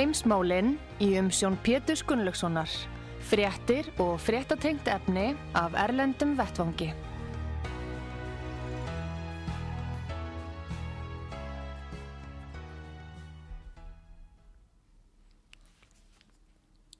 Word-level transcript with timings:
Heimsmálinn 0.00 0.78
í 1.04 1.10
umsjón 1.20 1.58
Pétur 1.60 2.00
Gunnlaugssonar. 2.08 2.70
Fréttir 3.28 3.90
og 4.00 4.14
fréttatengt 4.24 4.86
efni 4.88 5.34
af 5.52 5.74
Erlendum 5.76 6.30
Vettvangi. 6.38 6.88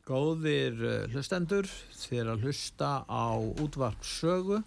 Góðir 0.05 0.85
eh, 0.85 1.09
hlustendur, 1.15 1.73
þér 2.05 2.35
að 2.35 2.45
hlusta 2.45 2.93
á 3.09 3.33
útvart 3.65 4.05
sögu. 4.05 4.61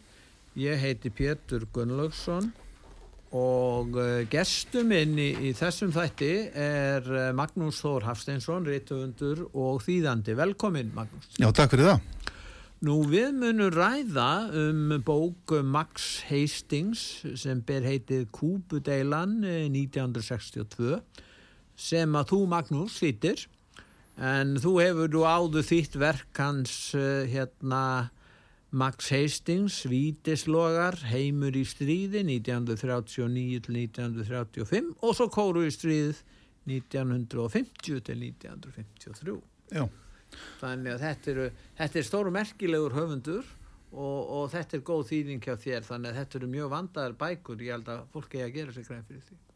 Ég 0.57 0.81
heiti 0.81 1.13
Pétur 1.13 1.69
Gunnlaugsson 1.69 2.49
og 3.33 3.97
eh, 3.97 4.25
gestum 4.29 4.91
minn 4.93 5.17
í, 5.17 5.31
í 5.49 5.51
þessum 5.57 5.93
þætti 5.93 6.31
er 6.53 7.07
eh, 7.09 7.29
Magnús 7.35 7.79
Þór 7.81 8.05
Hafsteinsson, 8.05 8.67
reytuundur 8.69 9.47
og 9.49 9.81
þýðandi. 9.85 10.35
Velkomin 10.37 10.91
Magnús. 10.93 11.31
Já, 11.41 11.49
takk 11.49 11.73
fyrir 11.73 11.89
það. 11.89 12.09
Nú 12.83 12.97
við 13.07 13.31
munum 13.39 13.71
ræða 13.71 14.29
um 14.59 14.97
bók 15.07 15.55
Max 15.63 16.19
Hastings 16.27 17.23
sem 17.39 17.61
ber 17.65 17.85
heitið 17.87 18.27
Kúbudeilan 18.35 19.37
1962 19.47 20.99
sem 21.79 22.19
að 22.19 22.33
þú 22.33 22.41
Magnús 22.51 22.99
þýttir 22.99 23.47
en 24.19 24.57
þú 24.61 24.75
hefur 24.83 25.13
þú 25.15 25.23
áður 25.25 25.69
þýtt 25.71 25.95
verk 26.03 26.43
hans 26.43 26.75
hérna 27.31 27.85
Max 28.73 29.13
Hastings, 29.13 29.83
Vítislogar 29.85 30.97
Heimur 31.11 31.53
í 31.53 31.61
stríði 31.67 32.23
1939-1935 32.25 34.95
og 34.97 35.13
svo 35.13 35.29
Kóru 35.29 35.61
í 35.67 35.71
stríð 35.73 36.23
1950-1953 36.65 39.37
Já. 39.73 39.87
Þannig 40.57 40.91
að 40.95 41.01
þetta, 41.05 41.31
eru, 41.35 41.45
þetta 41.77 41.99
er 41.99 42.05
stóru 42.07 42.31
merkilegur 42.33 42.93
höfundur 42.97 43.45
og, 43.93 44.21
og 44.39 44.45
þetta 44.55 44.73
er 44.79 44.87
góð 44.89 45.03
þýðing 45.11 45.41
hjá 45.45 45.55
þér 45.67 45.83
þannig 45.91 46.09
að 46.09 46.17
þetta 46.23 46.35
eru 46.39 46.47
mjög 46.57 46.67
vandaðar 46.73 47.13
bækur. 47.21 47.61
Ég 47.61 47.77
held 47.77 47.87
að 47.93 48.09
fólk 48.15 48.31
eigi 48.33 48.47
að 48.47 48.55
gera 48.57 48.71
sig 48.73 48.85
grein 48.89 49.05
fyrir 49.05 49.21
því 49.27 49.52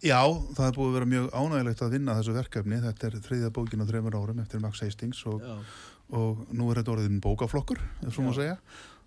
Já, 0.00 0.20
það 0.56 0.66
er 0.66 0.76
búið 0.76 0.88
að 0.88 0.94
vera 0.96 1.08
mjög 1.10 1.26
ánægilegt 1.36 1.82
að 1.84 1.94
vinna 1.94 2.16
þessu 2.16 2.34
verkefni. 2.36 2.80
Þetta 2.80 3.08
er 3.08 3.16
þriðja 3.26 3.50
bókin 3.52 3.84
á 3.84 3.88
þreymur 3.90 4.16
árum 4.16 4.40
eftir 4.40 4.62
Max 4.62 4.80
Hastings 4.80 5.20
og, 5.28 5.44
og 6.16 6.44
nú 6.56 6.70
er 6.70 6.80
þetta 6.80 6.94
orðin 6.94 7.20
bókaflokkur, 7.20 7.82
ef 8.06 8.14
svo 8.16 8.24
má 8.24 8.32
segja. 8.36 8.56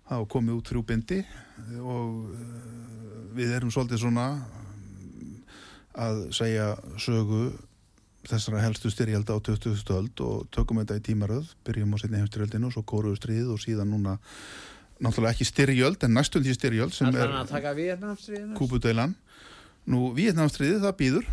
Það 0.06 0.22
er 0.22 0.30
komið 0.36 0.60
út 0.60 0.70
þrjú 0.70 0.84
bindi 0.86 1.20
og 1.80 2.18
uh, 2.30 2.48
við 3.34 3.56
erum 3.58 3.72
svolítið 3.74 4.04
svona 4.04 4.28
að 5.94 6.20
segja 6.36 6.74
sögu 7.02 7.46
þessara 8.28 8.62
helstu 8.64 8.92
styrjalda 8.92 9.36
á 9.36 9.40
20. 9.44 9.82
öld 9.96 10.22
og 10.24 10.46
tökum 10.54 10.80
þetta 10.82 11.00
í 11.00 11.04
tímaröð, 11.10 11.50
byrjum 11.66 11.96
á 11.96 11.98
setni 12.02 12.22
heimstyrjaldinu 12.22 12.70
og 12.70 12.76
svo 12.76 12.86
kóruðu 12.88 13.20
stríð 13.20 13.50
og 13.56 13.60
síðan 13.64 13.92
núna 13.92 14.20
náttúrulega 15.04 15.34
ekki 15.36 15.48
styrjöld 15.50 16.06
en 16.06 16.16
næstum 16.16 16.44
því 16.46 16.56
styrjöld 16.56 16.96
sem 16.96 17.10
er 17.18 17.34
kúpudeilan 18.58 19.16
Nú, 19.92 20.12
Víetnámstriðið, 20.16 20.84
það 20.86 21.00
býður 21.02 21.32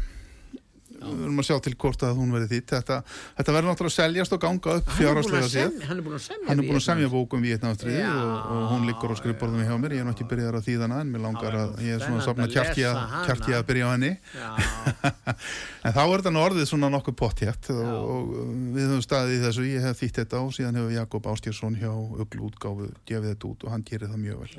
við 1.00 1.20
verðum 1.22 1.40
að 1.40 1.46
sjá 1.48 1.56
til 1.64 1.72
hvort 1.80 2.02
að 2.04 2.18
hún 2.20 2.32
verði 2.34 2.48
þitt 2.50 2.72
þetta, 2.74 2.96
þetta 3.38 3.54
verður 3.54 3.70
náttúrulega 3.70 3.92
að 3.92 3.96
seljast 3.96 4.34
og 4.36 4.40
ganga 4.42 4.74
upp 4.80 4.90
fjárháslega 4.98 5.48
sér 5.50 5.70
hann 5.88 6.00
er 6.00 6.04
búin 6.04 6.16
að 6.16 6.24
semja, 6.26 6.46
hann 6.48 6.60
er 6.60 6.66
búin 6.66 6.80
að 6.80 6.84
semja 6.84 7.10
bókum 7.12 7.44
Víetnámstriðið 7.46 8.10
og, 8.10 8.32
og 8.56 8.66
hún 8.74 8.84
liggur 8.88 9.14
á 9.14 9.16
skrifborðum 9.20 9.64
hjá 9.64 9.74
mér. 9.80 9.94
Ég 9.96 10.02
er 10.02 10.08
náttúrulega 10.08 10.16
ekki 10.16 10.28
byrjað 10.32 10.58
að 10.58 10.66
þýða 10.68 10.86
hana 10.86 10.98
en 11.04 11.12
mér 11.14 11.24
langar 11.24 11.56
að 11.60 11.70
ég 11.86 11.96
er 11.96 12.04
svona 12.04 12.26
safna 12.26 12.48
kjarki 12.50 13.56
að 13.56 13.64
byrja 13.70 13.88
á 13.88 13.90
henni. 13.94 14.12
En 15.80 15.94
þá 15.96 16.00
er 16.02 16.20
þetta 16.20 16.40
orðið 16.42 16.66
svona 16.68 16.90
nokkuð 16.92 17.14
pottjætt 17.16 17.70
og, 17.72 17.86
og 17.88 18.32
við 18.74 18.90
höfum 18.90 19.04
staðið 19.06 19.32
í 19.32 19.40
þessu. 19.46 19.62
Ég 19.70 19.86
hef 19.86 20.02
þýtt 20.02 20.20
þetta 20.20 20.42
og 20.44 20.52
síðan 20.52 20.76
hefur 20.76 20.92
Jakob 20.92 21.28
Ástjársson 21.32 21.78
hjá 21.80 21.88
Uglu 21.88 22.50
útgáfu 22.50 22.90
gefið 23.08 23.30
þetta 23.30 23.48
út 23.48 23.64
og 23.64 23.72
hann 23.72 23.86
gerir 23.88 24.12
það 24.12 24.20
mjög 24.26 24.42
vel 24.42 24.52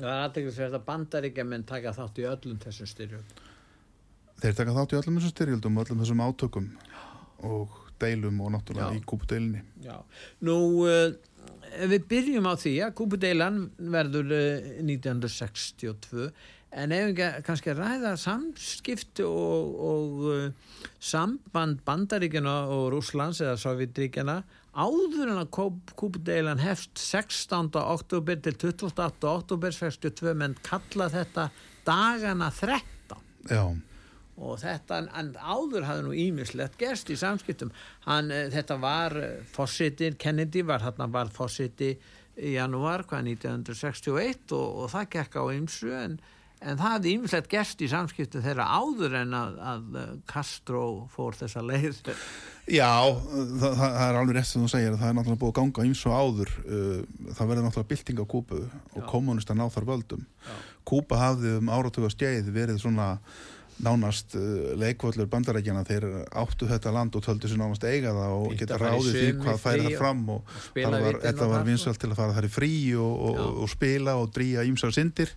Þeir 4.42 4.56
taka 4.58 4.72
þátt 4.74 4.92
í 4.92 4.96
öllum 4.98 5.18
þessum 5.18 5.32
styrjöldum 5.36 5.76
og 5.78 5.84
öllum 5.84 6.00
þessum 6.02 6.22
átökum 6.24 6.64
og 7.46 7.76
deilum 8.02 8.40
og 8.42 8.50
náttúrulega 8.56 8.88
Já. 8.90 8.98
í 8.98 9.04
kúpudeilinni. 9.06 9.60
Já, 9.84 10.00
nú 10.42 10.56
uh, 10.82 11.12
við 11.86 12.08
byrjum 12.10 12.48
á 12.50 12.54
því 12.58 12.72
að 12.86 12.96
kúpudeilan 12.98 13.60
verður 13.94 14.32
uh, 14.34 14.72
1962 14.82 16.32
en 16.72 16.94
ef 16.96 17.04
við 17.10 17.20
kannski 17.46 17.76
ræða 17.76 18.16
samskipt 18.18 19.22
og, 19.26 19.76
og 19.92 20.26
uh, 20.32 20.74
samband 20.98 21.84
bandaríkjana 21.86 22.56
og 22.72 22.88
Rúslands 22.96 23.42
eða 23.44 23.54
Sovjetríkjana 23.62 24.40
áður 24.72 25.30
en 25.36 25.38
að 25.44 25.52
kúpudeilan 26.00 26.64
hefst 26.64 26.98
16. 26.98 27.70
oktober 27.78 28.42
til 28.42 28.58
28. 28.58 29.06
oktober 29.30 29.78
62 29.78 30.34
menn 30.42 30.58
kalla 30.66 31.10
þetta 31.12 31.46
dagana 31.86 32.50
13. 32.50 33.22
Já 33.46 33.64
og 34.42 34.58
þetta, 34.62 35.00
en 35.18 35.32
áður 35.38 35.86
hafði 35.86 36.06
nú 36.06 36.16
ímislegt 36.26 36.78
gerst 36.80 37.10
í 37.12 37.18
samskiptum. 37.18 37.72
Hann, 38.08 38.30
eh, 38.34 38.50
þetta 38.52 38.78
var 38.82 39.16
eh, 39.18 39.40
fósittin, 39.54 40.18
Kennedy 40.18 40.64
var 40.66 40.84
hann 40.86 41.14
var 41.14 41.32
fósitti 41.32 41.94
í 42.36 42.54
janúar 42.56 43.04
hvað 43.06 43.34
1961 43.36 44.54
og, 44.56 44.84
og 44.84 44.94
það 44.94 45.10
gekk 45.16 45.36
á 45.36 45.44
ymsu 45.52 45.92
en, 45.92 46.16
en 46.62 46.78
það 46.80 46.94
hafði 46.96 47.12
ímislegt 47.18 47.50
gerst 47.52 47.84
í 47.84 47.90
samskiptum 47.92 48.42
þeirra 48.42 48.66
áður 48.72 49.18
en 49.20 49.36
að, 49.36 49.60
að 49.74 50.00
eh, 50.00 50.10
Castro 50.32 50.82
fór 51.12 51.38
þessa 51.38 51.62
leið. 51.68 52.02
Já, 52.72 52.90
það, 53.60 53.78
það 53.78 54.04
er 54.08 54.20
alveg 54.20 54.36
rétt 54.38 54.50
sem 54.50 54.64
þú 54.64 54.72
segir 54.74 54.98
það 54.98 55.08
er 55.08 55.16
náttúrulega 55.18 55.42
búið 55.44 55.54
að 55.54 55.58
ganga 55.60 55.86
ymsu 55.90 56.12
áður 56.14 56.52
það 56.62 57.48
verður 57.48 57.64
náttúrulega 57.66 57.90
bylting 57.94 58.22
á 58.22 58.26
Kúpu 58.34 58.60
og 58.96 59.08
kommunista 59.10 59.58
ná 59.58 59.66
þar 59.70 59.90
völdum. 59.94 60.28
Já. 60.46 60.54
Kúpa 60.86 61.18
hafði 61.18 61.56
um 61.60 61.70
áratögu 61.70 62.10
skeið 62.10 62.48
verið 62.54 62.80
svona 62.82 63.16
nánast 63.82 64.36
uh, 64.38 64.72
leikvöldur 64.80 65.28
bandarækjana 65.32 65.84
þeir 65.88 66.08
áttu 66.42 66.68
þetta 66.70 66.94
land 66.94 67.18
og 67.18 67.26
töldu 67.26 67.50
sér 67.50 67.60
nánast 67.60 67.86
eiga 67.88 68.14
það 68.16 68.34
og 68.38 68.56
geta 68.60 68.80
ráðið 68.80 69.18
því 69.18 69.28
hvað 69.42 69.62
færi 69.62 69.84
það 69.88 70.00
fram 70.00 70.24
og, 70.36 70.56
og 70.72 70.96
var, 70.96 71.20
þetta 71.26 71.52
var 71.52 71.68
vinsalt 71.68 72.02
til 72.02 72.10
að 72.12 72.18
fara 72.22 72.36
þar 72.38 72.48
í 72.48 72.52
frí 72.56 72.72
og, 72.96 73.14
og, 73.28 73.62
og 73.64 73.72
spila 73.72 74.18
og 74.22 74.34
drýja 74.34 74.66
ímsar 74.68 74.94
syndir. 74.94 75.34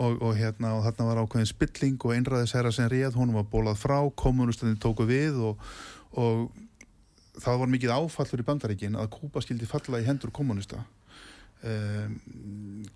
Og 0.00 0.36
hérna 0.38 0.76
og 0.76 0.84
þarna 0.84 1.04
var 1.08 1.18
ákveðin 1.24 1.48
spilling 1.50 1.96
og 2.06 2.12
einræðisherra 2.14 2.70
sem 2.72 2.86
réð, 2.88 3.16
hún 3.18 3.32
var 3.34 3.48
bólað 3.50 3.80
frá 3.82 3.96
kommunustandi 4.16 4.78
tóku 4.80 5.02
við 5.08 5.40
og 5.50 6.54
það 7.40 7.60
var 7.62 7.70
mikið 7.74 7.92
áfallur 7.94 8.42
í 8.42 8.46
bandarækin 8.46 8.98
að 8.98 9.12
Kúpa 9.14 9.42
skildi 9.44 9.68
falla 9.68 10.00
í 10.00 10.06
hendur 10.06 10.32
kommunista 10.34 10.82
um, 11.62 12.16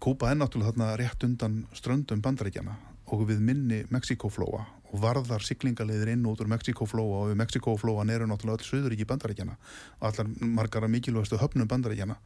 Kúpa 0.03 0.31
er 0.31 0.39
náttúrulega 0.41 0.73
þarna 0.73 0.91
rétt 1.01 1.27
undan 1.29 1.61
ströndum 1.77 2.23
bandarækjana 2.25 2.77
og 3.13 3.27
við 3.29 3.43
minni 3.45 3.83
Mexikoflóa 3.93 4.65
og 4.95 5.01
varðar 5.03 5.43
siglingaleiðir 5.43 6.13
inn 6.15 6.27
út 6.31 6.41
úr 6.43 6.51
Mexikoflóa 6.53 7.25
og 7.25 7.33
við 7.33 7.41
Mexikoflóan 7.43 8.13
eru 8.15 8.29
náttúrulega 8.31 8.63
öll 8.63 8.69
söðuríki 8.69 9.07
bandaríkjana 9.09 9.57
og 9.99 10.07
allar 10.09 10.31
margar 10.41 10.87
að 10.87 10.95
mikilvægastu 10.95 11.41
höfnum 11.41 11.69
bandaríkjana 11.71 12.19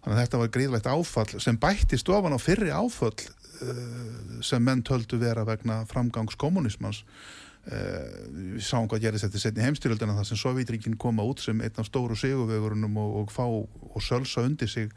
þannig 0.00 0.16
að 0.16 0.22
þetta 0.22 0.40
var 0.40 0.52
greiðlegt 0.56 0.88
áfall 0.90 1.42
sem 1.44 1.60
bætti 1.60 2.00
stofan 2.00 2.34
á 2.34 2.40
fyrri 2.40 2.72
áfall 2.74 3.14
uh, 3.14 4.42
sem 4.44 4.64
menn 4.64 4.82
töldu 4.86 5.20
vera 5.20 5.46
vegna 5.46 5.84
framgangs 5.88 6.38
kommunismans 6.40 7.04
uh, 7.04 8.26
við 8.34 8.64
sáum 8.66 8.90
hvað 8.90 9.06
gerist 9.06 9.28
þetta 9.28 9.44
setni 9.44 9.66
heimstyrjöldina 9.68 10.16
þar 10.18 10.30
sem 10.32 10.40
Sovjetríkin 10.40 10.98
koma 11.00 11.26
út 11.28 11.44
sem 11.44 11.60
einn 11.62 11.82
af 11.82 11.88
stóru 11.88 12.18
sigurvegurunum 12.18 12.96
og, 13.04 13.18
og 13.22 13.34
fá 13.34 13.44
og 13.46 14.00
sölsa 14.02 14.42
undir 14.42 14.72
sig 14.72 14.90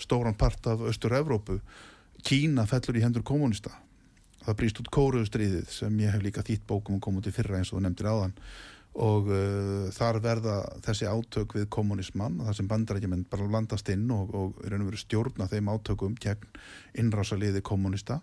stóran 0.00 0.38
part 0.38 0.66
af 0.66 0.80
Östur-Evrópu 0.80 1.60
Kína 2.24 2.64
fellur 2.64 2.96
í 2.96 3.02
hendur 3.04 3.26
kommunista 3.26 3.74
það 4.44 4.60
brýst 4.60 4.80
út 4.82 4.92
kóruðustriðið 4.94 5.66
sem 5.72 5.98
ég 6.04 6.14
hef 6.14 6.22
líka 6.24 6.44
þýtt 6.46 6.66
bókum 6.68 6.98
og 6.98 7.04
kom 7.04 7.18
út 7.20 7.28
í 7.28 7.34
fyrra 7.34 7.58
eins 7.58 7.72
og 7.72 7.78
þú 7.78 7.84
nefndir 7.86 8.10
áðan. 8.12 8.34
Og 9.04 9.26
uh, 9.26 9.88
þar 9.90 10.20
verða 10.22 10.56
þessi 10.84 11.08
átök 11.10 11.56
við 11.58 11.64
kommunismann 11.74 12.38
þar 12.46 12.58
sem 12.60 12.68
bandarækjumenn 12.70 13.24
bara 13.30 13.48
landast 13.50 13.88
inn 13.90 14.06
og, 14.14 14.30
og 14.34 14.98
stjórna 15.00 15.48
þeim 15.50 15.72
átökum 15.72 16.14
gegn 16.22 16.46
innrásaliði 17.02 17.64
kommunista 17.66 18.20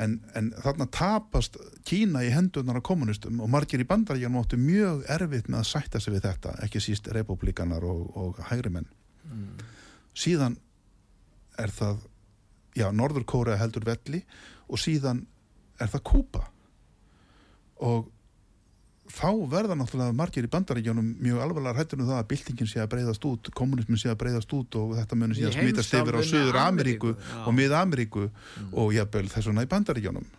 en, 0.00 0.16
en 0.34 0.50
þarna 0.62 0.86
tapast 0.92 1.58
Kína 1.86 2.22
í 2.24 2.30
hendunar 2.32 2.80
af 2.80 2.86
kommunistum 2.86 3.40
og 3.44 3.50
margir 3.52 3.82
í 3.82 3.88
bandarækjunum 3.88 4.40
áttu 4.40 4.58
mjög 4.60 5.04
erfitt 5.12 5.50
með 5.52 5.62
að 5.62 5.68
sætta 5.70 6.00
sig 6.00 6.16
við 6.16 6.26
þetta, 6.26 6.56
ekki 6.64 6.82
síst 6.82 7.10
republikanar 7.12 7.84
og, 7.86 8.08
og 8.16 8.40
hægrimenn. 8.48 8.88
Mm. 9.22 9.60
síðan 10.18 10.56
er 11.62 11.70
það 11.70 12.00
já, 12.74 12.88
Norður 12.90 13.24
Kórea 13.28 13.60
heldur 13.60 13.84
velli 13.86 14.22
og 14.66 14.80
síðan 14.80 15.26
er 15.84 15.92
það 15.92 16.04
Kúpa 16.10 16.42
og 17.82 18.10
þá 19.12 19.30
verða 19.50 19.76
náttúrulega 19.76 20.16
margir 20.16 20.46
í 20.46 20.50
bandaríkjónum 20.52 21.08
mjög 21.20 21.40
alvarlega 21.44 21.82
hættur 21.82 22.00
um 22.00 22.08
það 22.08 22.20
að 22.20 22.28
byltingin 22.30 22.70
sé 22.70 22.80
að 22.80 22.92
breyðast 22.94 23.26
út, 23.28 23.50
kommunismin 23.56 24.00
sé 24.00 24.12
að 24.12 24.20
breyðast 24.22 24.54
út 24.56 24.78
og 24.80 24.94
þetta 24.96 25.18
munir 25.18 25.36
sé 25.38 25.48
að 25.48 25.58
smítast 25.58 25.96
yfir 25.98 26.16
á 26.16 26.22
Suður 26.24 26.60
Ameríku 26.62 27.16
og 27.42 27.50
Mið 27.56 27.74
Ameríku 27.76 28.28
mm. 28.28 28.70
og 28.78 28.94
jafnvel 28.96 29.26
þessuna 29.32 29.66
í 29.66 29.70
bandaríkjónum 29.72 30.30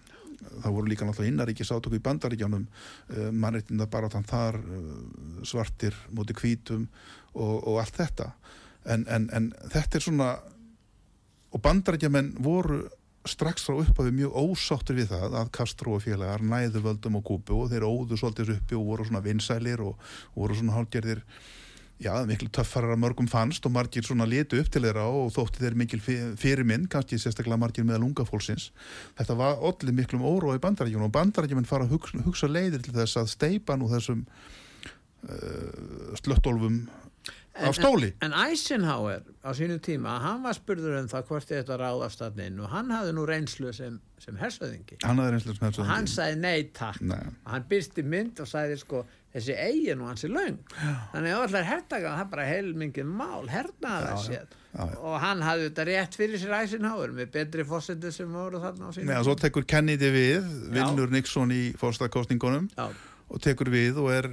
það 0.64 0.76
voru 0.78 0.90
líka 0.90 1.08
náttúrulega 1.08 1.34
innaríkis 1.34 1.72
átöku 1.74 1.98
í 1.98 2.04
bandaríkjónum 2.04 2.64
uh, 2.66 3.30
mannreitinda 3.32 3.88
bara 3.92 4.10
þann 4.14 4.28
þar 4.30 4.60
uh, 4.62 4.90
svartir 5.48 5.98
móti 6.16 6.36
kvítum 6.38 6.88
og, 7.34 7.56
og 7.68 7.80
allt 7.82 8.00
þetta. 8.02 8.32
En, 8.94 9.06
en, 9.08 9.30
en 9.34 9.52
þetta 9.72 10.00
er 10.00 10.06
svona 10.06 10.30
og 11.54 11.62
bandaríkjaman 11.62 12.34
voru 12.44 12.84
strax 13.30 13.66
frá 13.68 13.78
upphafi 13.80 14.12
mjög 14.16 14.36
ósáttur 14.36 14.98
við 15.00 15.12
það 15.14 15.36
að 15.40 15.52
Castro 15.56 15.98
og 15.98 16.04
félagar 16.04 16.44
næðu 16.44 16.84
völdum 16.84 17.20
á 17.20 17.22
kúpu 17.24 17.58
og 17.64 17.70
þeir 17.72 17.88
óðu 17.88 18.20
svolítið 18.20 18.56
uppi 18.58 18.78
og 18.80 18.88
voru 18.90 19.08
svona 19.08 19.24
vinsælir 19.24 19.84
og, 19.84 20.00
og 20.34 20.40
voru 20.44 20.58
svona 20.60 20.76
hálgerðir 20.76 21.24
já, 22.04 22.14
miklu 22.28 22.50
töffarar 22.54 22.96
að 22.96 23.04
mörgum 23.04 23.30
fannst 23.32 23.66
og 23.68 23.74
margir 23.76 24.06
svona 24.06 24.28
litu 24.28 24.60
upp 24.60 24.72
til 24.74 24.84
þeirra 24.84 25.06
og 25.08 25.32
þótti 25.36 25.62
þeir 25.64 25.78
mikil 25.80 26.02
fyrirminn, 26.04 26.90
kannski 26.92 27.20
sérstaklega 27.22 27.60
margir 27.62 27.88
meðal 27.88 28.08
unga 28.10 28.26
fólksins. 28.28 28.72
Þetta 29.20 29.38
var 29.40 29.62
allir 29.70 29.96
miklum 29.96 30.26
órói 30.28 30.60
bandarækjum 30.64 31.06
og 31.08 31.14
bandarækjum 31.16 31.64
fara 31.70 31.88
að 31.88 31.96
hugsa, 31.96 32.24
hugsa 32.26 32.50
leiðir 32.52 32.84
til 32.84 32.96
þess 32.98 33.22
að 33.22 33.32
steipa 33.36 33.78
nú 33.80 33.88
þessum 33.94 34.26
uh, 35.30 36.12
slöttólfum 36.20 36.84
Af 37.54 37.76
stóli. 37.78 38.10
En, 38.22 38.32
en 38.32 38.50
Eisenhower 38.50 39.22
á 39.46 39.54
sínu 39.54 39.78
tíma, 39.84 40.16
hann 40.24 40.42
var 40.42 40.56
spurður 40.58 40.96
um 40.98 41.10
það 41.12 41.28
hvort 41.28 41.52
þetta 41.52 41.76
ráðast 41.78 42.24
að 42.26 42.40
inn 42.48 42.62
og 42.64 42.72
hann 42.72 42.90
hafði 42.90 43.12
nú 43.14 43.26
reynslu 43.30 43.74
sem, 43.78 44.00
sem 44.22 44.40
hersöðingi. 44.42 44.98
Hann 45.04 45.22
hafði 45.22 45.36
reynslu 45.36 45.54
sem 45.54 45.68
hersöðingi. 45.68 45.84
Og 45.86 45.92
hann 45.92 46.10
sagði 46.10 46.40
nei 46.42 46.72
takk. 46.74 47.04
Nei. 47.06 47.20
Og 47.44 47.52
hann 47.54 47.68
byrsti 47.70 48.06
mynd 48.10 48.42
og 48.42 48.50
sagði 48.50 48.80
sko 48.82 49.04
þessi 49.36 49.58
eigin 49.68 50.02
og 50.02 50.10
hans 50.10 50.26
er 50.26 50.34
laung. 50.34 50.58
Þannig 51.14 51.36
að 51.36 51.46
allar 51.46 51.70
hertaga, 51.70 52.16
það 52.18 52.34
bara 52.34 52.48
heilmingið 52.50 53.14
mál, 53.22 53.46
hernaða 53.54 54.18
sér. 54.26 54.58
Og 54.98 55.16
hann 55.22 55.46
hafði 55.46 55.70
þetta 55.70 55.88
rétt 55.92 56.18
fyrir 56.18 56.42
sér 56.42 56.58
Eisenhower 56.64 57.14
með 57.14 57.32
betri 57.38 57.68
fósitið 57.70 58.18
sem 58.18 58.34
voru 58.34 58.64
þarna 58.66 58.90
á 58.90 58.92
sínu. 58.98 59.12
Nei, 59.12 59.16
og 59.22 59.30
svo 59.30 59.38
tekur 59.38 59.70
Kennedy 59.70 60.10
við, 60.14 60.50
vinnur 60.74 61.14
Nixon 61.14 61.54
í 61.54 61.64
fórstakostningunum 61.78 62.72
og 62.82 63.46
tekur 63.46 63.70
við 63.74 64.02
og 64.02 64.10
er 64.18 64.32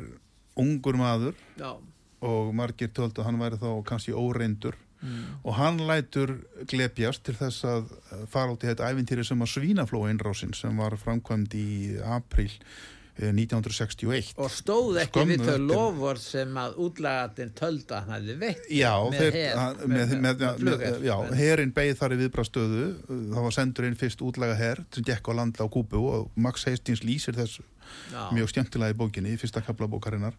ungur 0.61 0.96
maður. 0.96 1.37
Já 1.61 1.75
og 2.26 2.55
margir 2.56 2.93
töldu 2.94 3.22
að 3.22 3.31
hann 3.31 3.40
væri 3.40 3.61
þá 3.61 3.69
kannski 3.88 4.14
óreindur 4.17 4.76
mm. 5.00 5.43
og 5.44 5.56
hann 5.58 5.81
lætur 5.88 6.37
glepjast 6.70 7.25
til 7.26 7.37
þess 7.38 7.67
að 7.69 7.93
fara 8.32 8.55
át 8.55 8.64
í 8.64 8.70
þetta 8.70 8.90
æfintýri 8.93 9.26
sem 9.26 9.44
að 9.44 9.52
svínaflóa 9.55 10.12
innrásin 10.12 10.56
sem 10.56 10.81
var 10.81 10.96
framkvæmd 11.00 11.56
í 11.56 11.70
april 12.05 12.50
1961 13.18 14.14
eh, 14.16 14.30
og 14.40 14.52
stóð 14.54 15.00
ekki 15.02 15.20
Skömmu 15.20 15.36
við 15.36 15.48
þau 15.48 15.66
lofvort 15.70 16.22
sem 16.22 16.60
að 16.62 16.78
útlagatinn 16.86 17.52
tölda 17.58 18.02
hann 18.06 18.14
hefði 18.16 18.36
veitt 18.40 18.70
já, 18.72 18.92
með, 19.12 19.40
her, 19.40 19.82
með, 19.84 20.14
með, 20.26 20.46
með 20.68 20.86
já, 21.08 21.16
herin 21.40 21.74
beigð 21.76 21.98
þar 22.00 22.16
í 22.16 22.20
viðbrastöðu 22.22 22.86
það 23.08 23.42
var 23.48 23.56
sendur 23.58 23.90
inn 23.90 23.98
fyrst 24.00 24.24
útlaga 24.24 24.56
her 24.60 24.84
sem 24.94 25.06
gekk 25.06 25.30
á 25.30 25.32
landla 25.42 25.66
á 25.66 25.72
Kúbu 25.72 26.04
og 26.10 26.30
Max 26.38 26.66
Hastings 26.68 27.04
lýsir 27.06 27.36
þessu 27.38 27.66
já. 28.12 28.30
mjög 28.34 28.52
stjöntilega 28.52 28.94
í 28.94 28.98
bókinni 28.98 29.34
í 29.34 29.40
fyrsta 29.40 29.62
kapla 29.64 29.88
bókarinnar. 29.90 30.36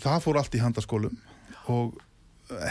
Það 0.00 0.22
fór 0.24 0.40
allt 0.40 0.54
í 0.54 0.62
handaskólum 0.62 1.18
og 1.70 1.98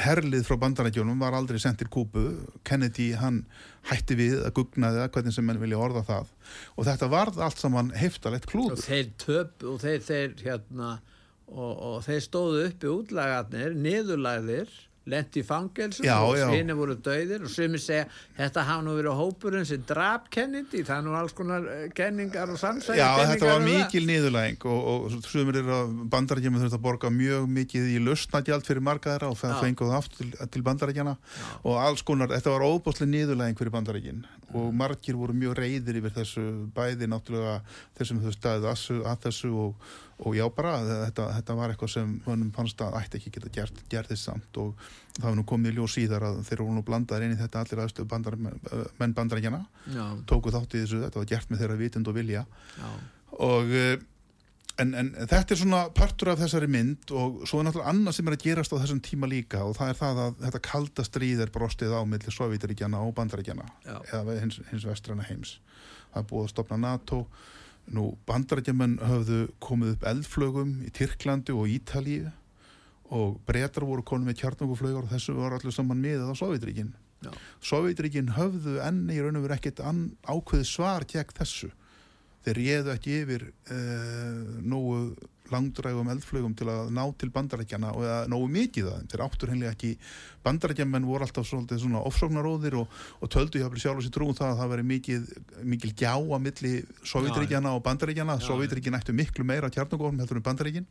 herlið 0.04 0.46
frá 0.48 0.58
bandarækjónum 0.62 1.22
var 1.22 1.38
aldrei 1.38 1.60
sendt 1.62 1.82
til 1.82 1.90
Kúbu. 1.92 2.26
Kennedy 2.68 3.12
hann 3.20 3.44
hætti 3.90 4.18
við 4.20 4.36
að 4.44 4.56
gugnaði 4.60 5.02
það 5.04 5.14
hvernig 5.16 5.36
sem 5.38 5.48
menn 5.50 5.62
vilja 5.62 5.80
orða 5.82 6.04
það. 6.08 6.34
Og 6.76 6.90
þetta 6.90 7.10
varð 7.14 7.40
allt 7.46 7.64
saman 7.64 7.94
heftalett 7.98 8.48
klúður. 8.50 8.78
Og 8.78 8.84
þeir 8.86 9.14
töp 9.22 9.66
og 9.70 9.80
þeir, 9.84 10.04
þeir 10.06 10.36
hérna 10.44 10.92
og, 11.50 11.74
og 11.74 11.98
þeir 12.06 12.22
stóðu 12.26 12.66
uppi 12.68 12.92
útlagarnir 12.92 13.76
niðurlæðir 13.78 14.76
lendi 15.12 15.42
í 15.42 15.46
fangelsum 15.46 16.08
og 16.14 16.38
svinni 16.40 16.76
voru 16.78 16.96
döðir 17.06 17.46
og 17.46 17.52
sumir 17.54 17.82
segja 17.84 18.08
þetta 18.38 18.66
hafa 18.70 18.86
nú 18.86 18.96
verið 18.98 19.20
hópurinn 19.20 19.68
sem 19.68 19.84
draf 19.88 20.30
Kennedy. 20.34 20.84
Það 20.88 20.96
er 20.98 21.06
nú 21.08 21.16
alls 21.20 21.36
konar 21.38 21.68
eh, 21.74 21.86
kenningar 21.96 22.52
og 22.54 22.60
samsæði 22.62 23.00
Já 23.02 23.08
þetta 23.20 23.52
var 23.54 23.66
mikil 23.66 24.06
niðurlæging 24.10 24.68
og, 24.70 24.90
og 24.94 25.30
sumir 25.30 25.62
er 25.62 25.72
að 25.80 25.96
bandarækjum 26.14 26.60
þurft 26.64 26.80
að 26.80 26.86
borga 26.86 27.14
mjög 27.14 27.48
mikið 27.60 27.94
í 27.96 28.02
lustnagjald 28.04 28.68
fyrir 28.68 28.86
markaðara 28.86 29.32
og 29.32 29.40
það 29.40 29.58
fenguð 29.64 29.96
aftur 30.00 30.20
til, 30.24 30.50
til 30.54 30.66
bandarækjana 30.66 31.16
og 31.64 31.80
alls 31.82 32.06
konar, 32.06 32.32
þetta 32.34 32.56
var 32.56 32.68
óbúslega 32.68 33.14
niðurlæging 33.14 33.60
fyrir 33.60 33.76
bandarækin 33.76 34.24
og 34.58 34.70
margir 34.74 35.18
voru 35.20 35.36
mjög 35.38 35.60
reyðir 35.60 36.00
yfir 36.02 36.16
þessu 36.16 36.46
bæði 36.76 37.10
náttúrulega 37.10 37.60
þessum 37.98 38.22
þau 38.24 38.32
staðið 38.36 38.70
að 38.70 39.26
þessu 39.28 39.56
og 39.66 39.90
og 40.20 40.36
já 40.36 40.44
bara 40.52 40.74
þetta, 40.84 41.30
þetta 41.38 41.56
var 41.56 41.72
eitthvað 41.72 41.92
sem 41.94 42.16
honum 42.26 42.52
fannst 42.56 42.82
að 42.84 42.98
ætti 43.00 43.20
ekki 43.20 43.32
geta 43.38 43.52
gert, 43.56 44.10
þess 44.10 44.26
samt. 44.28 44.60
Og 44.60 44.74
það 45.16 45.28
var 45.30 45.38
nú 45.38 45.46
komið 45.48 45.80
ljós 45.80 45.96
síðar 45.96 46.26
að 46.28 46.42
þeir 46.50 46.64
voru 46.64 46.76
nú 46.76 46.84
blandaðir 46.88 47.28
inn 47.28 47.36
í 47.38 47.40
þetta 47.40 47.64
allir 47.64 47.84
aðstöð 47.86 48.10
bandar, 48.12 48.36
menn 48.40 49.16
bandarækjana 49.16 49.62
tóku 50.30 50.52
þátt 50.52 50.76
í 50.76 50.84
þessu, 50.84 51.04
þetta 51.06 51.22
var 51.22 51.30
gert 51.32 51.52
með 51.52 51.64
þeirra 51.64 51.80
vitund 51.80 52.12
og 52.12 52.20
vilja. 52.20 52.46
Já. 52.76 52.90
og 53.48 53.76
eh, 53.80 53.96
en, 54.82 54.96
en 54.98 55.12
þetta 55.20 55.56
er 55.56 55.62
svona 55.62 55.82
partur 55.96 56.34
af 56.34 56.42
þessari 56.42 56.70
mynd 56.72 57.14
og 57.16 57.44
svo 57.50 57.60
er 57.60 57.68
náttúrulega 57.68 57.94
annað 57.94 58.18
sem 58.18 58.30
er 58.30 58.38
að 58.38 58.46
gerast 58.48 58.74
á 58.74 58.82
þessum 58.82 59.04
tíma 59.06 59.30
líka 59.30 59.62
og 59.68 59.78
það 59.78 59.94
er 59.94 60.00
það 60.00 60.24
að 60.26 60.42
þetta 60.46 60.64
kalda 60.70 61.06
stríð 61.08 61.46
er 61.46 61.54
brostið 61.54 61.96
á 61.96 62.02
millir 62.08 62.36
Sovjetaríkjana 62.36 63.04
og 63.06 63.16
bandarækjana 63.20 63.70
eða 64.00 64.40
hins, 64.42 64.60
hins 64.72 64.88
vestrana 64.88 65.28
heims 65.28 65.58
það 66.10 66.22
er 66.24 66.30
búið 66.34 66.48
að 66.48 66.54
stopna 66.56 66.82
NATO 66.82 67.24
Nú, 67.90 68.12
bandarækjaman 68.30 69.00
höfðu 69.02 69.40
komið 69.64 69.96
upp 69.96 70.04
eldflögum 70.12 70.74
í 70.86 70.92
Tyrklandi 70.94 71.56
og 71.56 71.72
Ítalíu 71.74 72.30
og 73.10 73.40
breytar 73.48 73.86
voru 73.90 74.04
konum 74.06 74.30
með 74.30 74.44
kjarnanguflögar 74.44 75.08
og 75.08 75.14
þessu 75.14 75.34
var 75.40 75.56
allir 75.58 75.74
saman 75.74 76.02
miðað 76.04 76.30
á 76.30 76.36
Sovjetríkin. 76.38 76.92
Sovjetríkin 77.66 78.36
höfðu 78.36 78.78
enni 78.86 79.18
í 79.18 79.24
raun 79.24 79.40
og 79.40 79.48
veru 79.48 79.58
ekkert 79.58 79.82
ákveð 79.82 80.68
svar 80.70 81.08
gegn 81.10 81.34
þessu. 81.40 81.72
Þeir 82.50 82.58
réðu 82.58 82.90
ekki 82.96 83.18
yfir 83.24 83.44
eh, 83.70 84.40
nógu 84.66 85.14
langdrægum 85.50 86.10
eldflögum 86.14 86.56
til 86.58 86.68
að 86.70 86.90
ná 86.94 87.04
til 87.18 87.30
bandarækjana 87.34 87.92
og 87.94 88.06
eða 88.06 88.18
nógu 88.30 88.50
mikið 88.54 88.88
það. 88.90 89.04
Þeir 89.12 89.24
áttur 89.26 89.52
henni 89.54 89.70
ekki, 89.70 89.92
bandarækjaman 90.46 91.06
voru 91.10 91.26
alltaf 91.26 91.46
svona 91.50 92.02
ofsóknaróðir 92.10 92.80
og, 92.82 92.98
og 93.22 93.32
töldu 93.34 93.62
hjá 93.62 93.70
sjálf 93.70 94.02
og 94.02 94.06
sér 94.06 94.14
trúum 94.18 94.38
það 94.38 94.52
að 94.52 94.62
það 94.64 94.74
veri 94.74 94.88
mikið, 94.94 95.32
mikil 95.74 95.94
gjá 95.94 96.14
að 96.18 96.44
milli 96.48 96.74
Sovjetríkjana 97.14 97.74
og 97.78 97.84
bandarækjana. 97.86 98.38
Sovjetríkin 98.46 98.98
ættu 98.98 99.18
miklu 99.18 99.46
meira 99.46 99.72
kjarnagóðum 99.74 100.22
heldur 100.22 100.42
en 100.42 100.48
bandarækin. 100.50 100.90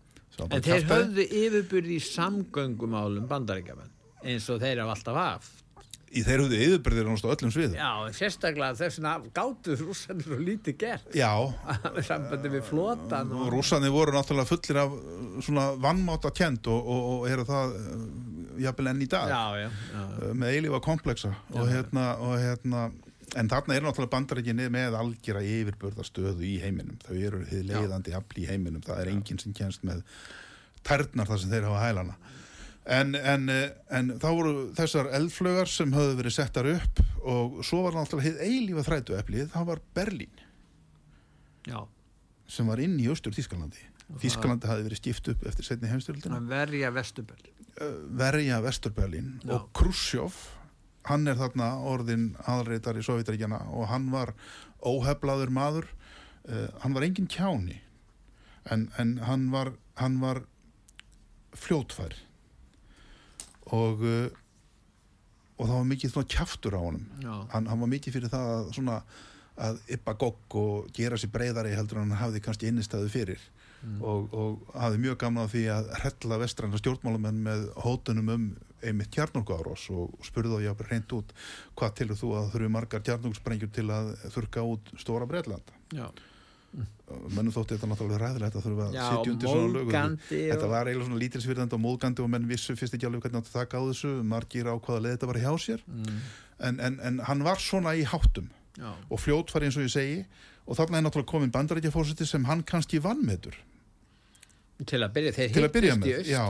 En 0.48 0.62
þeir 0.62 0.86
höfðu 0.90 1.24
yfirbyrði 1.26 1.98
í 1.98 2.02
samgöngumálum 2.12 3.26
bandarækjaman 3.30 3.94
eins 4.26 4.48
og 4.50 4.60
þeir 4.62 4.82
hafa 4.82 4.94
alltaf 4.96 5.18
haft 5.18 5.67
í 6.08 6.22
þeir 6.24 6.42
höfðu 6.44 6.60
yfirbyrðir 6.64 7.08
á 7.10 7.32
öllum 7.32 7.52
svið 7.52 7.74
Já, 7.76 7.90
sérstaklega 8.16 8.76
þessuna 8.78 9.14
gátuð 9.36 9.82
rússanir 9.86 10.30
og 10.36 10.44
lítið 10.44 10.78
gert. 10.80 11.10
Já. 11.16 11.32
Sambandi 12.06 12.52
við 12.52 12.64
flotan 12.68 13.34
og... 13.36 13.50
Rússanir 13.52 13.92
voru 13.94 14.14
náttúrulega 14.16 14.48
fullir 14.48 14.80
af 14.84 14.94
svona 15.44 15.66
vannmáta 15.80 16.32
kjent 16.34 16.70
og, 16.72 16.88
og, 16.94 17.10
og 17.12 17.28
eru 17.32 17.44
það 17.48 17.76
uh, 17.76 18.06
jafnvel 18.64 18.92
enn 18.92 19.04
í 19.04 19.10
dag. 19.12 19.34
Já, 19.34 19.44
já, 19.64 19.68
já, 19.68 20.06
uh, 20.06 20.32
með 20.32 20.56
eilífa 20.56 20.82
kompleksa 20.88 21.34
og 21.54 21.68
hérna, 21.68 22.08
og 22.24 22.34
hérna 22.40 22.88
en 23.36 23.52
þarna 23.52 23.76
er 23.76 23.84
náttúrulega 23.84 24.14
bandarækinni 24.16 24.70
með 24.72 24.96
algjör 25.02 25.42
að 25.42 25.52
yfirbörðastöðu 25.52 26.48
í 26.48 26.56
heiminum. 26.64 26.96
Þau 27.04 27.14
eru 27.18 27.44
leiðandi 27.44 28.16
afl 28.16 28.40
í 28.40 28.48
heiminum. 28.48 28.84
Það 28.86 29.04
er 29.04 29.12
enginn 29.12 29.42
sem 29.42 29.56
kjænst 29.56 29.84
með 29.84 30.00
tærnar 30.86 31.28
þar 31.28 31.42
sem 31.42 31.52
þeir 31.52 31.68
hafa 31.68 31.84
hælana 31.84 32.16
En, 32.88 33.12
en, 33.14 33.50
en 33.92 34.14
þá 34.16 34.28
voru 34.32 34.52
þessar 34.76 35.10
eldflögar 35.18 35.68
sem 35.68 35.92
höfðu 35.92 36.16
verið 36.22 36.34
settar 36.38 36.68
upp 36.70 37.02
og 37.20 37.58
svo 37.66 37.82
var 37.84 37.98
náttúrulega 37.98 38.46
eilífa 38.46 38.86
þrætu 38.86 39.18
eplið, 39.18 39.50
það 39.52 39.66
var 39.68 39.82
Berlín. 39.98 40.44
Já. 41.68 41.82
sem 42.48 42.64
var 42.64 42.80
inn 42.80 42.94
í 42.96 43.08
austur 43.12 43.34
Þískalandi 43.36 43.82
Þískalandi 44.22 44.68
hafi 44.70 44.84
verið 44.86 45.00
stift 45.02 45.26
upp 45.34 45.42
eftir 45.50 45.66
setni 45.66 45.90
heimstyrildina 45.90 46.38
Verja 46.48 46.88
Vesturberlín. 46.96 47.56
Verja 48.16 48.60
Vesturberlín. 48.64 49.34
Og 49.52 49.66
Khrushchev 49.76 50.38
hann 51.08 51.28
er 51.28 51.36
þarna 51.36 51.68
orðin 51.88 52.30
aðreitar 52.48 52.96
í 52.96 53.04
Sovjetaríkjana 53.04 53.60
og 53.76 53.90
hann 53.92 54.08
var 54.12 54.32
óheflaður 54.80 55.52
maður. 55.52 55.90
Uh, 56.48 56.68
hann 56.80 56.96
var 56.96 57.04
engin 57.04 57.28
kjáni 57.28 57.82
en, 58.72 58.88
en 58.96 59.18
hann 59.28 59.50
var 59.52 59.74
var 60.22 60.40
fljótfær 61.58 62.16
og 63.76 64.04
uh, 64.04 64.44
og 65.58 65.66
það 65.66 65.74
var 65.74 65.88
mikið 65.90 66.12
svona 66.12 66.30
kjaftur 66.30 66.76
á 66.78 66.80
honum. 66.80 67.06
Hann, 67.52 67.66
hann 67.66 67.80
var 67.82 67.90
mikið 67.90 68.14
fyrir 68.14 68.30
það 68.32 68.50
að 68.54 68.68
svona 68.76 68.98
að 69.58 69.80
yppa 69.96 70.14
gogg 70.14 70.56
og 70.60 70.90
gera 70.94 71.18
sér 71.18 71.32
breyðari 71.34 71.74
heldur 71.74 71.98
en 71.98 72.12
hann 72.12 72.20
hafði 72.20 72.42
kannski 72.44 72.68
innistæðu 72.70 73.10
fyrir. 73.10 73.42
Og, 74.02 74.30
og 74.34 74.70
hafði 74.74 75.00
mjög 75.02 75.18
gaman 75.22 75.44
af 75.44 75.52
því 75.54 75.64
að 75.70 75.90
hrella 76.00 76.38
vestræna 76.42 76.78
stjórnmálamenn 76.80 77.42
með 77.44 77.66
hótunum 77.82 78.32
um 78.34 78.46
einmitt 78.82 79.10
kjarnorku 79.14 79.54
árós 79.54 79.84
og 79.90 80.14
spurði 80.26 80.54
þá 80.54 80.66
jáfnir 80.68 80.90
reynd 80.92 81.14
út 81.14 81.34
hvað 81.78 81.94
tilur 82.00 82.18
þú 82.18 82.32
að 82.38 82.50
þurfi 82.54 82.70
margar 82.74 83.04
kjarnorkusprengjur 83.06 83.70
til 83.74 83.86
að 83.94 84.10
þurka 84.34 84.64
út 84.66 84.92
stóra 85.02 85.26
Breitland 85.30 85.72
Já. 85.94 86.06
Mennum 87.32 87.52
þótti 87.54 87.76
þetta 87.78 87.88
náttúrulega 87.88 88.18
ræðilegt 88.20 88.56
að 88.58 88.64
þurfa 88.66 88.86
að 88.88 88.96
Já, 88.98 89.04
sitja 89.08 89.32
undir 89.32 89.48
svona 89.48 89.70
móðgandi 89.78 90.40
þetta 90.50 90.66
var 90.72 90.90
eiginlega 90.90 91.06
svona 91.08 91.20
lítilsvirðandi 91.22 91.76
og 91.78 91.80
móðgandi 91.86 92.24
og 92.24 92.28
menn 92.34 92.48
vissu 92.50 92.76
fyrst 92.76 92.96
ekki 92.98 93.08
alveg 93.08 93.22
hvernig 93.24 93.40
átti 93.40 93.52
að 93.54 93.56
taka 93.62 93.80
á 93.80 93.82
þessu 93.88 94.10
margir 94.28 94.68
á 94.68 94.74
hvaða 94.76 95.00
leið 95.06 95.14
þetta 95.16 95.30
var 95.32 95.40
hjá 95.44 95.52
sér 95.64 95.80
Mm. 95.88 96.18
en, 96.68 96.80
en, 96.80 96.98
en 97.00 97.18
hann 97.28 97.42
var 97.46 97.56
svona 97.62 97.94
í 97.96 98.04
háttum 98.04 98.50
Já. 98.76 98.92
og 99.08 99.20
fljótfari 99.22 99.68
eins 99.70 99.78
og 99.80 99.86
ég 99.88 99.94
segi 99.94 100.18
og 100.68 100.76
þarna 100.76 100.98
er 101.00 101.06
náttúrulega 101.06 101.30
komin 101.32 101.50
bandarækjafórseti 101.54 102.26
sem 102.28 102.44
hann 102.44 102.62
kannski 102.66 103.00
vannmetur 103.00 103.56
Til 104.86 105.00
að 105.02 105.10
byrja, 105.16 105.32
þeir 105.34 105.48
hittust 105.48 105.76
í 105.82 105.90
með 105.98 106.28
já, 106.28 106.42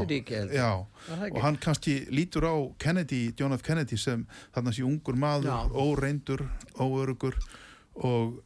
já. 0.52 0.66
Var 1.08 1.20
það 1.22 1.30
og 1.32 1.38
hann 1.46 1.56
kannski 1.64 1.94
lítur 2.12 2.44
á 2.44 2.54
Kennedy, 2.76 3.32
John 3.38 3.54
F. 3.56 3.62
Kennedy 3.64 3.96
sem 3.96 4.26
þarna 4.52 4.74
sé 4.76 4.84
ungur 4.84 5.16
maður, 5.16 5.48
Já. 5.48 5.70
óreindur 5.72 6.42
óörugur 6.76 7.38
og 8.04 8.42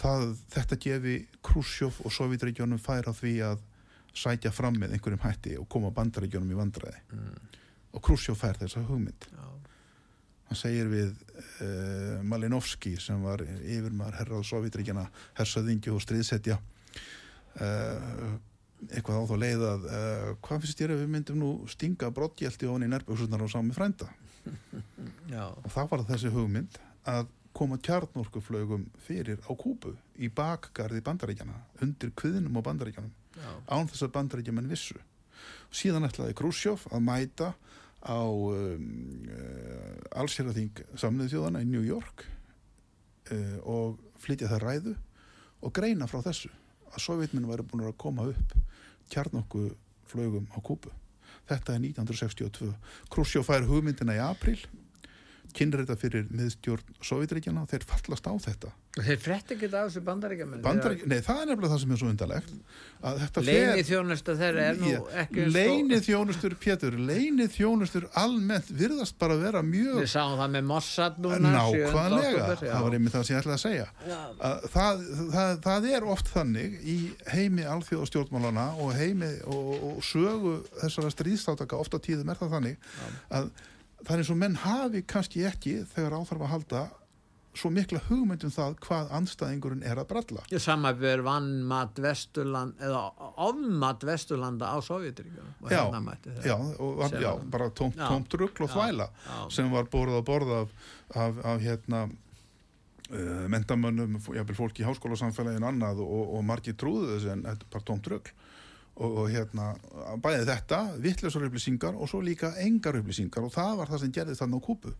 það, 0.00 0.24
þetta 0.54 0.78
gefi 0.86 1.16
Khrushchev 1.46 2.00
og 2.04 2.12
Sovjetregjónum 2.16 2.80
færa 2.82 3.12
því 3.16 3.34
að 3.50 3.62
sækja 4.16 4.50
fram 4.52 4.74
með 4.80 4.96
einhverjum 4.96 5.22
hætti 5.22 5.56
og 5.60 5.68
koma 5.70 5.92
bandaregjónum 5.94 6.50
í 6.50 6.58
vandræði 6.58 6.98
Mm. 7.12 7.36
og 7.94 8.02
Khrushchev 8.06 8.36
fær 8.40 8.58
þessa 8.58 8.82
hugmynd 8.88 9.26
Já. 9.30 9.46
hann 10.50 10.58
segir 10.58 10.88
við 10.90 11.12
uh, 11.12 12.20
Malinovski 12.26 12.96
sem 13.02 13.22
var 13.22 13.42
yfirmaður 13.46 14.18
herrað 14.20 14.44
Sovjetríkjana 14.50 15.04
hersaðingju 15.38 15.94
og 15.94 16.02
stríðsetja 16.04 16.58
uh, 17.60 18.38
eitthvað 18.90 19.20
á 19.20 19.24
þá 19.28 19.34
leið 19.42 19.64
að 19.68 19.86
uh, 19.90 20.28
hvað 20.46 20.62
finnst 20.64 20.78
þér 20.80 20.94
ef 20.94 21.00
við 21.02 21.10
myndum 21.14 21.40
nú 21.42 21.50
stinga 21.68 22.10
brottjælti 22.16 22.68
ofan 22.70 22.86
í 22.86 22.90
nærbjöksunar 22.94 23.44
og 23.44 23.50
sami 23.52 23.74
frænda 23.76 24.08
Já. 25.34 25.44
og 25.52 25.68
það 25.74 25.90
var 25.92 26.06
þessi 26.14 26.32
hugmynd 26.34 26.78
að 27.10 27.28
koma 27.56 27.78
kjarnorkuflögum 27.82 28.86
fyrir 29.06 29.40
á 29.42 29.52
Kúbu 29.58 29.94
í 30.18 30.30
bakgarði 30.32 31.02
bandaríkjana 31.04 31.56
undir 31.82 32.12
kviðnum 32.16 32.58
á 32.58 32.66
bandaríkjanum 32.66 33.12
Já. 33.34 33.50
án 33.66 33.88
þess 33.90 34.06
að 34.06 34.14
bandaríkjaman 34.16 34.70
vissu. 34.70 34.98
Síðan 35.72 36.06
ætlaði 36.08 36.36
Khrushchev 36.38 36.86
að 36.90 37.04
mæta 37.06 37.52
á 38.00 38.20
um, 38.22 38.86
uh, 39.28 40.20
allsérðaþing 40.22 40.84
samniðu 40.98 41.34
þjóðana 41.34 41.64
í 41.64 41.68
New 41.68 41.84
York 41.84 42.24
uh, 43.34 43.58
og 43.68 44.00
flytja 44.20 44.48
það 44.52 44.64
ræðu 44.64 44.96
og 45.60 45.74
greina 45.76 46.08
frá 46.08 46.22
þessu 46.24 46.48
að 46.90 47.04
sovjetminn 47.04 47.48
væri 47.50 47.66
búin 47.66 47.84
að 47.86 47.98
koma 48.00 48.30
upp 48.30 48.56
kjarnokku 49.12 49.68
flögum 50.10 50.48
á 50.54 50.58
Kúbu. 50.62 50.92
Þetta 51.50 51.74
er 51.74 51.82
1962 51.82 52.70
Khrushchev 53.10 53.46
fær 53.46 53.66
hugmyndina 53.66 54.16
í 54.16 54.22
april 54.22 54.58
kynir 55.56 55.82
þetta 55.84 55.96
fyrir 56.00 56.28
miðstjórn 56.30 56.94
Sovjetríkjana 57.04 57.64
og 57.64 57.70
þeir 57.72 57.86
fallast 57.88 58.28
á 58.28 58.34
þetta. 58.46 58.72
Þeir 58.90 59.18
frétti 59.22 59.54
ekki 59.54 59.68
af 59.70 59.84
þessu 59.86 60.00
bandaríkjamenn 60.02 60.62
Bandarík, 60.64 61.04
nei 61.06 61.20
það 61.22 61.42
er 61.44 61.48
nefnilega 61.52 61.70
það 61.70 61.80
sem 61.84 61.92
er 61.94 62.00
svo 62.00 62.08
undarlegt 62.10 62.48
að 63.06 63.20
þetta 63.20 63.42
Leini 63.46 63.84
þjónusta 63.86 64.34
þeirra 64.40 64.64
er 64.66 64.80
nú 64.80 64.90
ekki 65.22 65.44
eins 65.44 65.54
Leini 65.54 66.00
þjónustur, 66.04 66.56
Pétur, 66.64 66.96
leini 66.98 67.46
þjónustur 67.54 68.08
almennt 68.18 68.72
virðast 68.80 69.14
bara 69.22 69.38
vera 69.38 69.62
mjög 69.62 70.02
Við 70.02 70.10
sáum 70.10 70.34
það 70.40 70.52
með 70.56 70.68
Mossad 70.72 71.22
núna 71.22 71.54
7. 71.70 71.86
nákvæmlega, 71.86 72.50
það 72.64 72.84
var 72.88 72.98
einmitt 72.98 73.14
það 73.14 73.26
sem 73.28 73.36
ég 73.36 73.44
ætlaði 73.44 73.56
að 73.56 73.64
segja. 73.64 73.88
Að 74.50 74.68
það, 74.74 75.08
það, 75.36 75.56
það 75.70 75.90
er 75.94 76.10
oft 76.16 76.34
þannig 76.34 76.78
í 76.82 76.98
heimi 77.30 77.70
alþjóð 77.76 78.02
og 78.02 78.10
stjórnmálana 78.10 78.68
og 78.82 78.94
heimi 78.98 79.34
og, 79.46 79.74
og 79.92 80.04
sögu 80.04 80.56
þessara 80.82 81.14
stríðstátaka 81.14 81.78
ofta 81.78 82.02
tíðum 82.02 82.34
er 82.34 82.42
það 82.42 82.56
þannig 82.58 82.90
að 83.38 83.52
það 84.04 84.14
er 84.14 84.22
eins 84.22 84.32
og 84.32 84.40
menn 84.40 84.56
hafi 84.64 85.04
kannski 85.08 85.44
ekki 85.48 85.76
þegar 85.92 86.18
áþarf 86.20 86.46
að 86.46 86.52
halda 86.54 86.86
svo 87.56 87.70
mikla 87.74 87.98
hugmyndum 88.06 88.52
það 88.54 88.76
hvað 88.84 89.08
anstæðingurinn 89.18 89.82
er 89.86 89.98
að 89.98 90.08
bralla 90.12 90.44
Ég 90.52 90.62
samanbjör 90.62 91.24
vannmat 91.26 91.98
Vesturland 91.98 92.78
eða 92.78 93.00
ofmat 93.42 94.04
Vesturlanda 94.06 94.70
á 94.70 94.78
Sovjetríkjum 94.86 95.48
og 95.64 95.72
Já, 95.72 95.80
hérna 95.82 96.16
já, 96.46 96.54
og 96.78 97.02
já, 97.10 97.32
bara 97.50 97.70
tómt, 97.74 97.98
Já. 97.98 98.06
tómt 98.06 98.36
rugl 98.38 98.66
og 98.66 98.70
Já, 98.70 98.74
þvæla 98.76 99.08
já. 99.10 99.38
sem 99.50 99.70
var 99.72 99.90
borðað 99.90 100.20
að 100.20 100.28
borða 100.30 100.60
af, 100.62 100.74
af, 101.10 101.40
af 101.54 101.64
hérna 101.66 102.04
uh, 102.06 103.48
mentamönnum, 103.50 104.20
jafnvel 104.30 104.58
fólki 104.60 104.84
í 104.84 104.86
háskólasamfélaginu 104.86 105.72
annað 105.72 106.04
og, 106.06 106.36
og 106.38 106.46
margir 106.46 106.78
trúðu 106.78 107.16
þessu 107.16 107.34
en 107.34 107.44
þetta 107.48 107.66
er 107.66 107.74
bara 107.74 107.88
tómt 107.90 108.12
rugl 108.14 108.34
og, 109.00 109.16
og 109.22 109.30
hérna, 109.32 109.72
bæði 110.20 110.46
þetta 110.48 110.80
vittleysar 111.00 111.46
upplýsingar 111.48 111.96
og 111.96 112.10
svo 112.10 112.20
líka 112.24 112.52
engar 112.60 112.98
upplýsingar. 113.00 113.46
Og 113.46 113.54
það 113.54 113.78
var 113.80 113.92
það 113.92 114.04
sem 114.04 114.14
gerðist 114.16 114.44
þarna 114.44 114.60
á 114.60 114.66
kúpu 114.66 114.92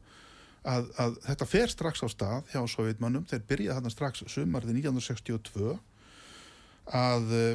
að, 0.64 0.88
að 1.00 1.18
þetta 1.28 1.48
fer 1.48 1.72
strax 1.72 2.04
á 2.04 2.08
stað 2.12 2.52
hjá 2.52 2.60
sovjetmönnum, 2.68 3.26
þeir 3.28 3.44
byrjaði 3.48 3.76
þarna 3.78 3.94
strax 3.94 4.24
sumarði 4.32 4.76
1962 4.80 5.76
að 7.00 7.36
uh, 7.36 7.52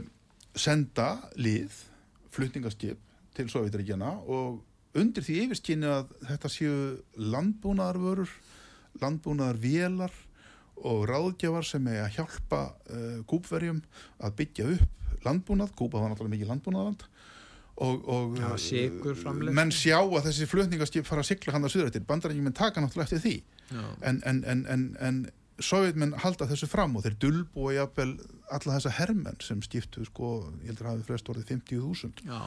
senda 0.55 1.09
lið 1.35 1.73
flutningaskip 2.35 3.01
til 3.35 3.47
Sovjetríkjana 3.51 4.11
og 4.31 4.61
undir 4.95 5.25
því 5.25 5.41
yfirskinni 5.45 5.89
að 5.91 6.13
þetta 6.23 6.51
séu 6.51 6.75
landbúnaðarvörur, 7.19 8.31
landbúnaðarvélar 9.01 10.13
og 10.87 11.01
ráðgjafar 11.09 11.67
sem 11.67 11.87
er 11.91 12.05
að 12.05 12.19
hjálpa 12.19 12.61
uh, 12.71 13.19
kúpverjum 13.27 13.81
að 14.23 14.37
byggja 14.39 14.69
upp 14.75 15.04
landbúnað, 15.29 15.73
kúpa 15.77 16.01
var 16.01 16.11
náttúrulega 16.11 16.35
mikið 16.35 16.51
landbúnaðarland 16.53 17.07
og, 17.75 18.05
og 18.07 18.37
Já, 18.39 18.51
menn 19.51 19.73
sjá 19.75 19.97
að 19.99 20.29
þessi 20.29 20.47
flutningaskip 20.47 21.07
fara 21.07 21.25
að 21.25 21.31
sigla 21.33 21.55
hann 21.55 21.67
að 21.67 21.73
suður 21.73 21.89
eftir, 21.89 22.05
bandarækjum 22.07 22.47
menn 22.47 22.55
taka 22.55 22.83
náttúrulega 22.83 23.09
eftir 23.09 23.23
því 23.25 23.35
Já. 23.75 23.83
en, 24.07 24.21
en, 24.29 24.39
en, 24.47 24.63
en, 24.71 24.85
en 25.03 25.19
sovjetmenn 25.63 26.15
halda 26.23 26.47
þessu 26.49 26.67
fram 26.71 26.95
og 26.95 27.05
þeir 27.05 27.17
dulbúa 27.23 27.75
jafnvel 27.75 28.15
alla 28.53 28.77
þessa 28.77 28.95
hermenn 28.97 29.37
sem 29.43 29.61
skiptu 29.63 30.03
sko, 30.07 30.31
ég 30.63 30.71
heldur 30.71 30.89
að 30.89 30.97
hafi 30.97 31.07
flest 31.09 31.31
orðið 31.31 31.53
50.000 31.53 32.25
Já. 32.29 32.41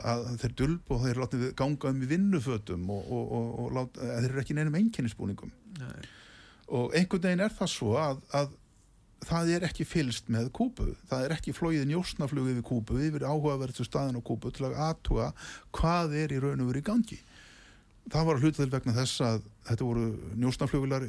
að, 0.00 0.26
þeir 0.42 0.56
dulbúa 0.60 1.00
þeir 1.06 1.22
látið 1.24 1.46
ganga 1.60 1.92
um 1.92 2.02
í 2.04 2.10
vinnufötum 2.10 2.90
og, 2.92 3.08
og, 3.08 3.32
og, 3.38 3.48
og 3.64 3.72
lát, 3.78 4.02
þeir 4.02 4.28
eru 4.30 4.44
ekki 4.44 4.58
neinum 4.58 4.76
einkennisbúningum 4.80 5.54
Nei. 5.80 6.04
og 6.80 6.96
einhvern 6.96 7.26
veginn 7.28 7.44
er 7.44 7.56
það 7.56 7.72
svo 7.74 7.96
að, 8.00 8.20
að 8.36 8.52
það 9.28 9.52
er 9.56 9.66
ekki 9.68 9.86
fylst 9.88 10.28
með 10.32 10.50
kúpu 10.56 10.88
það 11.10 11.24
er 11.28 11.34
ekki 11.36 11.54
flóið 11.56 11.86
njósnaflug 11.90 12.50
yfir 12.54 12.66
kúpu 12.70 12.98
yfir 13.08 13.26
áhugaverðstu 13.28 13.86
staðin 13.88 14.18
á 14.18 14.22
kúpu 14.24 14.52
til 14.54 14.68
að 14.70 14.78
aðtuga 14.90 15.30
hvað 15.74 16.16
er 16.24 16.34
í 16.36 16.42
raun 16.44 16.60
og 16.64 16.70
veru 16.72 16.82
í 16.84 16.88
gangi. 16.90 17.20
Það 18.12 18.26
var 18.28 18.40
hlutil 18.42 18.68
vegna 18.68 18.92
þess 18.92 19.20
að 19.24 19.44
þetta 19.64 19.84
voru 19.88 20.08
njósnaflugular 20.36 21.06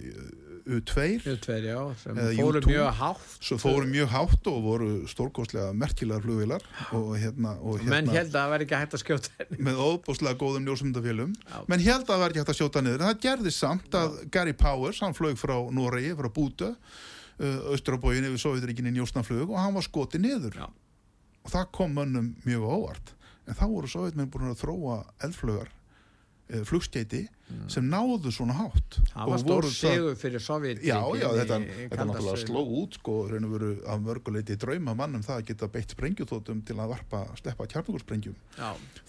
U2 0.65 1.01
Við 1.21 1.39
tveir, 1.43 1.65
já, 1.67 1.79
sem 2.01 2.17
Eða 2.17 2.37
fóru 2.39 2.61
U2. 2.61 2.69
mjög 2.71 2.87
hátt. 2.97 3.25
Svo 3.43 3.57
fóru 3.61 3.89
mjög 3.89 4.07
hátt 4.15 4.47
og 4.49 4.61
voru 4.63 4.87
stórkostlega 5.11 5.73
merkilegar 5.77 6.23
flugvilar 6.23 6.63
og 6.95 7.11
hérna, 7.21 7.51
og 7.61 7.83
menn 7.83 8.07
hérna 8.07 8.15
held 8.15 8.31
að 8.31 8.39
það 8.39 8.53
væri 8.55 8.65
ekki 8.65 8.79
hægt 8.79 8.95
að 8.97 9.03
skjóta 9.03 9.47
með 9.67 9.81
óbúslega 9.85 10.39
góðum 10.41 10.65
ljósmyndafélum 10.71 11.35
Já. 11.35 11.57
menn 11.69 11.83
held 11.85 12.01
að 12.07 12.09
það 12.13 12.23
var 12.23 12.33
ekki 12.33 12.41
hægt 12.41 12.53
að 12.55 12.59
sjóta 12.61 12.81
niður. 12.87 13.03
En 13.03 13.11
það 13.11 13.21
gerði 13.27 13.53
samt 13.59 13.99
að 13.99 14.17
Gary 14.33 14.55
Powers 14.63 15.03
hann 15.05 15.17
flög 15.19 15.37
frá 15.37 15.55
Noregi, 15.75 16.15
frá 16.17 16.31
Búta 16.39 16.71
uh, 17.39 17.71
austrabógin 17.73 18.27
yfir 18.29 18.41
Sovjetríkinni 18.45 18.91
njósnaflug 18.95 19.49
og 19.51 19.59
hann 19.59 19.75
var 19.77 19.85
skotið 19.87 20.25
niður 20.27 20.59
Já. 20.61 20.67
og 21.45 21.51
það 21.53 21.71
kom 21.79 21.95
mönnum 21.99 22.33
mjög 22.45 22.65
á 22.65 22.69
óvart 22.79 23.15
en 23.45 23.53
þá 23.59 23.65
voru 23.69 23.87
Sovjetmenn 23.91 24.29
búin 24.33 24.49
að 24.51 24.61
þróa 24.63 24.99
eldflugar 25.27 25.69
uh, 25.69 26.63
flugskeiti 26.65 27.25
sem 27.69 27.85
náðu 27.85 28.31
svona 28.33 28.55
hátt 28.57 28.95
Mm. 29.15 29.21
það 29.21 29.29
var 29.29 29.39
stór 29.43 29.65
sigur 29.69 30.15
fyrir 30.17 30.41
Sovjet 30.41 30.79
Já, 30.83 30.95
já, 31.15 31.27
þetta, 31.37 31.57
þetta 31.91 32.05
náttúrulega 32.09 32.39
sló 32.41 32.61
út 32.81 32.95
sko, 32.97 33.13
reynur 33.29 33.51
veru 33.53 33.67
af 33.85 33.99
mörguleiti 34.01 34.55
drauma 34.59 34.95
mannum 34.97 35.21
það 35.23 35.37
að 35.41 35.45
geta 35.51 35.69
beitt 35.71 35.93
sprengjuþótum 35.93 36.63
til 36.65 36.75
að 36.81 36.89
varpa, 36.95 37.21
sleppa 37.37 37.67
kjarnugursprengjum 37.69 38.35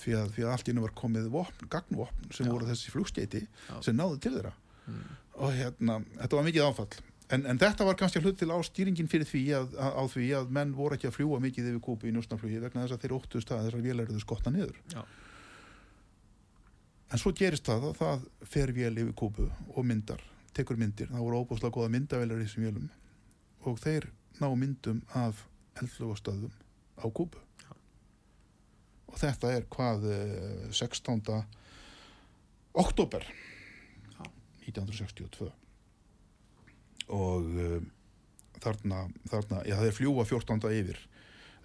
því 0.03 0.15
að, 0.21 0.29
því 0.37 0.45
að 0.45 0.53
allt 0.53 0.69
innu 0.71 0.85
var 0.85 0.93
komið 1.01 1.31
vopn, 1.33 1.67
gagnvopn 1.73 2.29
sem 2.37 2.47
Já. 2.47 2.53
voru 2.53 2.69
þessi 2.69 2.93
flugskeiti 2.95 3.43
sem 3.81 3.97
náðu 3.99 4.21
til 4.27 4.35
þeirra 4.37 4.53
Mm. 4.87 5.03
og 5.43 5.51
hérna, 5.57 5.95
þetta 6.21 6.37
var 6.39 6.45
mikið 6.47 6.63
áfall 6.69 6.93
en, 7.35 7.47
en 7.47 7.61
þetta 7.61 7.87
var 7.89 7.99
kannski 7.99 8.23
hlut 8.23 8.39
til 8.41 8.51
á 8.53 8.59
stýringin 8.67 9.11
fyrir 9.11 9.29
því 9.29 9.45
að, 9.59 9.75
að, 9.75 9.97
á 9.99 10.03
því 10.15 10.27
að 10.41 10.53
menn 10.59 10.75
voru 10.77 10.99
ekki 10.99 11.11
að 11.11 11.17
fljúa 11.19 11.41
mikið 11.43 11.71
yfir 11.73 11.83
kúpu 11.85 12.11
í 12.11 12.15
njósnaflugi 12.15 12.63
vegna 12.63 12.85
þess 12.85 12.97
að 12.97 13.07
þeir 13.07 13.17
óttust 13.19 13.53
að 13.53 13.67
þessar 13.67 13.87
vélæriðu 13.87 14.23
skotna 14.23 14.53
niður. 14.55 14.79
Já. 14.95 15.03
en 17.13 17.23
svo 17.23 17.33
gerist 17.39 17.67
það 17.67 17.91
að 17.91 17.99
það 18.01 18.29
fer 18.55 18.73
vél 18.77 18.95
yfir 18.95 19.17
kúpu 19.19 19.49
og 19.75 19.87
myndar 19.87 20.23
tekur 20.57 20.79
myndir, 20.81 21.11
það 21.13 21.27
voru 21.27 21.43
óbúslega 21.43 21.75
góða 21.75 21.93
myndavélar 21.93 22.41
í 22.41 22.47
þessum 22.47 22.65
vélum. 22.65 22.87
Og 23.69 23.81
þeir 23.83 24.07
ná 24.41 24.47
myndum 24.57 25.03
af 25.17 25.43
eldflugastöðum 25.77 26.55
á 26.97 27.07
kúpu 27.13 27.43
og 29.07 29.21
þetta 29.21 29.53
er 29.57 29.67
hvað 29.73 30.09
eh, 30.13 30.65
16. 30.75 31.21
oktober 32.77 33.25
1962 34.67 35.53
og 37.13 37.53
uh, 37.57 37.77
þarna, 38.63 39.05
þarna, 39.31 39.61
já 39.69 39.77
það 39.77 39.91
er 39.91 39.97
fljúa 39.97 40.25
14. 40.27 40.73
yfir 40.81 41.03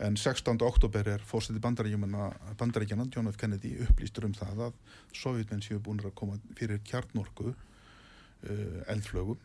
en 0.01 0.17
16. 0.17 0.57
oktober 0.65 1.07
er 1.13 1.23
fórstætti 1.25 1.61
bandaríkjana 1.61 3.07
John 3.13 3.29
F. 3.29 3.37
Kennedy 3.37 3.75
upplýstur 3.85 4.25
um 4.25 4.33
það 4.33 4.63
að 4.67 4.79
sovjetmenn 5.13 5.61
séu 5.61 5.81
búin 5.83 6.01
að 6.01 6.15
koma 6.17 6.39
fyrir 6.57 6.81
kjarnorku 6.87 7.51
uh, 7.51 8.79
eldflögum 8.91 9.37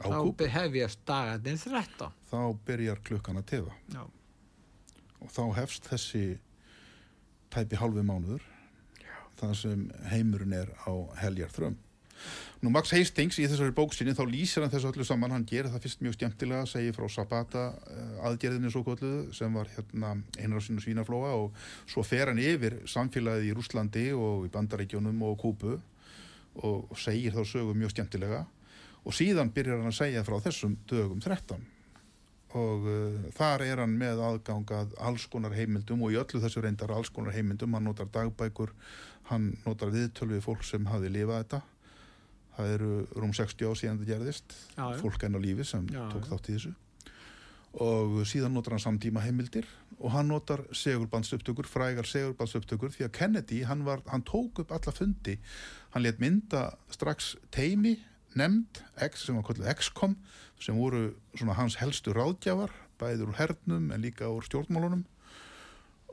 á 0.00 0.08
kúp 0.08 0.40
Þá 0.40 0.48
hefjast 0.56 1.04
dagarnir 1.06 1.60
13. 1.60 2.16
þá 2.30 2.40
byrjar 2.66 3.04
klukkan 3.04 3.42
að 3.42 3.48
tefa 3.52 3.76
Já. 3.92 4.02
og 5.20 5.30
þá 5.36 5.44
hefst 5.60 5.88
þessi 5.92 6.24
tæpi 7.52 7.78
hálfi 7.80 8.04
mánuður 8.06 8.48
það 9.42 9.54
sem 9.58 9.86
heimurinn 10.12 10.56
er 10.56 10.72
á 10.88 10.92
heljar 11.20 11.52
þrömm 11.52 11.78
Nú 12.62 12.70
Max 12.70 12.92
Hastings 12.94 13.40
í 13.42 13.46
þessari 13.50 13.72
bóksinni 13.74 14.12
þá 14.14 14.20
lýsir 14.30 14.62
hann 14.62 14.70
þessu 14.70 14.92
öllu 14.92 15.02
saman, 15.02 15.32
hann 15.34 15.46
gerir 15.50 15.72
það 15.72 15.82
fyrst 15.82 16.02
mjög 16.04 16.12
skemmtilega, 16.14 16.66
segir 16.70 16.94
frá 16.94 17.08
Sabata 17.10 17.62
uh, 17.74 18.12
aðgerðinni 18.28 18.70
svo 18.70 18.84
kolluðu 18.86 19.34
sem 19.34 19.56
var 19.58 19.66
hérna 19.72 20.12
einrásinu 20.38 20.78
svínaflóa 20.84 21.32
og 21.40 21.56
svo 21.90 22.04
fer 22.06 22.30
hann 22.30 22.38
yfir 22.38 22.76
samfélagið 22.86 23.48
í 23.48 23.56
Rúslandi 23.58 24.04
og 24.14 24.46
í 24.46 24.52
Bandaríkjónum 24.54 25.24
og 25.26 25.34
Kúbu 25.42 25.72
og, 25.72 26.94
segir 27.02 27.34
þá 27.34 27.42
sögu 27.50 27.74
mjög 27.74 27.96
skemmtilega. 27.96 28.44
Og 29.02 29.18
síðan 29.18 29.50
byrjar 29.50 29.82
hann 29.82 29.90
að 29.90 29.98
segja 29.98 30.22
frá 30.30 30.38
þessum 30.46 30.78
dögum 30.86 31.18
13 31.18 31.66
og 32.62 32.86
uh, 32.86 33.20
þar 33.34 33.66
er 33.66 33.82
hann 33.82 33.98
með 33.98 34.22
aðgangað 34.28 34.94
alls 35.02 35.26
konar 35.34 35.58
heimildum 35.58 36.06
og 36.06 36.14
í 36.14 36.22
öllu 36.22 36.38
þessu 36.46 36.62
reyndar 36.62 36.94
alls 36.94 37.10
konar 37.10 37.34
heimildum, 37.34 37.74
hann 37.74 37.90
notar 37.90 38.06
dagbækur, 38.14 38.70
hann 39.34 39.56
notar 39.66 39.90
viðtölu 39.90 40.38
við 40.38 40.46
fólk 40.46 40.62
sem 40.68 40.86
hafi 40.86 41.10
lifað 41.10 41.42
þetta 41.42 41.64
það 42.56 42.72
eru 42.76 42.92
rúm 43.16 43.34
60 43.36 43.68
ár 43.68 43.78
síðan 43.80 44.00
þetta 44.00 44.12
gerðist. 44.12 44.56
Já, 44.76 44.84
fólk 45.00 45.26
enn 45.26 45.38
á 45.38 45.40
lífi 45.42 45.66
sem 45.68 45.86
Já, 45.92 46.02
tók 46.12 46.28
þátt 46.30 46.50
í 46.50 46.56
þessu. 46.56 46.72
Og 47.82 48.18
síðan 48.28 48.52
notar 48.52 48.76
hann 48.76 48.84
samtíma 48.84 49.22
heimildir 49.24 49.68
og 50.02 50.12
hann 50.12 50.28
notar 50.28 50.64
segurbandsuptökur 50.76 51.68
frægar 51.70 52.08
segurbandsuptökur 52.08 52.92
því 52.92 53.06
að 53.06 53.14
Kennedy 53.16 53.62
hann, 53.64 53.84
var, 53.86 54.02
hann 54.10 54.24
tók 54.28 54.60
upp 54.60 54.74
alla 54.74 54.92
fundi. 54.92 55.38
Hann 55.94 56.04
let 56.04 56.20
mynda 56.20 56.72
strax 56.92 57.36
teimi 57.54 57.96
nefnd 58.36 58.82
X 59.08 59.26
sem 59.26 59.38
var 59.38 59.46
kallið 59.48 59.70
XCOM 59.76 60.16
sem 60.62 60.76
voru 60.78 61.12
hans 61.56 61.78
helstu 61.80 62.14
ráðgjafar 62.16 62.72
bæður 63.00 63.32
úr 63.32 63.40
hernum 63.40 63.90
en 63.92 64.04
líka 64.04 64.28
úr 64.30 64.44
stjórnmálunum. 64.46 65.04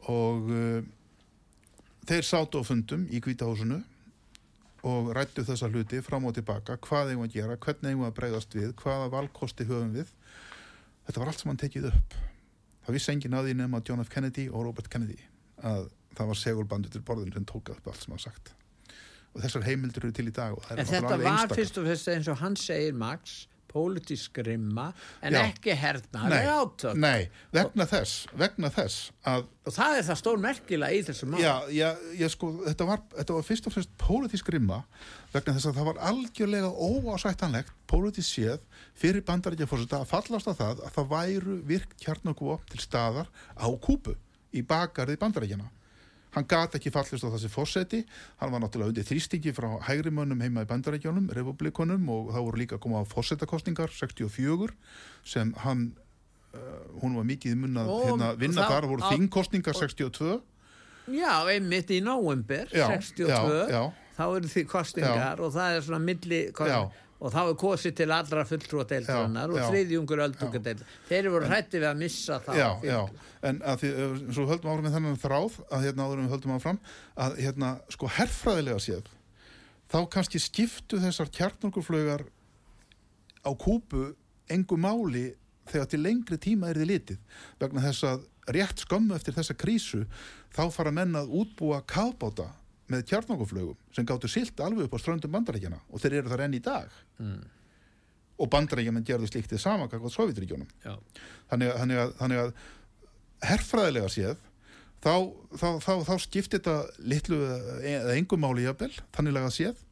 Og 0.09 0.49
uh, 0.49 0.79
þeir 2.07 2.25
sátu 2.25 2.61
á 2.61 2.63
fundum 2.65 3.05
í 3.11 3.21
kvítahúsinu 3.23 3.81
og 4.87 5.09
rættu 5.15 5.43
þessa 5.47 5.67
hluti 5.71 5.99
fram 6.05 6.25
og 6.29 6.35
tilbaka, 6.37 6.77
hvað 6.85 7.11
eigum 7.13 7.25
að 7.27 7.33
gera, 7.35 7.57
hvernig 7.57 7.91
eigum 7.91 8.05
að 8.07 8.15
bregðast 8.19 8.55
við, 8.55 8.73
hvaða 8.79 9.09
valkosti 9.11 9.67
höfum 9.67 9.91
við. 9.97 10.11
Þetta 11.07 11.19
var 11.23 11.31
allt 11.31 11.41
sem 11.43 11.49
hann 11.51 11.59
tekið 11.63 11.89
upp. 11.89 12.15
Það 12.85 12.95
vissi 12.95 13.11
enginn 13.13 13.35
að 13.37 13.49
því 13.49 13.57
nema 13.59 13.81
John 13.85 14.01
F. 14.05 14.09
Kennedy 14.13 14.47
og 14.49 14.63
Robert 14.69 14.87
Kennedy 14.89 15.17
að 15.65 15.89
það 16.15 16.31
var 16.31 16.39
segulbandur 16.41 16.93
til 16.93 17.01
borðin 17.05 17.33
sem 17.35 17.45
tók 17.49 17.69
upp 17.73 17.87
allt 17.91 18.01
sem 18.05 18.13
hann 18.15 18.23
sagt. 18.23 18.53
Og 19.35 19.43
þessar 19.43 19.65
heimildir 19.67 20.05
eru 20.07 20.15
til 20.15 20.27
í 20.29 20.33
dag 20.33 20.55
En 20.73 20.85
þetta 20.85 21.11
var 21.11 21.21
einstakar. 21.21 21.55
fyrst 21.59 21.77
og 21.77 21.85
fyrst 21.85 22.07
eins 22.15 22.29
og 22.31 22.39
hann 22.41 22.55
segir 22.57 22.95
Max, 22.97 23.47
pólitísk 23.69 24.33
grimma 24.39 24.89
en 25.21 25.37
Já. 25.37 25.41
ekki 25.45 25.75
hernaði 25.77 26.39
átök. 26.49 26.97
nei, 26.99 27.29
vegna 27.55 27.87
þess, 27.89 28.25
vegna 28.37 28.71
þess 28.73 29.11
að 29.29 29.47
Og 29.69 29.75
það 29.75 29.97
er 29.99 30.05
það 30.07 30.17
stór 30.17 30.39
merkilega 30.41 30.97
í 30.97 31.01
þessu 31.05 31.27
mál. 31.29 31.41
Já, 31.43 31.53
já, 31.69 31.89
já 32.17 32.27
sko, 32.33 32.47
þetta 32.65 32.85
var, 32.89 33.01
þetta 33.19 33.35
var 33.35 33.43
fyrst 33.45 33.67
og 33.69 33.75
fremst 33.75 33.91
pólitísk 34.01 34.49
rimma 34.55 34.79
vegna 35.33 35.53
þess 35.53 35.69
að 35.69 35.77
það 35.77 35.89
var 35.91 35.99
algjörlega 36.09 36.71
óásættanlegt 36.73 37.73
pólitísk 37.91 38.39
séð 38.39 38.63
fyrir 38.97 39.21
bandaríkjafórseta 39.27 40.01
að 40.01 40.09
fallast 40.09 40.49
á 40.49 40.53
það 40.57 40.81
að 40.87 40.95
það 40.97 41.11
væru 41.13 41.57
virk 41.69 41.93
kjarnokuvopn 42.01 42.71
til 42.73 42.81
staðar 42.81 43.29
á 43.53 43.67
kúpu 43.77 44.15
í 44.57 44.63
bakarði 44.65 45.19
bandaríkjana. 45.21 45.69
Hann 46.35 46.45
gat 46.45 46.75
ekki 46.77 46.91
fallist 46.93 47.23
á 47.25 47.29
þessi 47.33 47.49
fórseti, 47.49 48.03
hann 48.37 48.51
var 48.53 48.61
náttúrulega 48.61 48.91
undir 48.93 49.07
þrýstingi 49.07 49.53
frá 49.57 49.69
hægrimönnum 49.87 50.43
heima 50.45 50.61
í 50.61 50.69
bandaríkjónum, 50.69 51.31
republikunum 51.33 52.05
og 52.13 52.29
það 52.35 52.45
voru 52.45 52.61
líka 52.61 52.77
að 52.77 52.83
koma 52.85 53.01
á 53.01 53.05
fórsetakostningar 53.09 53.89
64 53.97 54.69
sem 55.25 55.53
hann, 55.65 55.87
uh, 56.53 56.59
hún 57.01 57.17
var 57.17 57.25
mikið 57.25 57.55
í 57.55 57.59
munna 57.63 57.87
hérna, 58.05 58.29
vinna 58.37 58.61
þá- 58.67 58.69
þar, 58.75 58.87
voru 58.93 59.09
þingkostningar 59.09 59.73
62 59.81 60.41
Já, 61.09 61.33
einmitt 61.49 61.89
í 61.89 61.97
Já, 62.77 62.85
62 62.93 63.25
já, 63.33 63.69
já. 63.73 63.83
þá 64.19 64.23
eru 64.37 64.47
því 64.53 64.63
kostingar 64.69 65.39
og 65.41 65.53
það 65.55 65.77
er 65.79 65.81
svona 65.87 66.03
milli 66.05 66.41
Já. 66.69 66.81
Og 67.19 67.33
þá 67.33 67.39
er 67.41 67.55
kosið 67.59 67.95
til 67.99 68.09
allra 68.15 68.45
fulltrúa 68.47 68.85
deildarinnar 68.87 69.51
Já, 69.51 69.55
og 69.55 69.73
þriðjungur 69.73 70.23
öldungadeildar. 70.23 70.93
Þeir 71.09 71.19
eru 71.19 71.41
hrætti 71.43 71.81
við 71.81 71.89
að 71.89 71.99
missa 71.99 72.39
það 72.45 72.59
já, 72.61 72.69
já, 72.87 72.99
en 73.49 73.61
því, 73.81 73.91
eh, 73.91 74.17
svo 74.31 74.47
höldum 74.49 74.71
áfram 74.71 74.87
með 74.87 74.97
þennan 74.97 75.21
þráð 75.23 75.57
að 75.67 75.87
hérna 75.87 76.05
áður 76.07 76.21
en 76.21 76.27
við 76.29 76.35
höldum 76.35 76.55
áfram 76.55 76.81
að 77.25 77.39
hérna, 77.43 77.71
sko, 77.91 78.11
herfræðilega 78.19 78.83
séð 78.85 79.11
þá 79.89 79.99
kannski 80.13 80.41
skiptu 80.41 81.01
þessar 81.01 81.31
kjarnorkuflögar 81.33 82.25
á 83.43 83.51
kúpu 83.57 84.13
engu 84.49 84.77
máli 84.77 85.33
þegar 85.69 85.89
til 85.89 86.01
lengri 86.01 86.37
tíma 86.41 86.69
er 86.69 86.79
þið 86.81 86.89
litið. 86.93 87.19
Vegna 87.61 87.83
þess 87.83 88.05
að 88.09 88.23
rétt 88.55 88.83
skömmu 88.85 89.17
eftir 89.17 89.35
þessa 89.35 89.55
krísu 89.57 90.05
þá 90.55 90.63
fara 90.73 90.93
menn 90.93 91.17
að 91.17 91.33
útbúa 91.41 91.83
kafbáta 91.89 92.49
með 92.89 93.03
kjarnorkuflögum 93.11 93.77
sem 93.95 94.05
gáttu 94.09 94.27
silt 94.31 94.59
alveg 94.65 94.87
upp 94.87 94.97
á 94.97 94.99
ströndum 95.03 95.31
bandarækjana 95.35 95.79
og 95.89 96.01
þeir 96.03 96.19
eru 96.21 96.31
þar 96.33 96.45
enn 96.47 96.57
í 96.57 96.61
dag 96.65 96.89
Mm. 97.19 97.41
og 98.39 98.49
bandarækjaman 98.53 99.03
gerðu 99.03 99.27
slíkt 99.27 99.51
þið 99.51 99.59
sama 99.59 99.87
kakvað 99.91 100.13
Sovjetríkjónum 100.15 100.67
Já. 100.85 100.95
þannig, 101.51 101.73
þannig, 101.81 102.13
þannig 102.21 102.39
að 102.43 102.53
herfræðilega 103.49 104.09
séð 104.13 104.37
þá, 105.03 105.13
þá, 105.59 105.67
þá, 105.83 105.91
þá 106.07 106.13
skiptir 106.23 106.59
þetta 106.59 106.75
litlu 107.11 107.39
eða 107.83 108.15
engum 108.17 108.41
máli 108.43 108.65
jafnvel, 108.65 108.91
þanniglega 109.15 109.51
séð 109.55 109.83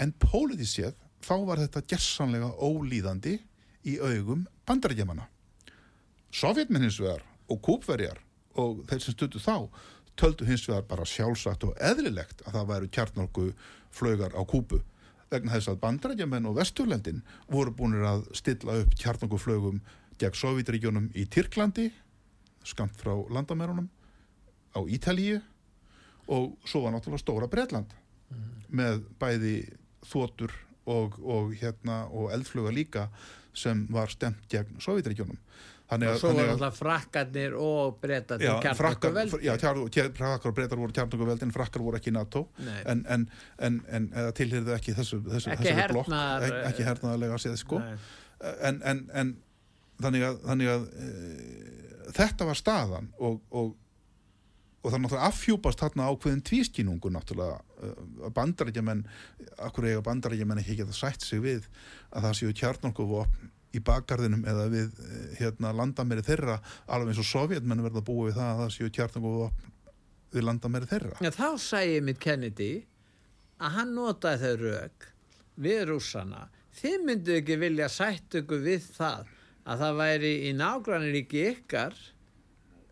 en 0.00 0.12
pólitísk 0.24 0.80
séð 0.80 0.94
þá 1.22 1.34
var 1.46 1.60
þetta 1.62 1.84
gessanlega 1.92 2.48
ólíðandi 2.58 3.36
í 3.92 3.98
augum 4.00 4.46
bandarækjamanna 4.68 5.28
Sovjetmenn 6.32 6.86
hins 6.88 6.98
vegar 7.00 7.22
og 7.52 7.60
kúpverjar 7.64 8.20
og 8.60 8.82
þeir 8.88 9.02
sem 9.04 9.14
stuttu 9.16 9.40
þá 9.42 9.68
töldu 10.18 10.46
hins 10.46 10.64
vegar 10.68 10.86
bara 10.88 11.06
sjálfsagt 11.08 11.64
og 11.66 11.76
eðlilegt 11.80 12.44
að 12.46 12.58
það 12.58 12.70
væru 12.72 12.90
kjarnorku 12.96 13.46
flögar 13.92 14.36
á 14.36 14.42
kúpu 14.44 14.82
vegna 15.32 15.54
þess 15.54 15.72
að 15.72 15.80
bandarækjamenn 15.82 16.48
og 16.50 16.58
vesturlendin 16.58 17.22
voru 17.50 17.72
búinir 17.76 18.04
að 18.08 18.26
stilla 18.36 18.76
upp 18.82 18.96
kjarnorku 19.00 19.40
flögum 19.40 19.80
gegn 20.20 20.38
Sovjetríkjónum 20.38 21.08
í 21.16 21.24
Tyrklandi 21.32 21.88
skamt 22.68 22.98
frá 23.00 23.14
landamærunum 23.32 23.88
á 24.76 24.80
Ítalíu 24.84 25.40
og 26.32 26.52
svo 26.68 26.84
var 26.84 26.94
náttúrulega 26.94 27.24
stóra 27.24 27.48
Bretland 27.50 27.92
með 28.72 29.02
bæði 29.20 29.56
þotur 30.08 30.52
og, 30.88 31.18
og, 31.20 31.52
hérna, 31.58 32.06
og 32.10 32.32
eldfluga 32.34 32.72
líka 32.74 33.08
sem 33.54 33.84
var 33.92 34.10
stemt 34.12 34.46
gegn 34.50 34.80
Sovjetríkjónum 34.80 35.38
þannig 35.92 36.10
og 36.10 36.18
svo 36.22 36.32
voru 36.34 36.54
alltaf 36.54 36.80
frakkarnir 36.80 37.54
og 37.60 38.00
breytarnir 38.02 38.48
Já, 38.48 38.74
frakkar, 38.78 39.20
já, 39.44 39.54
frakkar 40.16 40.50
og 40.50 40.56
breytar 40.56 40.80
voru 40.80 40.96
kjarnokuveld 40.96 41.46
en 41.46 41.54
frakkar 41.54 41.84
voru 41.84 42.00
ekki 42.00 42.14
NATO. 42.14 42.46
Nei. 42.62 42.80
en, 42.90 43.04
en, 43.12 43.28
en, 43.68 43.78
en 43.92 44.10
tilhyrðu 44.36 44.74
ekki 44.76 44.96
þessu, 44.98 45.20
þessu 45.28 45.52
Ekki 45.54 45.68
þessari 45.68 45.96
blokk, 45.96 46.12
ek, 46.48 46.58
ekki 46.72 46.88
hernaðarlega 46.88 47.40
séð 47.44 47.56
sko. 47.60 47.80
En, 48.42 48.82
en, 48.82 49.06
en 49.14 49.36
þannig 50.02 50.26
að, 50.26 50.42
þannig 50.48 50.72
að 50.72 50.88
e, 50.98 51.10
þetta 52.16 52.48
var 52.48 52.58
staðan 52.58 53.08
og, 53.22 53.38
og, 53.54 53.72
og 54.82 54.90
það 54.90 55.04
náttúrulega 55.04 55.28
affjúpast 55.30 55.82
þarna 55.82 56.08
ákveðin 56.10 56.44
tvískínungu 56.48 57.12
náttúrulega 57.14 57.60
uh, 57.86 58.30
bandarækjaman 58.34 59.04
akkur 59.68 59.86
eiga 59.88 60.04
bandarækjaman 60.08 60.62
ekki 60.62 60.80
geta 60.80 60.96
sætt 60.96 61.24
sig 61.26 61.42
við 61.44 61.68
að 62.10 62.26
það 62.26 62.38
séu 62.40 62.56
kjarnorkuvopn 62.62 63.51
í 63.72 63.82
bakgarðinum 63.84 64.46
eða 64.48 64.68
við 64.72 65.02
eh, 65.04 65.26
hérna, 65.40 65.72
landameri 65.76 66.24
þeirra 66.26 66.58
alveg 66.86 67.12
eins 67.12 67.22
og 67.22 67.28
sovjetmenn 67.28 67.84
verða 67.84 68.02
að 68.02 68.08
búa 68.08 68.28
við 68.28 68.38
það 68.38 68.50
að 68.50 68.62
það 68.62 68.74
séu 68.76 68.94
kjarnorkuvopn 68.98 69.70
við 70.32 70.46
landameri 70.48 70.90
þeirra 70.90 71.20
Já, 71.20 71.30
þá 71.36 71.48
sæði 71.60 72.00
mitt 72.08 72.20
Kennedy 72.22 72.72
að 73.62 73.76
hann 73.78 73.94
notaði 73.96 74.42
þau 74.42 74.66
rauk 74.66 75.08
við 75.62 75.84
rússana. 75.90 76.46
Þið 76.72 77.02
myndu 77.06 77.36
ekki 77.36 77.58
vilja 77.60 77.88
sætt 77.92 78.38
ykkur 78.40 78.62
við 78.64 78.86
það 78.96 79.28
að 79.68 79.82
það 79.84 79.98
væri 80.00 80.32
í 80.48 80.52
nágranniríki 80.56 81.42
ykkar 81.50 81.98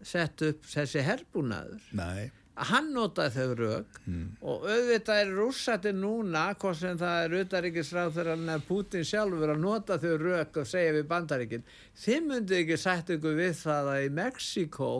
sett 0.06 0.44
upp 0.46 0.68
þessi 0.68 1.02
herbúnaður. 1.04 1.80
Nei, 1.96 2.30
hann 2.68 2.90
notaði 2.94 3.30
þau 3.36 3.54
rauk 3.58 4.00
mm. 4.04 4.26
og 4.40 4.66
auðvitað 4.68 5.20
er 5.22 5.32
rússati 5.36 5.92
núna, 5.96 6.42
hvort 6.60 6.80
sem 6.80 6.98
það 7.00 7.24
er 7.24 7.36
utaríkisráð 7.40 8.18
þegar 8.18 8.66
Putin 8.68 9.06
sjálfur 9.06 9.54
að 9.54 9.62
nota 9.62 9.98
þau 10.02 10.12
rauk 10.20 10.60
og 10.62 10.68
segja 10.68 10.96
við 10.98 11.08
bandaríkin. 11.10 11.64
Þið 12.02 12.28
myndu 12.28 12.58
ekki 12.60 12.78
sætt 12.80 13.14
ykkur 13.16 13.38
við 13.38 13.56
það 13.62 13.90
að 13.94 14.04
í 14.04 14.12
Mexiko 14.20 14.92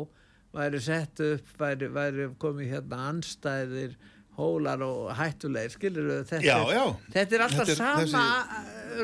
væri 0.57 0.81
sett 0.83 1.23
upp, 1.23 1.53
væri, 1.61 1.91
væri 1.95 2.31
komið 2.43 2.75
hérna 2.75 3.03
anstæðir, 3.13 3.95
hólar 4.41 4.83
og 4.87 5.11
hættulegir, 5.19 5.73
skilur 5.77 6.11
við 6.11 6.29
þetta, 6.35 6.59
þetta 7.15 7.37
er 7.41 7.47
alltaf 7.47 7.67
Þetta 7.71 8.03
er 8.03 8.07
sama 8.11 8.25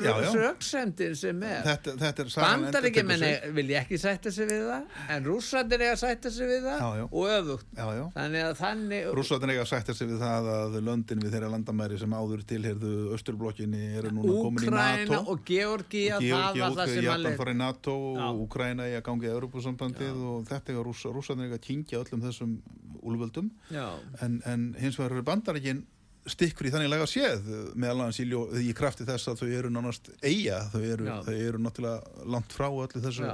já. 0.02 0.30
röksemdin 0.34 1.14
sem 1.16 1.42
er. 1.46 1.60
Þetta, 1.64 1.92
þetta 2.00 2.24
er 2.24 2.30
sagan 2.32 2.64
Bandaríkjumenn 2.66 3.14
endurtekur 3.16 3.46
sig. 3.46 3.54
vilja 3.56 3.80
ekki 3.84 3.98
sætta 4.02 4.32
sig 4.34 4.48
við 4.50 4.64
það 4.66 4.96
en 5.14 5.28
rússandir 5.30 5.84
eiga 5.84 5.92
að 5.94 6.00
sætta 6.02 6.32
sig 6.34 6.50
við 6.50 6.66
það 6.66 6.80
Já, 6.82 6.88
já. 7.00 7.04
og 7.06 7.30
öfugt. 7.36 7.68
Já, 7.76 7.86
þannig 8.16 8.42
að 8.48 8.54
þannig 8.60 9.06
Rússarnir 9.16 9.52
eiga 9.54 9.62
að 9.62 9.70
sætta 9.70 9.94
sig 10.00 10.10
við 10.10 10.18
það 10.24 10.48
að 10.56 10.76
löndin 10.88 11.22
við 11.22 11.36
þeirra 11.36 11.52
landamæri 11.54 12.00
sem 12.02 12.16
áður 12.18 12.42
tilherðu 12.50 12.92
Östurblokkinni 13.16 13.84
eru 14.00 14.10
núna 14.16 14.36
komin 14.42 14.66
í 14.66 14.74
NATO. 14.74 15.20
og 15.30 15.46
það 15.46 16.66
útgöðu 16.72 16.96
sem 16.96 16.98
að 16.98 17.06
Japan 17.06 17.38
fara 17.40 17.54
í 17.54 17.58
NATO 17.62 17.96
og 18.26 18.42
Úkraina 18.46 18.88
í 18.90 18.96
að 18.98 19.04
gangi 19.06 19.30
að 19.30 19.36
Europasambandið 19.38 20.20
og 20.34 20.44
þetta 20.50 20.74
eiga 20.74 20.84
rússa, 20.90 21.12
rússarnir 21.14 21.46
eiga 21.50 21.60
að 21.60 21.64
kingja 21.70 22.02
öllum 22.02 22.26
þessum 22.26 22.56
úlvöldum 23.06 23.50
en, 24.24 24.40
en 24.46 24.66
hins 24.80 24.98
vegar 24.98 25.16
eru 25.16 25.24
bandaríkin 25.26 25.84
stikkur 26.26 26.66
í 26.66 26.72
þannig 26.74 26.90
lega 26.90 27.06
séð 27.06 27.44
meðal 27.78 28.00
annars 28.06 28.18
í, 28.18 28.26
í 28.66 28.72
krafti 28.74 29.06
þess 29.06 29.30
að 29.30 29.42
þau 29.44 29.50
eru 29.60 29.70
nánast 29.70 30.10
eiga, 30.26 30.64
þau 30.72 30.80
eru, 30.82 31.10
þau 31.26 31.34
eru 31.36 31.60
náttúrulega 31.62 32.24
langt 32.34 32.56
frá 32.56 32.66
öllu 32.66 33.02
þessu, 33.04 33.28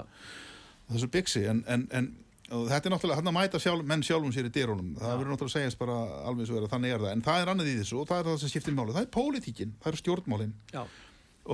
þessu 0.92 1.08
byggsi 1.14 1.46
en, 1.48 1.62
en, 1.72 1.87
en 1.96 2.11
þetta 2.52 2.90
er 2.90 2.92
náttúrulega, 2.92 3.20
hann 3.20 3.30
að 3.30 3.37
mæta 3.38 3.61
sjálf, 3.62 3.87
menn 3.88 4.04
sjálfum 4.04 4.35
sér 4.35 4.50
í 4.50 4.52
dyrunum, 4.52 4.92
það 5.00 5.14
verður 5.14 5.32
náttúrulega 5.32 5.54
að 5.54 5.56
segjast 5.56 5.80
bara 5.80 5.96
alveg 6.28 6.50
svo 6.50 6.58
er 6.58 6.66
að 6.66 6.74
þannig 6.74 6.92
er 6.92 7.00
það, 7.06 7.14
en 7.14 7.24
það 7.28 7.40
er 7.40 7.52
annað 7.54 7.70
í 7.72 7.78
þessu 7.80 7.96
og 8.02 8.11
það 8.11 8.20
er 8.20 8.28
það 8.28 8.38
sem 8.42 8.52
skiptir 8.52 8.76
máli, 8.76 8.96
það 8.98 9.06
er 9.06 9.11
pólitíkin 9.16 9.72
það 9.80 9.90
eru 9.92 10.02
stjórnmálin. 10.02 10.52
Já, 10.74 10.82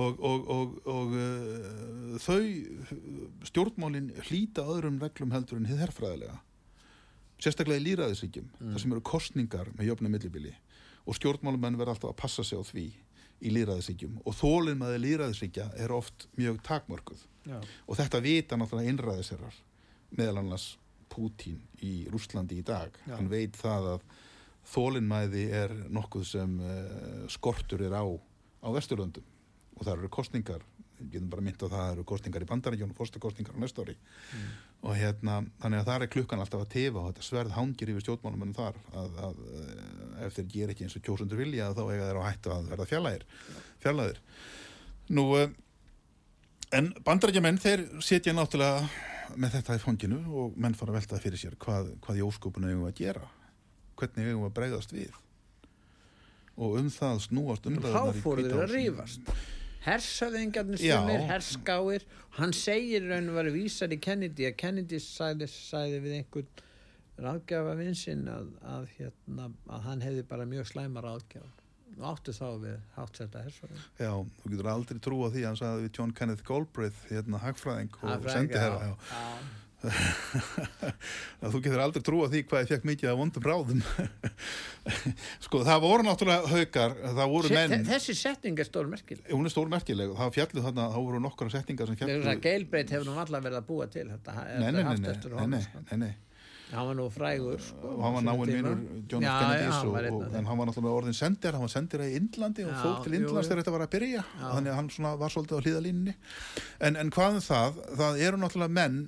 og, 0.03 0.19
og, 0.19 0.51
og, 0.53 0.75
og 0.91 1.15
uh, 1.17 2.19
þau 2.21 2.43
stjórnmálin 3.49 4.11
hlýta 4.27 4.67
öðrum 4.69 4.99
reglum 5.01 5.33
heldur 5.33 5.61
en 5.61 5.69
hið 5.69 5.85
herfræðilega 5.85 6.37
sérstaklega 7.39 7.81
í 7.81 7.85
líraðisríkjum 7.87 8.49
þar 8.59 8.81
sem 8.83 8.95
eru 8.95 9.05
kostningar 9.05 9.71
með 9.77 9.91
jöfnum 9.91 10.13
millibili 10.13 10.55
og 11.05 11.17
stjórnmálumenn 11.17 11.79
verða 11.79 11.95
alltaf 11.95 12.11
að 12.11 12.19
passa 12.19 12.45
sig 12.45 12.59
á 12.59 12.63
því 12.67 12.85
í 13.39 13.53
líraðisríkjum 13.55 14.19
og 14.27 14.35
þólinn 14.35 14.79
maður 14.81 15.03
líraðisríkja 15.05 15.69
er 15.79 15.93
oft 15.95 16.27
mjög 16.37 16.59
takmörkuð. 16.67 17.21
Já, 17.47 17.57
og 17.87 17.97
þetta 17.97 18.21
vita 18.23 18.59
náttúrulega 18.59 18.93
innræðiserar 18.93 19.59
meðal 20.17 20.41
annars 20.41 20.73
Pútín 21.09 21.61
í 21.81 22.05
Rússlandi 22.11 22.59
í 22.59 22.65
dag. 22.65 22.93
Já. 23.07 23.15
hann 23.15 23.31
veit 23.31 23.55
það 23.57 23.87
að 23.95 24.03
þólinnmæði 24.69 25.45
er 25.57 25.73
nokkuð 25.89 26.25
sem 26.29 26.59
uh, 26.61 27.23
skortur 27.31 27.81
er 27.87 27.95
á 27.97 28.05
á 28.05 28.69
Vesturlöndum. 28.75 29.25
Og 29.79 29.87
það 29.87 29.95
eru 29.95 30.11
kostningar 30.13 30.65
getum 30.99 31.29
bara 31.31 31.45
mynd 31.45 31.59
á 31.59 31.65
það 31.65 31.69
að 31.69 31.77
það 31.77 31.93
eru 31.93 32.05
kostningar 32.11 32.45
í 32.45 32.49
Bandaríkjónu 32.49 32.97
fórstakostningar 32.97 33.55
á 33.55 33.61
næsta 33.63 33.85
ári. 33.85 33.95
Og 34.79 34.95
hérna, 34.95 35.39
þannig 35.61 35.81
að 35.81 35.89
það 35.89 36.05
er 36.05 36.13
klukkan 36.15 36.43
alltaf 36.43 36.65
að 36.65 36.73
tefa 36.75 37.01
og 37.01 37.09
þetta 37.09 37.27
sverð 37.27 37.55
hangir 37.55 37.93
yfir 37.93 38.05
stjórnmálum 38.05 38.53
þar. 38.55 38.77
Að, 38.95 39.17
að 39.29 39.41
eh, 39.53 40.27
ef 40.27 40.37
þeir 40.37 40.51
gera 40.53 40.75
ekki 40.75 40.87
eins 40.87 40.99
og 40.99 41.05
kjósundur 41.07 41.41
vilja 41.41 41.71
þá 41.75 41.83
eiga 41.87 42.09
þeir 42.09 42.21
á 42.21 42.27
hættu 42.29 42.53
að 42.53 42.69
verða 42.73 42.87
fjarlægir 42.89 43.25
fjarlægir 43.79 44.21
nú 45.15 45.25
uh, 45.35 45.49
En 46.75 46.91
bandarækjamenn, 47.01 47.57
þeir 47.57 47.81
setja 48.05 48.33
náttúrulega 48.37 48.83
með 49.41 49.55
þetta 49.57 49.77
í 49.77 49.81
fanginu 49.81 50.19
og 50.37 50.57
menn 50.61 50.75
fara 50.77 50.93
að 50.93 50.99
velta 50.99 51.21
fyrir 51.21 51.41
sér 51.41 51.55
hvað, 51.61 51.95
hvað 52.03 52.19
í 52.19 52.25
óskupinu 52.25 52.69
eigum 52.69 52.85
að 52.85 52.99
gera, 52.99 53.23
hvernig 53.97 54.29
eigum 54.29 54.45
að 54.45 54.53
bregðast 54.59 54.93
við. 54.93 55.15
Og 56.59 56.77
um 56.77 56.91
það 56.93 57.23
snúast 57.25 57.65
umræðunar 57.69 58.19
í 58.19 58.21
fóru 58.21 58.45
að 59.79 59.85
hersöðingarnir 59.87 60.81
Já. 60.83 60.97
sumir, 60.99 61.21
herskáir 61.29 62.05
hann 62.39 62.53
segir 62.55 63.05
raun 63.07 63.29
og 63.31 63.39
verið 63.39 63.59
vísar 63.59 63.93
í 63.93 63.99
Kennedy 64.01 64.47
að 64.49 64.57
Kennedy 64.59 64.99
sæði, 65.03 65.47
sæði 65.51 66.01
við 66.03 66.17
einhvern 66.19 66.65
ráðgjafa 67.19 67.77
vinsinn 67.79 68.27
að, 68.31 68.51
að, 68.63 68.91
hérna, 68.97 69.49
að 69.67 69.87
hann 69.87 70.03
hefði 70.03 70.25
bara 70.29 70.47
mjög 70.49 70.69
slæma 70.71 71.03
ráðgjafa 71.03 71.55
og 71.99 72.05
áttu 72.13 72.31
þá 72.31 72.45
við 72.61 72.75
hátsetta 72.95 73.41
hersöðing 73.43 73.87
Já, 73.99 74.11
þú 74.41 74.51
getur 74.53 74.69
aldrei 74.71 74.99
trúa 75.03 75.31
því 75.33 75.41
að 75.43 75.49
hann 75.49 75.59
sagði 75.59 75.87
við 75.87 75.97
John 75.99 76.13
Kenneth 76.15 76.45
Galbraith, 76.47 77.01
hérna 77.09 77.41
hagfræðing 77.43 77.97
og 78.03 78.29
sendi 78.29 78.59
herra. 78.59 78.93
Já. 78.93 79.17
Að 79.19 79.49
Þú 81.39 81.59
getur 81.63 81.79
aldrei 81.79 82.03
trúa 82.03 82.27
því 82.31 82.41
hvað 82.49 82.63
ég 82.65 82.71
fekk 82.73 82.87
mikið 82.89 83.11
af 83.13 83.19
vondum 83.19 83.45
ráðum. 83.47 83.83
sko, 85.45 85.61
það 85.67 85.83
voru 85.85 86.07
náttúrulega 86.07 86.51
haukar, 86.51 86.95
það 87.05 87.33
voru 87.33 87.51
menn, 87.55 87.85
þessi 87.87 88.15
setning 88.19 88.59
er 88.59 88.67
stór 88.67 88.89
merkileg 88.91 89.29
hún 89.31 89.47
er 89.47 89.53
stór 89.53 89.69
merkileg, 89.71 90.15
það 90.19 90.33
fjallu 90.35 90.63
þarna, 90.65 90.87
þá 90.91 90.97
voru 90.99 91.21
nokkra 91.23 91.51
setningar 91.53 91.91
sem 91.91 91.99
fjallu. 91.99 92.39
Geilbreyt 92.43 92.95
hefur 92.95 93.07
nú 93.07 93.19
allar 93.23 93.45
verið 93.45 93.61
að 93.61 93.69
búa 93.69 93.87
til 93.91 94.09
þetta 94.09 94.35
Nei, 94.59 94.73
nei, 94.75 95.13
sko. 95.15 95.83
nei, 95.91 95.99
nei. 96.01 96.11
hann 96.73 96.89
var 96.89 96.97
nú 96.99 97.05
frægur 97.13 97.61
sko, 97.63 97.93
hann 98.03 98.17
var 98.17 98.25
náinn 98.27 98.51
vinnur 98.51 98.81
John 99.11 99.23
F. 99.23 99.31
af 99.31 100.35
en 100.39 100.49
hann 100.49 100.59
var 100.59 100.69
náttúrulega 100.69 100.97
orðin 101.03 101.17
sendir 101.17 101.55
hann 101.55 101.63
var 101.63 101.71
sendir 101.71 102.03
í 102.03 102.09
Indlandi 102.19 102.67
og 102.67 102.75
fór 102.81 102.99
til 103.05 103.15
jú. 103.15 103.31
þegar 103.31 103.63
þetta 103.63 103.75
var 103.77 103.85
að 103.87 103.93
byrja 103.95 104.25
Já. 104.25 104.43
þannig 104.43 104.73
að 104.73 104.81
hann 104.81 105.21
var 105.23 105.33
svolítið 105.33 105.55
á 105.55 105.63
hlýðalínni 105.65 106.17
en, 106.89 106.99
en 106.99 107.15
hvað 107.15 107.39
um 107.39 107.47
það, 107.47 107.81
það 108.03 108.21
eru 108.27 108.41
náttúrulega 108.43 108.77
menn 108.81 108.99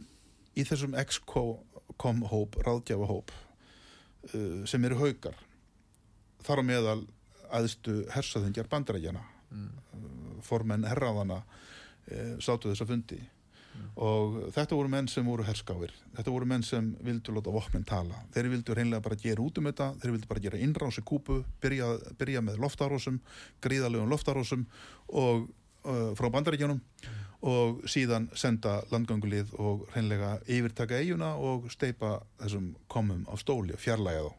í 0.57 0.65
þessum 0.67 0.95
ex-com 0.99 2.23
hóp, 2.31 2.57
ráðgjafahóp 2.65 3.31
uh, 3.31 4.63
sem 4.69 4.85
eru 4.87 4.99
haukar 5.01 5.37
þar 6.45 6.63
á 6.63 6.63
meðal 6.65 7.01
aðstu 7.51 8.03
hersaðingjar 8.13 8.71
bandarækjana 8.71 9.27
Mm. 9.51 9.67
uh, 9.67 10.41
formenn 10.41 10.87
herraðana 10.87 11.41
uh, 11.43 12.35
sátu 12.39 12.71
þess 12.71 12.85
að 12.85 12.93
fundi 12.93 13.17
og 14.03 14.35
þetta 14.51 14.75
voru 14.75 14.89
menn 14.91 15.07
sem 15.09 15.25
voru 15.25 15.45
herskáir. 15.47 15.93
Þetta 16.15 16.31
voru 16.33 16.47
menn 16.47 16.63
sem 16.63 16.89
vildu 17.03 17.33
láta 17.33 17.53
vopnin 17.55 17.85
tala. 17.87 18.17
Þeir 18.35 18.49
vildu 18.51 18.75
reynlega 18.75 19.03
bara 19.03 19.17
gera 19.19 19.41
út 19.41 19.57
um 19.57 19.67
þetta. 19.69 19.87
Þeir 20.01 20.13
vildu 20.15 20.29
bara 20.29 20.43
gera 20.43 20.59
innrás 20.59 20.99
í 20.99 21.03
kúpu 21.07 21.39
byrja, 21.63 21.87
byrja 22.19 22.43
með 22.45 22.59
loftarósum, 22.61 23.21
gríðalegum 23.63 24.11
loftarósum 24.11 24.65
og 25.07 25.47
uh, 25.87 26.11
frá 26.19 26.29
bandaríkjunum 26.35 26.81
og 27.41 27.81
síðan 27.89 28.29
senda 28.37 28.79
landgöngulið 28.91 29.55
og 29.57 29.87
reynlega 29.95 30.35
yfirtaka 30.45 30.99
eiguna 31.01 31.33
og 31.41 31.71
steipa 31.73 32.19
þessum 32.41 32.75
komum 32.91 33.25
á 33.25 33.33
stóli 33.41 33.73
og 33.73 33.81
fjarlæga 33.81 34.27
þá 34.27 34.37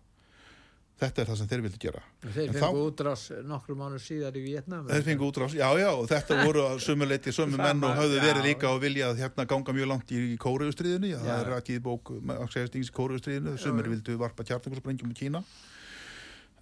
þetta 1.03 1.23
er 1.23 1.29
það 1.31 1.39
sem 1.41 1.49
þeir 1.51 1.63
vildu 1.65 1.81
gera 1.83 2.03
þeir 2.23 2.45
En 2.45 2.59
fengu 2.61 2.85
útrás 2.87 3.25
nokkru 3.49 3.77
mánu 3.79 3.99
síðar 4.03 4.37
í 4.39 4.45
Vietnam 4.45 4.87
Þeir 4.87 5.07
fengu 5.09 5.27
útrás, 5.27 5.57
já, 5.59 5.67
já, 5.81 5.89
og 5.91 6.07
þetta 6.11 6.39
voru 6.47 6.63
að 6.69 6.79
sumuleiti 6.85 7.35
sömu 7.35 7.59
menn 7.59 7.83
og 7.87 7.97
höfðu 7.99 8.21
já. 8.21 8.25
verið 8.29 8.49
líka 8.51 8.71
og 8.71 8.81
viljað 8.85 9.19
hérna 9.19 9.47
ganga 9.51 9.75
mjög 9.75 9.91
langt 9.91 10.15
í, 10.15 10.23
kóruðustriðinu, 10.43 11.13
það 11.25 11.35
er 11.41 11.53
rakið 11.57 11.81
í 11.81 11.83
bók 11.89 12.15
Axelstings 12.39 12.93
í 12.93 12.97
kóruðustriðinu, 13.01 13.57
sumir 13.61 13.91
vildu 13.91 14.17
varpa 14.21 14.47
kjartangurssprengjum 14.47 15.11
í 15.11 15.19
Kína. 15.19 15.43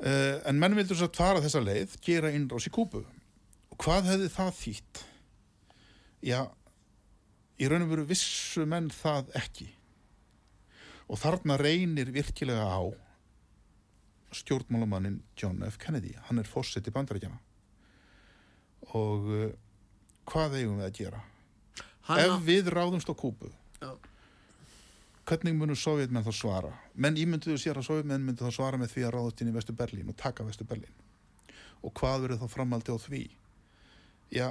Uh, 0.00 0.40
en 0.48 0.57
menn 0.57 0.79
vildu 0.79 0.96
svo 0.96 1.11
fara 1.12 1.42
þessa 1.44 1.61
leið, 1.61 1.98
gera 2.05 2.33
innrás 2.33 2.64
í 2.64 2.72
Kúbu. 2.72 3.05
Og 3.68 3.81
hvað 3.85 4.14
hefði 4.14 4.31
það 4.33 4.55
þýtt? 4.57 5.03
Já, 6.25 6.45
í 7.61 7.69
raun 7.69 7.87
og 7.87 7.93
veru 7.95 8.09
vissu 8.09 8.67
menn 8.69 8.91
það 8.93 9.31
ekki. 9.41 9.69
Og 11.11 11.19
þarna 11.19 11.57
reynir 11.59 12.13
virkilega 12.15 12.67
á 12.69 12.83
stjórnmálamannin 14.33 15.23
John 15.37 15.63
F. 15.63 15.79
Kennedy 15.79 16.15
hann 16.29 16.39
er 16.39 16.49
fórseti 16.49 16.93
bandarækjana 16.95 17.39
og 18.95 19.27
uh, 19.27 19.49
hvað 20.31 20.61
eigum 20.61 20.79
við 20.81 20.87
að 20.87 20.95
gera 21.01 21.23
hann, 22.09 22.23
ef 22.23 22.37
við 22.47 22.71
ráðumst 22.73 23.11
á 23.11 23.15
Kúbu 23.19 23.51
Já. 23.83 23.91
hvernig 25.27 25.57
munum 25.59 25.79
sovjetmenn 25.79 26.27
þá 26.27 26.33
svara 26.37 26.73
menn 26.95 27.19
ímynduðu 27.19 27.59
sér 27.61 27.81
að 27.81 27.89
sovjetmenn 27.91 28.25
myndu 28.27 28.47
þá 28.47 28.59
svara 28.61 28.81
með 28.81 28.95
því 28.95 29.07
að 29.07 29.15
ráðast 29.17 29.43
inn 29.43 29.53
í 29.53 29.57
Vestu 29.59 29.77
Berlín 29.77 30.13
og 30.13 30.19
taka 30.21 30.47
Vestu 30.47 30.67
Berlín 30.69 30.95
og 31.83 31.95
hvað 31.97 32.27
verður 32.27 32.43
þá 32.45 32.55
framaldi 32.55 32.95
á 32.95 32.99
því 33.03 33.25
já 34.31 34.49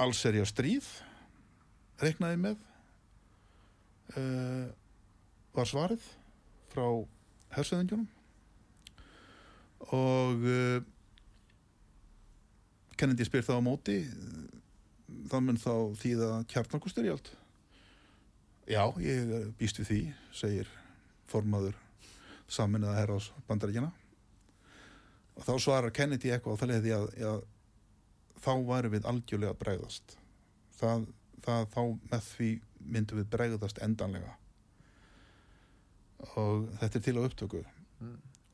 alls 0.00 0.22
er 0.24 0.38
ég 0.38 0.46
að 0.46 0.52
stríð 0.52 0.86
reiknaði 2.00 2.38
með 2.40 2.56
uh, 4.16 4.70
var 5.56 5.68
svarið 5.68 6.06
frá 6.72 6.86
hersöðingjunum 7.56 8.08
og 9.96 10.46
uh, 10.46 10.80
Kennedy 13.00 13.24
spyr 13.24 13.44
þá 13.44 13.54
á 13.60 13.62
móti 13.64 13.98
það 15.30 15.46
mun 15.46 15.60
þá 15.60 15.74
þýða 16.00 16.32
kjarnarkustyrjald 16.50 17.30
já, 18.70 18.82
ég 19.02 19.32
eh, 19.36 19.46
býst 19.58 19.80
við 19.80 19.88
því 19.88 20.00
segir 20.36 20.68
formaður 21.30 21.78
saminnaða 22.50 22.98
herrás 23.00 23.30
bandaríkjana 23.48 23.90
og 25.36 25.46
þá 25.46 25.54
svarar 25.62 25.94
Kennedy 25.96 26.32
eitthvað 26.34 26.56
á 26.56 26.60
það 26.60 26.72
leiði 26.74 26.94
að, 26.96 27.08
að 27.30 27.40
þá 28.40 28.52
væri 28.68 28.92
við 28.94 29.08
algjörlega 29.08 29.54
að 29.54 29.60
bregðast. 29.64 30.16
Það, 30.80 31.06
það 31.44 31.66
þá 31.74 31.82
með 32.12 32.26
því 32.30 32.50
myndum 32.80 33.20
við 33.20 33.30
bregðast 33.34 33.82
endanlega. 33.84 34.34
Og 36.40 36.68
þetta 36.80 36.98
er 36.98 37.04
til 37.06 37.16
á 37.20 37.26
upptöku. 37.26 37.62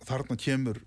Þarna 0.07 0.39
kemur 0.39 0.83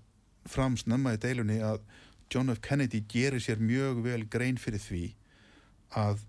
fram 0.48 0.76
snemma 0.80 1.14
í 1.16 1.20
deilunni 1.20 1.60
að 1.64 1.82
John 2.30 2.52
F. 2.52 2.60
Kennedy 2.62 3.02
gerir 3.10 3.42
sér 3.42 3.60
mjög 3.60 4.04
vel 4.04 4.22
grein 4.30 4.58
fyrir 4.60 4.80
því 4.80 5.04
að 5.98 6.22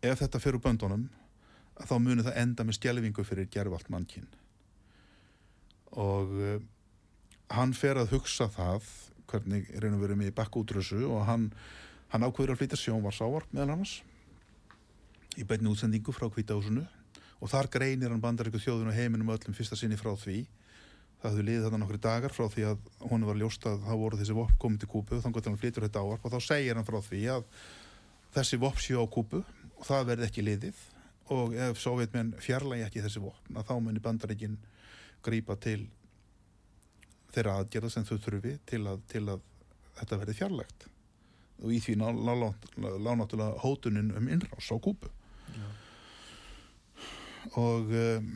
ef 0.00 0.22
þetta 0.22 0.40
fer 0.40 0.56
úr 0.56 0.64
böndunum 0.64 1.08
þá 1.80 1.94
muni 2.00 2.24
það 2.24 2.38
enda 2.42 2.64
með 2.64 2.78
stjelvingu 2.78 3.24
fyrir 3.24 3.48
gerfalt 3.52 3.90
mannkinn 3.92 4.28
og 6.00 6.32
uh, 6.38 6.56
hann 7.52 7.74
fer 7.76 8.00
að 8.00 8.14
hugsa 8.14 8.48
það 8.52 8.88
hvernig 9.30 9.68
reynum 9.76 10.00
við 10.02 10.10
erum 10.10 10.24
í 10.26 10.30
bakkútrössu 10.34 11.02
og 11.08 11.24
hann, 11.28 11.50
hann 12.12 12.26
ákveður 12.26 12.54
að 12.54 12.62
flytja 12.62 12.80
sjónvarsávarp 12.84 13.52
meðal 13.54 13.76
annars 13.76 14.00
í 15.38 15.46
beinni 15.46 15.70
útsendingu 15.70 16.14
frá 16.14 16.26
kvítahúsinu 16.32 16.86
og 17.40 17.50
þar 17.52 17.70
greinir 17.72 18.12
hann 18.12 18.22
bandaríku 18.22 18.60
þjóðun 18.60 18.90
og 18.90 18.96
heiminum 18.96 19.30
öllum 19.32 19.56
fyrsta 19.56 19.78
sinni 19.78 19.96
frá 19.96 20.12
því. 20.18 20.42
Það 21.20 21.30
hafði 21.30 21.44
liðið 21.46 21.64
þarna 21.66 21.80
nokkri 21.82 22.00
dagar 22.00 22.32
frá 22.32 22.46
því 22.48 22.66
að 22.70 22.84
hún 23.10 23.24
var 23.28 23.38
ljóst 23.40 23.66
að 23.68 23.82
þá 23.84 23.92
voru 24.02 24.20
þessi 24.20 24.36
vopp 24.36 24.54
komið 24.60 24.82
til 24.82 24.90
kúpu 24.92 25.20
þannig 25.20 25.40
að 25.40 25.50
hann 25.50 25.60
flytur 25.60 25.86
þetta 25.86 26.04
ávarp 26.04 26.24
og 26.24 26.34
þá 26.34 26.46
segir 26.46 26.80
hann 26.80 26.88
frá 26.88 26.98
því 27.04 27.20
að 27.34 27.44
þessi 28.36 28.60
vopp 28.62 28.80
séu 28.80 29.04
á 29.04 29.06
kúpu 29.12 29.42
og 29.42 29.84
það 29.84 30.08
verði 30.12 30.28
ekki 30.28 30.44
liðið 30.46 30.80
og 31.36 31.54
ef 31.54 31.80
sovjetmenn 31.80 32.32
fjarlægi 32.42 32.86
ekki 32.86 33.04
þessi 33.04 33.22
vopn 33.22 33.58
að 33.60 33.68
þá 33.68 33.74
muni 33.84 34.02
bandaríkin 34.02 34.56
grípa 35.24 35.56
til 35.60 35.84
þeirra 37.34 37.56
aðgerða 37.60 37.92
sem 37.94 38.06
þau 38.08 38.16
þurfi 38.26 38.54
til 38.68 38.82
að, 38.90 39.02
til 39.10 39.24
að 39.28 39.44
þetta 40.00 40.20
verði 40.22 40.38
fjarlægt 40.38 40.88
og 41.60 41.74
í 41.76 41.80
því 41.84 41.96
lánáttúrulega 42.00 43.60
hótunin 43.64 44.14
um 44.16 44.30
innrás 44.32 44.70
á 44.72 44.76
kúpu 44.80 45.10
Já. 45.52 45.68
og 47.60 47.92
um, 47.92 48.32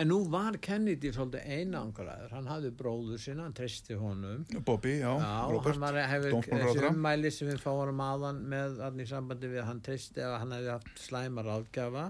En 0.00 0.08
nú 0.08 0.22
var 0.32 0.56
Kennedy 0.64 1.10
svolítið 1.12 1.50
einangraður, 1.52 2.30
hann 2.32 2.46
hafði 2.48 2.70
bróður 2.80 3.20
sinna, 3.20 3.44
hann 3.44 3.54
treysti 3.54 3.94
honum. 4.00 4.46
Bobby, 4.64 4.94
já, 5.02 5.10
Já, 5.20 5.32
Robert 5.52 5.76
hefur 5.76 6.08
þessi 6.08 6.32
dómsmálaráðherra. 6.32 6.92
ummæli 6.94 7.30
sem 7.30 7.50
við 7.50 7.60
fáum 7.60 8.00
aðan 8.00 8.40
með 8.48 8.80
í 9.04 9.06
sambandi 9.10 9.50
við 9.52 9.66
hann 9.68 9.82
treysti 9.84 10.24
að 10.24 10.38
hann 10.40 10.54
hefði 10.56 10.72
haft 10.72 11.02
slæmar 11.04 11.50
áðgjafa. 11.58 12.06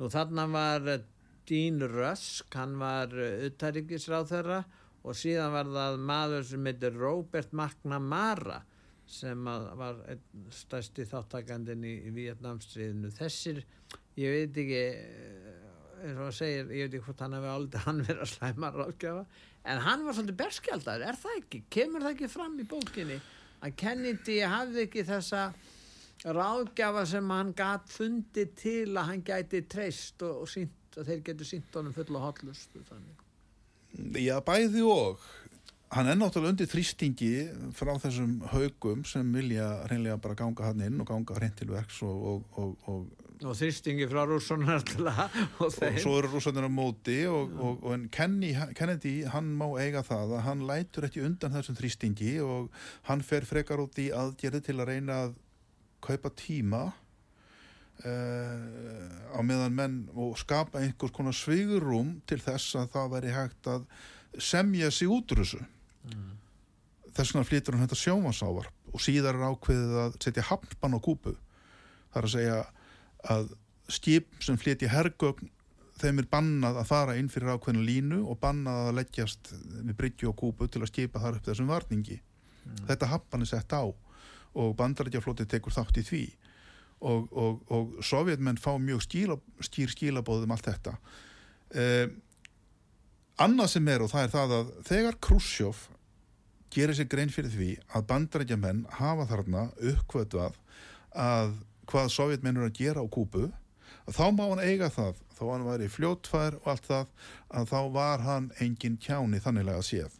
Nú 0.00 0.10
þarna 0.10 0.48
var 0.50 0.90
Dean 1.48 1.82
Rusk, 1.90 2.54
hann 2.54 2.76
var 2.80 3.12
uttæringisráð 3.16 4.28
þeirra 4.30 4.60
og 5.02 5.16
síðan 5.18 5.54
var 5.54 5.70
það 5.74 5.98
maður 6.10 6.46
sem 6.52 6.68
heitir 6.70 6.98
Robert 6.98 7.50
McNamara 7.56 8.60
sem 9.12 9.44
var 9.44 9.98
stærsti 10.54 11.04
þáttakandinn 11.10 11.82
í, 11.84 11.96
í 12.08 12.12
Vietnamstriðinu. 12.14 13.10
Þessir, 13.16 13.60
ég 14.16 14.36
veit 14.36 14.60
ekki, 14.62 14.82
eh, 15.02 16.04
eins 16.04 16.16
og 16.16 16.24
hann 16.28 16.36
segir, 16.36 16.70
ég 16.70 16.86
veit 16.86 16.96
ekki 16.96 17.04
hvort 17.08 17.24
hann 17.26 17.36
hefði 17.36 17.52
aldrei 17.52 17.84
hann 17.88 18.02
verið 18.06 18.24
að 18.24 18.32
slæma 18.32 18.72
ráðgjafa, 18.78 19.26
en 19.62 19.84
hann 19.88 20.06
var 20.06 20.16
svolítið 20.16 20.40
berskjaldar, 20.40 21.06
er 21.10 21.18
það 21.18 21.38
ekki? 21.42 21.62
Kemur 21.76 22.06
það 22.06 22.16
ekki 22.16 22.32
fram 22.32 22.58
í 22.62 22.68
bókinni 22.70 23.20
að 23.62 23.76
Kennedy 23.78 24.38
hafði 24.48 24.86
ekki 24.86 25.04
þessa 25.06 25.42
ráðgjafa 26.22 27.04
sem 27.10 27.34
hann 27.34 27.52
gat 27.58 27.90
fundið 27.90 28.54
til 28.58 28.94
að 28.94 29.08
hann 29.10 29.24
gæti 29.26 29.62
treyst 29.70 30.22
og, 30.26 30.44
og 30.44 30.50
sínt, 30.50 30.74
að 30.98 31.12
þeir 31.12 31.22
getur 31.30 31.48
sínt 31.48 31.78
honum 31.78 31.94
fulla 31.96 32.24
hotlust 32.26 32.74
þannig. 32.88 33.24
Já, 34.22 34.38
bæði 34.44 34.84
og 34.88 35.20
hann 35.92 36.08
er 36.08 36.16
náttúrulega 36.16 36.54
undir 36.54 36.68
þrýstingi 36.70 37.32
frá 37.76 37.92
þessum 38.00 38.38
haugum 38.52 39.02
sem 39.08 39.28
vilja 39.34 39.66
reynlega 39.90 40.20
bara 40.22 40.38
ganga 40.38 40.70
hann 40.70 40.84
inn 40.86 41.02
og 41.02 41.10
ganga 41.10 41.36
hreint 41.36 41.58
til 41.60 41.68
verks 41.72 42.00
og, 42.06 42.22
og, 42.30 42.46
og, 42.62 42.88
og, 42.88 43.26
og 43.42 43.58
þrýstingi 43.58 44.08
frá 44.08 44.22
að 44.22 44.32
og 45.60 45.76
svo 45.76 46.14
eru 46.16 46.32
rússanir 46.32 46.64
á 46.64 46.72
móti 46.72 47.18
og, 47.28 47.52
og, 47.58 47.84
og 47.84 47.96
en 47.98 48.08
Kennedy 48.12 49.14
hann 49.34 49.52
má 49.58 49.66
eiga 49.82 50.04
það 50.06 50.38
að 50.38 50.44
hann 50.48 50.64
lætur 50.70 51.08
ekki 51.10 51.26
undan 51.26 51.52
þessum 51.58 51.76
þrýstingi 51.82 52.34
og 52.46 52.72
hann 53.10 53.24
fer 53.26 53.44
frekar 53.48 53.84
út 53.84 54.00
í 54.00 54.08
aðgerði 54.16 54.64
til 54.70 54.78
að 54.80 54.94
reyna 54.94 55.20
að 55.26 55.36
kaupa 56.02 56.32
tíma 56.34 56.86
á 58.02 59.40
meðan 59.46 59.76
menn 59.76 59.96
og 60.18 60.34
skapa 60.40 60.80
einhvers 60.80 61.14
konar 61.14 61.36
svigurum 61.36 62.16
til 62.26 62.40
þess 62.42 62.74
að 62.80 62.90
það 62.96 63.14
væri 63.14 63.34
hægt 63.36 63.68
að 63.70 63.86
semja 64.40 64.90
sig 64.90 65.12
út 65.12 65.32
úr 65.34 65.44
þessu. 65.44 65.62
Þess 67.12 67.34
vegna 67.34 67.46
flytur 67.46 67.76
hann 67.76 67.86
þetta 67.86 68.00
sjómasávarp 68.00 68.92
og 68.92 69.02
síðar 69.04 69.38
er 69.38 69.52
ákveðið 69.52 69.98
að 70.02 70.20
setja 70.24 70.46
hafnbann 70.48 70.96
á 70.96 71.00
kúpu 71.04 71.34
það 72.12 72.20
er 72.20 72.28
að 72.28 72.34
segja 72.34 72.60
að 73.32 73.50
skip 73.92 74.44
sem 74.44 74.58
flytja 74.60 74.90
hergögn 74.92 75.50
þeim 76.02 76.22
er 76.22 76.28
bannað 76.32 76.80
að 76.80 76.88
fara 76.88 77.16
inn 77.20 77.30
fyrir 77.30 77.54
ákveðinu 77.54 77.84
línu 77.86 78.20
og 78.26 78.40
bannað 78.42 78.88
að 78.88 78.96
leggjast 78.98 79.52
við 79.52 79.96
bryggju 79.98 80.30
og 80.32 80.38
kúpu 80.40 80.68
til 80.68 80.82
að 80.82 80.90
skipa 80.90 81.22
þar 81.22 81.38
upp 81.38 81.46
þessum 81.46 81.70
varningi. 81.70 82.18
Þetta 82.88 83.10
hafnbann 83.12 83.44
er 83.44 83.50
sett 83.52 83.74
á 83.76 83.84
og 83.86 84.74
bandarætjaflótið 84.80 85.50
tekur 85.54 85.74
þátt 85.76 86.00
í 86.02 86.06
því 86.08 86.24
og, 87.02 87.32
og, 87.32 87.62
og 87.72 88.04
sovjetmenn 88.04 88.60
fá 88.60 88.72
mjög 88.78 89.02
skíla, 89.06 89.38
skýr 89.64 89.92
skílabóð 89.92 90.46
um 90.46 90.54
allt 90.54 90.68
þetta. 90.70 90.94
Eh, 91.74 92.06
annað 93.42 93.74
sem 93.74 93.88
er 93.88 94.04
og 94.04 94.12
það 94.12 94.26
er 94.26 94.32
það 94.36 94.54
að 94.58 94.72
þegar 94.88 95.18
Khrushchev 95.26 95.82
gerir 96.72 96.96
sér 96.96 97.10
grein 97.10 97.32
fyrir 97.32 97.52
því 97.52 97.70
að 97.92 98.06
bandarætjamenn 98.12 98.86
hafa 98.98 99.28
þarna 99.30 99.66
uppkvötuð 99.92 100.56
að 101.22 101.58
hvað 101.90 102.14
sovjetmenn 102.14 102.60
eru 102.60 102.70
að 102.70 102.78
gera 102.78 103.04
á 103.04 103.06
kúpu 103.12 103.48
að 104.06 104.16
þá 104.16 104.24
má 104.36 104.44
hann 104.46 104.64
eiga 104.64 104.88
það 104.92 105.20
þó 105.36 105.44
hann 105.50 105.66
væri 105.66 105.90
fljótfær 105.92 106.58
og 106.62 106.70
allt 106.72 106.88
það 106.88 107.28
að 107.58 107.72
þá 107.72 107.80
var 107.96 108.24
hann 108.26 108.50
engin 108.62 108.98
kjáni 109.00 109.40
þanniglega 109.42 109.82
séð. 109.86 110.14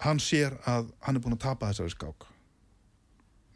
Hann 0.00 0.20
sér 0.22 0.56
að 0.68 0.90
hann 1.04 1.16
er 1.16 1.24
búin 1.24 1.36
að 1.36 1.44
tapa 1.46 1.70
þessari 1.70 1.94
skák 1.94 2.29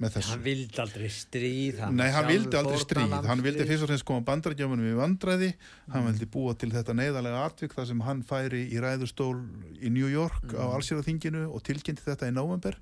með 0.04 0.16
þessu. 0.18 0.32
Hann 0.34 0.44
vildi 0.44 0.80
aldrei 0.84 1.10
stríð 1.12 1.82
Nei, 1.90 2.06
hann 2.14 2.28
vildi 2.28 2.60
aldrei 2.60 2.80
stríð, 2.82 3.14
hann 3.28 3.44
vildi 3.44 3.68
fyrst 3.68 3.86
og 3.86 3.92
fremst 3.92 4.08
koma 4.08 4.24
bandarækjumunum 4.30 4.90
í 4.92 4.96
vandræði, 4.98 5.52
hann 5.92 6.08
vildi 6.10 6.30
búa 6.36 6.56
til 6.58 6.70
þetta 6.74 6.96
neyðarlega 7.00 7.44
atvik 7.48 7.76
þar 7.76 7.90
sem 7.90 8.02
hann 8.06 8.24
færi 8.26 8.64
í 8.70 8.82
ræðustól 8.84 9.36
í 9.80 9.92
New 9.94 10.10
York 10.12 10.54
á 10.54 10.64
allsýraþinginu 10.76 11.48
og 11.50 11.64
tilkynnti 11.66 12.04
þetta 12.06 12.30
í 12.30 12.36
november 12.36 12.78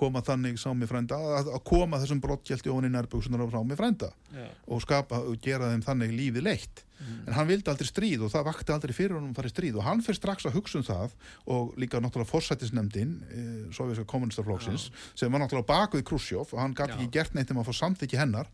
koma 0.00 0.22
þannig 0.24 0.58
sá 0.60 0.70
mig 0.74 0.88
frænda 0.90 1.18
að, 1.38 1.50
að 1.54 1.64
koma 1.68 2.00
þessum 2.02 2.20
brottgjaldi 2.24 2.72
ofan 2.72 2.88
í 2.88 2.92
nærbuksunar 2.94 3.44
og 3.44 3.52
sá 3.52 3.60
mig 3.66 3.78
frænda 3.78 4.08
Já. 4.34 4.46
og 4.66 4.80
skapa 4.84 5.20
og 5.26 5.36
gera 5.44 5.68
þeim 5.72 5.84
þannig 5.86 6.14
lífið 6.16 6.46
leitt. 6.46 6.82
En 7.00 7.32
hann 7.32 7.48
vildi 7.48 7.70
aldrei 7.72 7.88
stríð 7.88 8.26
og 8.26 8.32
það 8.32 8.46
vakti 8.50 8.74
aldrei 8.74 8.92
fyrir 8.92 9.16
honum 9.16 9.30
að 9.32 9.38
fara 9.40 9.48
í 9.48 9.54
stríð 9.54 9.78
og 9.80 9.86
hann 9.86 10.02
fyrir 10.04 10.18
strax 10.18 10.48
að 10.48 10.58
hugsa 10.58 10.80
um 10.80 10.84
það 10.84 11.14
og 11.54 11.70
líka 11.80 12.00
náttúrulega 12.02 12.28
forsættisnefndin 12.28 13.14
e, 13.24 13.44
sovjerska 13.72 14.04
kommunistaflokksins 14.10 14.90
sem 15.16 15.32
var 15.32 15.40
náttúrulega 15.40 15.70
bakuð 15.70 16.04
Krusjov 16.10 16.52
og 16.52 16.60
hann 16.60 16.76
gæti 16.76 16.92
Já. 16.92 16.98
ekki 16.98 17.14
gert 17.16 17.38
neitt 17.38 17.54
um 17.54 17.62
að 17.62 17.70
fá 17.70 17.78
samþykki 17.80 18.20
hennar 18.20 18.52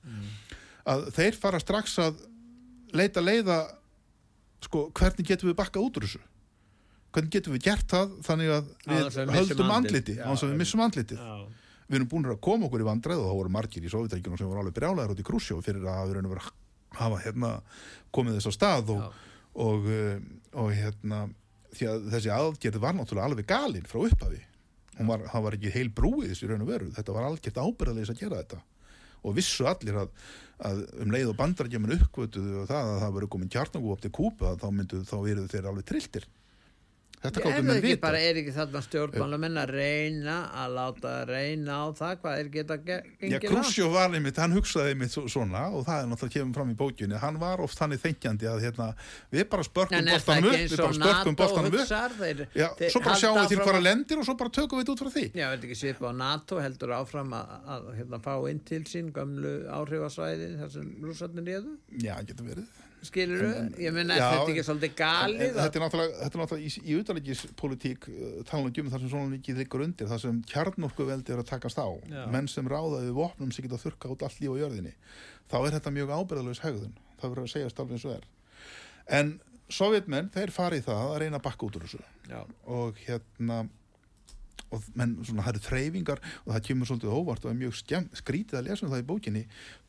að 0.86 1.10
þeir 1.18 1.40
fara 1.42 1.62
strax 1.62 1.98
að 2.04 2.22
leita 2.94 3.24
leiða 3.24 3.58
sko, 4.62 4.86
hvernig 4.94 5.26
getum 5.26 5.50
við 5.50 5.58
bakkað 5.58 5.88
út 5.88 5.98
úr 5.98 6.06
þessu 6.06 6.22
hvernig 7.16 7.32
getum 7.32 7.54
við 7.56 7.64
gert 7.64 7.86
það 7.88 8.12
þannig 8.26 8.50
að 8.52 8.66
við 8.84 9.06
að 9.06 9.30
höldum 9.32 9.70
andlit. 9.72 9.78
andliti? 9.78 10.16
Þess 10.20 10.44
að 10.44 10.52
við 10.52 10.60
missum 10.60 10.82
andlitið. 10.84 11.22
Við 11.86 11.98
erum 12.00 12.10
búin 12.10 12.28
að 12.28 12.40
koma 12.42 12.66
okkur 12.66 12.82
í 12.82 12.86
vandræð 12.86 13.22
og 13.22 13.28
það 13.30 13.38
voru 13.40 13.52
margir 13.54 13.86
í 13.86 13.90
Sovjetækjunum 13.92 14.40
sem 14.40 14.48
voru 14.50 14.62
alveg 14.62 14.76
brjálæðir 14.76 15.14
út 15.14 15.22
í 15.22 15.26
Krusjó 15.26 15.58
fyrir 15.62 15.86
að 15.86 16.10
við 16.10 16.16
erum 16.18 16.32
verið 16.34 16.48
að 16.50 16.98
hafa 16.98 17.20
hérna 17.22 17.50
komið 18.14 18.38
þess 18.38 18.50
á 18.50 18.52
stað 18.56 18.92
og, 18.96 19.20
og, 19.62 19.86
eh, 19.94 20.16
og 20.58 20.72
hérna 20.74 21.20
því 21.76 21.88
að 21.92 22.08
þessi 22.14 22.32
aðgerð 22.34 22.80
var 22.82 22.96
náttúrulega 22.96 23.30
alveg 23.30 23.48
galinn 23.52 23.86
frá 23.86 24.00
upphafi. 24.02 24.40
Var, 24.96 25.26
það 25.30 25.44
var 25.44 25.56
ekki 25.58 25.74
heil 25.74 25.90
brúið 25.92 26.32
þessu 26.32 26.48
raun 26.50 26.64
og 26.64 26.72
veru. 26.72 26.88
Þetta 26.96 27.14
var 27.14 27.28
algjört 27.28 27.60
ábyrðaðis 27.60 28.12
að 28.14 28.20
gera 28.24 28.40
þetta. 28.40 28.60
Og 29.26 29.36
vissu 29.36 29.66
allir 29.68 30.00
að, 30.00 30.10
að 30.66 30.82
um 31.04 31.12
leið 31.12 31.30
og 31.32 31.38
bandarækjumin 31.38 31.94
uppkvötuðu 31.98 32.62
og 32.62 32.70
það 32.70 32.90
að 32.94 33.02
það 33.04 33.14
verið 33.18 33.32
komin 33.34 33.52
kjarnagú 33.52 33.92
upp 33.92 34.02
til 34.02 34.12
kúpu 34.16 34.48
að 34.48 34.64
þá 34.64 34.66
myndu 34.72 35.02
þá 35.06 35.16
eru 35.20 35.46
þeir 35.52 35.70
alveg 35.70 35.88
trilltir 35.90 36.26
þetta 37.26 37.42
gáttu 37.46 37.64
menn 37.66 37.82
vita 37.84 38.00
bara, 38.06 38.20
er 38.20 38.38
ekki 38.40 38.52
þarna 38.56 38.80
stjórnmálamenn 38.86 39.60
að 39.62 39.72
reyna 39.76 40.36
að 40.62 40.74
láta 40.78 41.12
reyna 41.28 41.72
á 41.82 41.86
það 41.98 42.14
hvað 42.22 42.38
er 42.40 42.48
geta 42.56 42.76
ge- 42.78 42.96
Já, 42.96 43.16
gengið 43.20 43.32
langt? 43.32 43.66
Krusjó 43.66 43.90
var 43.92 44.10
einmitt, 44.16 44.36
hann 44.42 44.52
hugsaði 44.56 44.94
einmitt 44.94 45.12
svo- 45.14 45.26
svona 45.28 45.62
og 45.72 45.84
það 45.86 46.02
er 46.02 46.06
náttúrulega 46.12 46.34
kemur 46.36 46.54
fram 46.60 46.70
í 46.70 46.76
bókjunni 46.82 47.18
hann 47.22 47.38
var 47.42 47.60
oft 47.60 47.78
þannig 47.78 48.00
þengjandi 48.04 48.46
að 48.52 48.60
hérna, 48.66 48.88
við 49.32 49.48
bara 49.48 49.62
spörkum 49.66 49.96
ekki 49.98 50.16
upp 50.16 50.26
við 50.26 50.76
bara 50.76 50.92
spörkum 50.92 51.34
NATO 51.36 51.36
boltanum 51.36 51.72
upp. 51.76 51.88
Já, 52.56 52.68
svo 52.90 53.00
bara 53.04 53.16
sjáum 53.20 53.40
við 53.42 53.48
til 53.48 53.58
hvaða 53.58 53.76
að- 53.80 53.86
lendir 53.88 54.18
og 54.18 54.24
svo 54.24 54.36
bara 54.36 54.50
tökum 54.50 54.78
við 54.78 54.84
þetta 54.86 54.92
út 54.96 55.02
frá 55.04 55.10
því. 55.16 55.26
Já, 55.34 55.46
veit 55.52 55.64
ekki 55.66 55.76
svipa 55.82 56.10
á 56.10 56.12
NATO 56.16 56.60
heldur 56.60 56.90
áfram 56.96 57.30
að, 57.36 57.46
að 57.66 57.82
hérna, 57.98 58.20
fá 58.22 58.34
inn 58.50 58.60
til 58.64 58.82
sín 58.84 59.12
gömlu 59.12 59.54
áhrifasvæði 59.68 60.50
þar 60.60 60.70
sem 60.72 60.90
rússarnir 61.02 61.44
réðu, 61.46 61.76
Já, 62.02 62.14
getur 62.24 62.46
verið 62.52 62.66
skilur 63.06 63.42
ég 63.80 63.94
meina, 63.96 64.16
er 64.16 64.22
þetta 64.24 64.52
ekki 64.52 64.64
svolítið 64.66 64.90
En 64.90 64.96
galið 65.00 65.44
að- 65.46 65.60
Þetta 65.62 65.78
er 65.80 65.84
náttúrulega, 65.84 66.16
þetta 66.20 66.38
er 66.38 66.42
náttúrulega 66.42 66.66
í, 66.66 66.82
í 66.82 66.96
utanleikispolitík 67.00 68.08
uh, 68.12 68.42
talanum 68.50 68.72
um 68.84 68.90
þar 68.92 69.04
sem 69.04 69.12
svona 69.14 69.32
líkið 69.36 69.60
liggur 69.62 69.84
undir 69.86 70.10
þar 70.12 70.22
sem 70.26 70.42
kjarnorkuveldi 70.52 71.32
er 71.36 71.42
að 71.42 71.48
takast 71.52 71.78
á. 71.80 71.88
Já. 72.10 72.26
menn 72.34 72.48
sem 72.48 72.68
ráða 72.68 73.02
við 73.06 73.14
vopnum 73.16 73.52
sem 73.52 73.64
geta 73.66 73.80
þurka 73.80 74.12
út 74.14 74.22
allt 74.26 74.40
líf 74.42 74.54
á 74.54 74.60
jörðinni. 74.62 74.94
Þá 75.50 75.56
er 75.62 75.76
þetta 75.78 75.94
mjög 75.96 76.14
ábyrðalös 76.18 76.62
hegðun. 76.66 76.94
Það 77.20 77.30
verður 77.32 77.46
að 77.48 77.52
segja 77.54 77.72
stálfinn 77.72 77.96
eins 77.96 78.06
og 78.06 78.16
er. 78.18 78.28
En 79.08 79.34
sovjetmenn, 79.70 80.30
þeir 80.34 80.50
fari 80.54 80.78
í 80.78 80.86
það 80.86 81.10
að 81.14 81.18
reyna 81.22 81.38
að 81.40 81.46
bakka 81.48 81.66
út 81.66 81.76
úr 81.78 81.86
þessu. 81.86 82.02
Já, 82.30 82.40
og 82.66 82.98
hérna 83.06 83.64
og 84.74 84.82
menn, 84.98 85.12
svona, 85.22 85.44
það 85.46 85.52
eru 85.54 85.62
þreyfingar 85.62 86.20
og 86.42 86.48
það 86.52 86.62
kemur 86.66 86.88
svolítið 86.90 87.12
óvart 87.14 87.44
og 87.46 87.52
er 87.52 87.58
mjög 87.60 87.76
skrítið 88.18 88.58
að 88.58 88.64
lesa 88.66 88.86
um 88.86 88.90
það 88.92 89.02
í 89.02 89.06
bókinni 89.06 89.42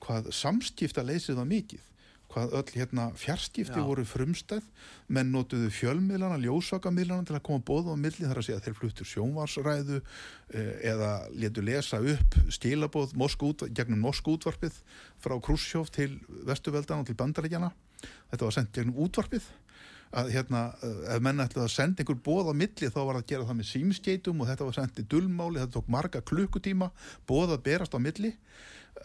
hvað 0.06 0.27
samskipta 0.38 1.06
leysið 1.08 1.39
það 1.39 1.47
mikið 1.49 1.88
hvað 2.31 2.55
öll 2.59 2.71
hérna 2.75 3.05
fjarskipti 3.15 3.79
Já. 3.79 3.85
voru 3.87 4.03
frumstæð 4.07 4.65
menn 5.07 5.29
notuðu 5.31 5.69
fjölmiðlana, 5.71 6.39
ljósvakamíðlana 6.43 7.27
til 7.27 7.37
að 7.37 7.45
koma 7.47 7.63
bóð 7.63 7.91
á 7.91 7.95
milli 7.95 8.27
þar 8.27 8.41
að 8.41 8.47
segja 8.49 8.63
þeir 8.65 8.77
fluttur 8.81 9.09
sjónvarsræðu 9.11 9.99
eh, 10.01 10.73
eða 10.91 11.11
letu 11.31 11.63
lesa 11.63 12.01
upp 12.03 12.35
stílabóð 12.51 13.15
Moskú, 13.19 13.53
út- 13.53 13.67
gegnum 13.71 14.03
Moskú 14.03 14.35
útvarpið 14.35 14.75
frá 15.23 15.37
Krusjov 15.39 15.87
til 15.95 16.17
Vestuveldan 16.47 17.05
og 17.05 17.07
til 17.07 17.15
Bandaríkjana 17.15 17.71
þetta 18.03 18.43
var 18.43 18.57
sendt 18.59 18.75
gegnum 18.75 18.99
útvarpið 19.07 19.47
að 20.17 20.29
hérna, 20.31 20.61
eh, 20.83 21.15
ef 21.15 21.23
menn 21.23 21.43
ætlaði 21.43 21.65
að 21.67 21.73
senda 21.73 22.03
einhver 22.03 22.19
bóð 22.23 22.51
á 22.51 22.53
milli 22.55 22.87
þá 22.91 22.99
var 23.03 23.17
það 23.17 23.23
að 23.23 23.31
gera 23.31 23.47
það 23.49 23.57
með 23.59 23.71
símskeitum 23.71 24.41
og 24.41 24.47
þetta 24.51 24.67
var 24.67 24.77
sendt 24.77 24.99
í 25.01 25.07
dulmáli, 25.11 25.59
þetta 25.63 25.75
tók 25.79 25.89
marga 25.91 26.21
klukkutíma 26.23 26.91
bóð 27.27 27.55
að 27.57 27.63
berast 27.67 27.95
á 27.95 27.99
milli 27.99 28.31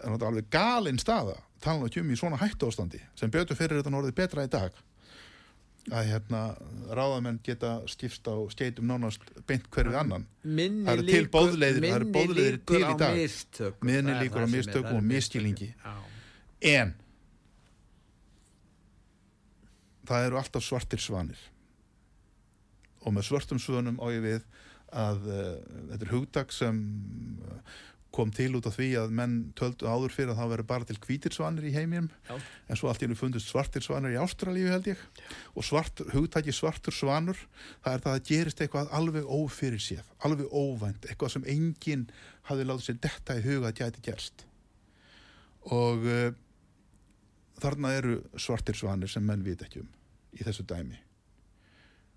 alveg 0.05 0.49
galinn 0.51 0.99
staða 0.99 1.37
tala 1.63 1.87
ekki 1.87 2.01
um 2.03 2.11
í 2.11 2.17
svona 2.19 2.39
hættu 2.41 2.67
ástandi 2.71 3.01
sem 3.19 3.31
bjötu 3.31 3.55
fyrir 3.59 3.79
þetta 3.83 3.93
orðið 4.01 4.15
betra 4.19 4.45
í 4.45 4.51
dag 4.51 4.73
að 5.91 6.07
hérna 6.13 6.41
ráðamenn 6.95 7.41
geta 7.43 7.73
skipst 7.91 8.27
á 8.31 8.35
skeitum 8.55 8.87
nánast 8.87 9.23
beint 9.49 9.65
hverfið 9.75 9.97
annan 9.99 10.27
minni 10.45 10.85
Það 10.87 10.99
eru 11.01 11.07
til 11.11 11.29
boðleiðir- 11.35 11.87
það 11.89 11.97
eru 11.97 12.35
líkur 12.39 12.59
til 12.71 12.83
í 12.87 12.99
dag. 12.99 13.17
mistökum. 13.19 13.87
Minni 13.89 14.15
líkur 14.21 14.45
á 14.47 14.49
mistökum 14.53 14.97
og 15.01 15.03
misskilningi. 15.03 15.71
Já. 15.75 15.95
en 16.79 16.95
það 20.09 20.27
eru 20.29 20.39
alltaf 20.41 20.65
svartir 20.67 21.03
svanir 21.03 21.39
og 23.03 23.15
með 23.17 23.27
svörtum 23.27 23.59
svönum 23.63 23.99
á 24.03 24.07
ég 24.15 24.23
við 24.23 24.45
að 24.93 25.25
uh, 25.27 25.57
þetta 25.91 26.05
er 26.07 26.13
hugdag 26.13 26.53
sem 26.55 26.79
uh, 27.43 27.59
kom 28.13 28.31
til 28.35 28.51
út 28.59 28.67
af 28.69 28.77
því 28.77 28.89
að 29.01 29.15
menn 29.17 29.37
töldu 29.59 29.89
áður 29.89 30.13
fyrir 30.15 30.33
að 30.33 30.41
það 30.41 30.51
veri 30.53 30.67
bara 30.69 30.89
til 30.89 30.97
hvítir 31.03 31.35
svanir 31.35 31.67
í 31.69 31.73
heiminum. 31.75 32.11
Já. 32.29 32.37
en 32.69 32.79
svo 32.79 32.91
allt 32.91 33.03
í 33.03 33.07
hennu 33.07 33.19
fundist 33.19 33.49
svartir 33.49 33.85
svanir 33.85 34.15
í 34.15 34.21
Ástralíu 34.21 34.69
held 34.73 34.91
ég. 34.93 35.01
Og 35.57 35.67
svart, 35.67 36.05
hugtaki 36.13 36.55
svartur 36.55 36.95
svanur 36.97 37.41
það 37.85 37.93
er 37.95 38.05
það 38.05 38.19
að 38.19 38.29
gerist 38.29 38.63
eitthvað 38.63 38.93
alveg 38.99 39.29
ófyrir 39.29 39.83
séð, 39.83 40.05
alveg 40.27 40.53
óvænt 40.53 41.09
eitthvað 41.09 41.35
sem 41.37 41.49
enginn 41.57 42.07
hafði 42.51 42.69
látið 42.69 42.89
sér 42.89 43.01
detta 43.09 43.39
í 43.39 43.47
huga 43.47 43.73
að 43.73 43.81
gæti 43.81 44.05
gerst. 44.11 44.47
Og 45.73 46.05
uh, 46.05 46.29
þarna 47.63 47.97
eru 47.97 48.21
svartir 48.37 48.77
svanir 48.77 49.11
sem 49.11 49.25
menn 49.25 49.45
veit 49.47 49.63
ekki 49.65 49.85
um 49.85 49.91
í 50.33 50.45
þessu 50.45 50.65
dæmi. 50.69 51.01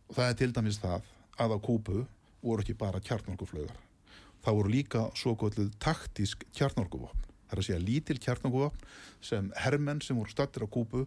Og 0.10 0.20
það 0.20 0.30
er 0.30 0.38
til 0.40 0.52
dæmis 0.56 0.84
það 0.84 1.10
að 1.42 1.56
á 1.56 1.58
Kúbu 1.60 2.06
voru 2.46 2.64
ekki 2.64 2.78
bara 2.78 3.02
kjarnorkuflögar 3.04 3.85
það 4.46 4.58
voru 4.60 4.72
líka 4.74 5.04
svo 5.18 5.34
gotluð 5.42 5.72
taktísk 5.82 6.46
kjarnorkuvopn. 6.56 7.24
Það 7.46 7.56
er 7.56 7.62
að 7.62 7.68
segja 7.68 7.82
lítil 7.82 8.18
kjarnorkuvopn 8.22 8.86
sem 9.26 9.52
hermenn 9.66 10.02
sem 10.06 10.18
voru 10.18 10.32
stattir 10.34 10.66
á 10.66 10.68
Kúbu 10.70 11.06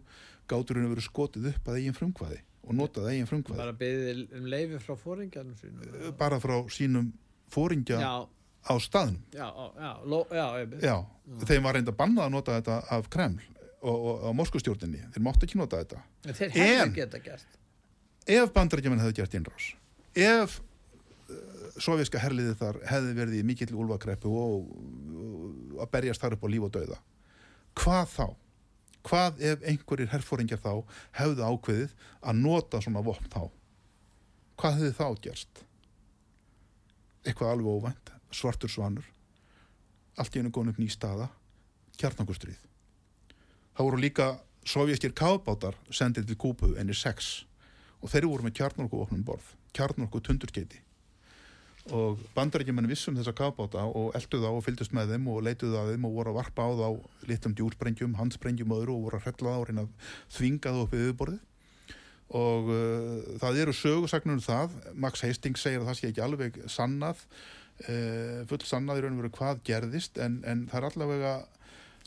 gáturinn 0.51 0.89
verið 0.91 1.07
skotið 1.09 1.49
upp 1.53 1.69
að 1.71 1.79
eigin 1.81 1.97
frumkvæði 1.97 2.41
og 2.69 2.75
notað 2.79 3.09
eigin 3.13 3.29
frumkvæði. 3.31 3.59
Bara 3.61 3.77
beðið 3.81 4.23
um 4.39 4.49
leifi 4.53 4.81
frá 4.85 4.95
fóringjarnum 5.03 5.57
sínum 5.61 6.17
bara 6.19 6.39
frá 6.43 6.57
sínum 6.73 7.11
fóringja 7.53 7.99
já, 8.03 8.15
á 8.69 8.75
staðnum. 8.83 9.23
Já, 9.33 9.47
já, 9.79 9.91
ló, 10.05 10.19
já, 10.83 10.97
þeim 11.49 11.65
var 11.69 11.79
reynda 11.79 11.95
bannað 11.97 12.27
að 12.29 12.35
nota 12.37 12.57
þetta 12.59 12.79
af 12.99 13.09
Kreml 13.13 13.45
og, 13.81 13.95
og 13.97 14.25
á 14.27 14.31
Moskustjórninni 14.37 15.05
þeir 15.15 15.25
máttu 15.25 15.47
ekki 15.49 15.61
nota 15.61 15.81
þetta. 15.83 16.03
En 16.27 16.35
þeir 16.39 16.55
hefðu 16.57 16.83
En- 16.87 16.95
geta 16.97 17.21
gert. 17.25 17.59
ef 18.29 18.53
bandarækjumenn 18.53 19.01
hefði 19.01 19.17
gert 19.23 19.37
innrás 19.39 19.69
ef 20.19 20.59
sovjerska 21.77 22.21
herliði 22.23 22.57
þar 22.59 22.81
hefði 22.89 23.15
verið 23.17 23.39
í 23.39 23.47
mikill 23.47 23.71
úlfakreppu 23.77 24.33
og, 24.33 24.69
og 25.77 25.85
að 25.85 25.93
berjast 25.95 26.25
þar 26.25 26.37
upp 26.37 26.47
á 26.47 26.53
líf 26.53 26.67
og 26.69 26.75
dauða 26.75 26.99
hvað 27.79 28.13
þá? 28.13 28.27
Hvað 29.09 29.43
ef 29.51 29.65
einhverjir 29.71 30.11
herfóringjar 30.13 30.61
þá 30.61 30.73
hefðu 31.17 31.47
ákveðið 31.47 31.93
að 32.21 32.41
nota 32.43 32.81
svona 32.83 33.03
vopn 33.07 33.31
þá? 33.33 33.43
Hvað 34.59 34.81
hefði 34.81 34.97
þá 34.99 35.07
gerst? 35.25 35.63
Eitthvað 37.25 37.53
alveg 37.55 37.79
óvænt, 37.79 38.13
svartur 38.35 38.73
svanur, 38.73 39.07
allt 40.19 40.35
í 40.35 40.43
einu 40.43 40.53
góðin 40.53 40.75
upp 40.75 40.83
ný 40.83 40.89
staða, 40.93 41.29
kjarnangustrið. 42.01 42.59
Það 43.77 43.89
voru 43.89 44.03
líka 44.03 44.29
sovjeskir 44.67 45.15
kábátar 45.17 45.79
sendið 45.95 46.29
til 46.29 46.41
Kúpu 46.43 46.75
enni 46.81 46.97
6 46.97 47.31
og 48.03 48.13
þeir 48.13 48.29
voru 48.29 48.47
með 48.47 48.59
kjarnorku 48.61 49.01
opnum 49.05 49.25
borð, 49.27 49.55
kjarnorku 49.73 50.21
tundurskeiti 50.27 50.83
og 51.95 52.23
bandarækjumenn 52.37 52.89
vissum 52.91 53.17
þessa 53.17 53.35
kafbáta 53.37 53.85
og 53.87 54.17
eldu 54.19 54.41
þá 54.43 54.49
og 54.51 54.65
fylgdust 54.67 54.95
með 54.97 55.15
þeim 55.15 55.29
og 55.33 55.45
leituðu 55.47 55.79
að 55.81 55.93
þeim 55.93 56.09
og 56.09 56.17
voru 56.19 56.33
að 56.33 56.39
varpa 56.41 56.67
á 56.69 56.71
þá 56.79 57.29
litlum 57.31 57.55
djúrsprengjum, 57.59 58.17
handsprengjum 58.19 58.75
og 58.75 58.83
öðru 58.83 58.97
og 58.97 59.05
voru 59.07 59.21
að 59.21 59.29
hrella 59.29 59.55
þá 59.55 59.61
og 59.61 59.69
reyna 59.69 59.85
að 59.87 60.11
þvinga 60.37 60.75
þá 60.75 60.81
upp 60.83 60.97
í 60.97 61.03
yfirborðið. 61.05 61.45
Og 62.39 62.73
uh, 62.75 63.29
það 63.41 63.61
eru 63.63 63.77
sögusagnur 63.77 64.37
um 64.37 64.45
það. 64.45 64.75
Max 65.01 65.25
Hastings 65.25 65.65
segir 65.65 65.81
að 65.81 65.89
það 65.89 66.01
sé 66.01 66.11
ekki 66.11 66.25
alveg 66.27 66.59
sannað 66.69 67.23
uh, 67.89 68.45
full 68.51 68.61
sannað 68.69 69.01
í 69.01 69.05
raun 69.07 69.17
og 69.17 69.23
veru 69.23 69.35
hvað 69.39 69.63
gerðist 69.69 70.21
en, 70.21 70.43
en 70.45 70.67
það 70.69 70.83
er 70.83 70.89
allavega 70.91 71.35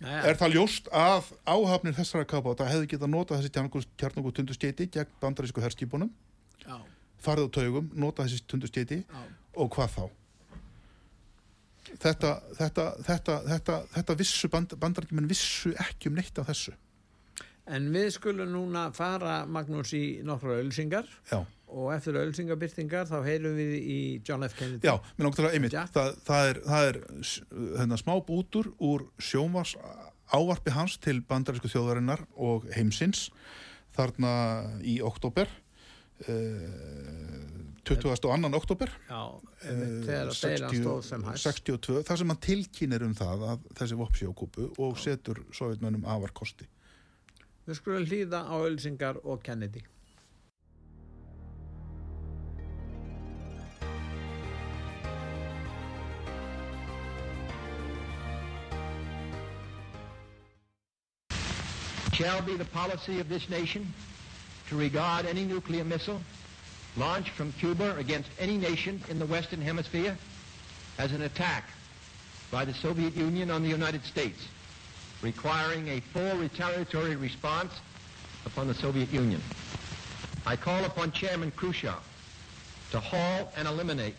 er 0.02 0.38
það 0.38 0.56
ljóst 0.56 0.88
að 0.98 1.28
áhafnir 1.46 1.94
þessara 1.98 2.26
kafbáta 2.30 2.70
hefði 2.70 2.94
getað 2.96 3.12
notað 3.14 3.44
þessi 3.44 3.84
kjarnokku 4.02 4.34
tunduskeiti 4.38 4.88
gegn 4.94 5.12
bandarísku 5.22 5.62
herskipunum? 5.62 6.10
Já, 6.64 6.80
farið 7.22 7.50
á 7.50 7.56
taugum, 7.58 7.92
notað 7.94 8.32
þessi 8.32 8.48
tunduskeiti 8.50 8.98
já. 9.04 9.22
Og 9.56 9.72
hvað 9.76 9.96
þá? 9.96 10.04
Þetta 11.92 12.32
þetta, 12.56 12.86
þetta, 13.08 13.36
þetta, 13.50 13.80
þetta 13.96 14.16
vissu 14.20 14.50
band, 14.52 14.78
bandarækjumenn 14.80 15.30
vissu 15.30 15.74
ekki 15.82 16.12
um 16.12 16.20
neitt 16.20 16.40
af 16.40 16.48
þessu. 16.52 16.76
En 17.72 17.90
við 17.94 18.10
skulum 18.16 18.50
núna 18.52 18.88
fara 18.96 19.42
Magnús 19.46 19.92
í 19.96 20.22
nokkra 20.26 20.58
ölsingar 20.60 21.10
já, 21.30 21.40
og 21.72 21.92
eftir 21.94 22.18
ölsingabyrtingar 22.20 23.08
þá 23.10 23.18
heyrum 23.26 23.56
við 23.56 23.76
í 23.80 24.00
John 24.28 24.44
F. 24.48 24.56
Kennedy. 24.58 24.88
Já 24.88 24.98
mér 25.18 25.28
langt 25.28 25.38
til 25.40 25.46
að 25.48 25.58
einmitt 25.58 25.76
það, 25.94 26.16
það 26.28 26.50
er, 26.50 26.62
það 26.66 26.88
er 26.90 27.00
hérna, 27.80 28.00
smá 28.02 28.14
bútur 28.28 28.72
úr 28.82 29.06
sjónvars 29.22 29.76
ávarpi 30.32 30.74
hans 30.76 30.98
til 31.04 31.20
bandarísku 31.28 31.70
þjóðarinnar 31.72 32.26
og 32.40 32.68
heimsins 32.76 33.28
þarna 33.96 34.34
í 34.88 34.98
oktober 35.06 35.50
uh, 36.28 37.41
22. 37.84 38.54
oktober 38.56 38.92
Já, 39.10 39.22
einmitt, 39.66 40.06
þegar 40.06 40.30
að 40.30 40.42
deilan 40.46 40.76
stóð 40.78 41.00
sem 41.08 41.24
hæst. 41.26 41.46
62, 41.48 42.04
þar 42.06 42.20
sem 42.22 42.34
hann 42.34 42.42
tilkynir 42.46 43.06
um 43.08 43.16
það 43.18 43.46
að 43.54 43.64
þessi 43.80 44.28
kúpu 44.38 44.68
og 44.78 45.00
setur 45.02 45.42
sovjetmönnum 45.56 46.06
afar 46.06 46.34
kosti. 46.34 46.68
Við 47.66 47.80
skulum 47.80 48.06
hlýða 48.06 48.46
á 48.46 48.56
ölsingar 48.62 49.18
og 49.24 49.42
Kennedy. 49.42 49.82
Shall 62.14 62.42
be 62.44 62.56
the 62.56 62.66
policy 62.66 63.20
of 63.20 63.30
this 63.30 63.50
nation 63.50 63.92
to 64.70 64.76
regard 64.78 65.26
any 65.26 65.44
nuclear 65.44 65.84
missile 65.84 66.22
launched 66.98 67.32
from 67.32 67.52
Cuba 67.54 67.96
against 67.98 68.30
any 68.40 68.58
nation 68.58 69.02
in 69.10 69.20
the 69.20 69.26
Western 69.26 69.62
Hemisphere 69.62 70.18
as 70.98 71.12
an 71.12 71.22
attack 71.22 71.70
by 72.52 72.66
the 72.66 72.74
Soviet 72.74 73.16
Union 73.16 73.50
on 73.50 73.64
the 73.64 73.70
United 73.70 74.04
States, 74.04 74.48
requiring 75.22 75.88
a 75.88 76.02
full 76.02 76.36
retaliatory 76.38 77.16
response 77.16 77.74
upon 78.46 78.68
the 78.68 78.74
Soviet 78.74 79.12
Union. 79.14 79.42
I 80.46 80.56
call 80.56 80.84
upon 80.84 81.12
Chairman 81.12 81.52
Khrushchev 81.52 82.02
to 82.92 83.00
halt 83.00 83.50
and 83.56 83.68
eliminate 83.68 84.16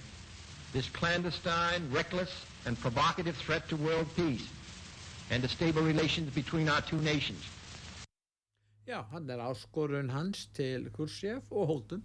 this 0.73 0.89
clandestine, 0.89 1.91
reckless, 1.91 2.31
and 2.65 2.79
provocative 2.81 3.37
threat 3.37 3.69
to 3.69 3.77
world 3.77 4.07
peace 4.17 4.49
and 5.31 5.43
to 5.43 5.49
stable 5.49 5.83
relations 5.83 6.31
between 6.31 6.69
our 6.69 6.81
two 6.81 6.99
nations. 6.99 7.45
Já, 8.87 9.05
hann 9.13 9.31
er 9.31 9.39
áskorun 9.39 10.11
hans 10.11 10.49
til 10.55 10.91
Kursjef 10.91 11.43
og 11.51 11.67
Holton 11.67 12.03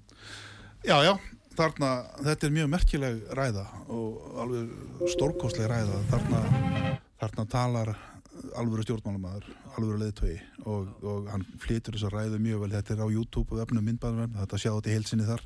Já, 0.85 0.97
já, 1.03 1.13
þarna, 1.57 1.91
þetta 2.27 2.47
er 2.47 2.53
mjög 2.53 2.69
merkileg 2.71 3.23
ræða 3.37 3.65
og 3.93 4.27
alveg 4.43 5.07
stórkostleg 5.13 5.69
ræða. 5.71 6.03
Þarna, 6.11 6.41
þarna 7.21 7.45
talar 7.51 7.93
alvöru 8.57 8.85
stjórnmálumæður, 8.85 9.47
alvöru 9.77 10.01
leiðtögi 10.03 10.37
og, 10.69 10.91
og 11.01 11.29
hann 11.31 11.45
flytur 11.61 11.97
þessa 11.97 12.11
ræðu 12.13 12.39
mjög 12.43 12.63
vel, 12.63 12.73
þetta 12.75 12.93
er 12.93 13.01
á 13.01 13.07
YouTube 13.09 13.55
og 13.55 13.63
efnum 13.63 13.87
myndbæðum 13.87 14.37
þetta 14.37 14.61
sjá 14.61 14.69
þetta 14.69 14.91
í 14.91 14.95
heilsinni 14.97 15.27
þar. 15.27 15.43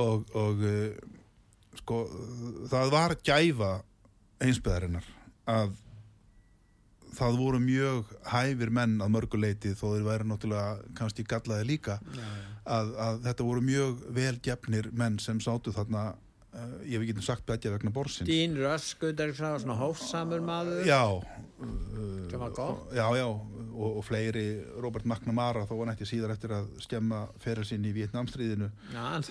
Og, 0.00 0.24
og 0.38 0.64
uh, 0.64 1.14
sko, 1.82 2.00
það 2.72 2.92
var 2.94 3.16
gæfa 3.26 3.70
einsbyðarinnar 4.40 5.06
að 5.50 5.74
það 7.16 7.40
voru 7.40 7.60
mjög 7.62 8.14
hæfir 8.30 8.72
menn 8.72 9.00
að 9.02 9.12
mörguleiti 9.16 9.74
þó 9.74 9.90
þeir 9.90 10.06
væri 10.06 10.28
náttúrulega 10.30 10.94
kannski 10.96 11.26
gallaði 11.28 11.66
líka. 11.74 11.98
Já, 12.14 12.24
já. 12.24 12.49
Að, 12.64 12.90
að 13.06 13.22
þetta 13.28 13.46
voru 13.46 13.62
mjög 13.64 14.02
vel 14.16 14.34
gefnir 14.44 14.90
menn 14.96 15.18
sem 15.22 15.40
sátu 15.42 15.72
þarna 15.74 16.10
uh, 16.12 16.74
ég 16.84 16.98
hef 16.98 17.06
ekki 17.06 17.24
sagt 17.24 17.46
begja 17.48 17.72
vegna 17.74 17.92
borsins 17.94 18.28
Dín 18.28 18.56
Rösk, 18.58 19.04
Udaríksráð, 19.10 19.62
svona 19.64 19.78
hófsamur 19.80 20.44
maður. 20.44 20.84
já 20.88 21.02
gott. 22.56 22.92
já, 22.96 23.04
já, 23.16 23.26
og, 23.26 23.98
og 24.00 24.04
fleiri 24.06 24.46
Robert 24.80 25.06
McNamara 25.08 25.66
þó 25.68 25.76
hann 25.82 25.94
ekki 25.94 26.08
síðar 26.08 26.34
eftir 26.36 26.54
að 26.56 26.70
skemma 26.84 27.26
fyrir 27.42 27.68
sinn 27.68 27.84
í 27.84 27.94
Vietnamstríðinu 27.96 28.70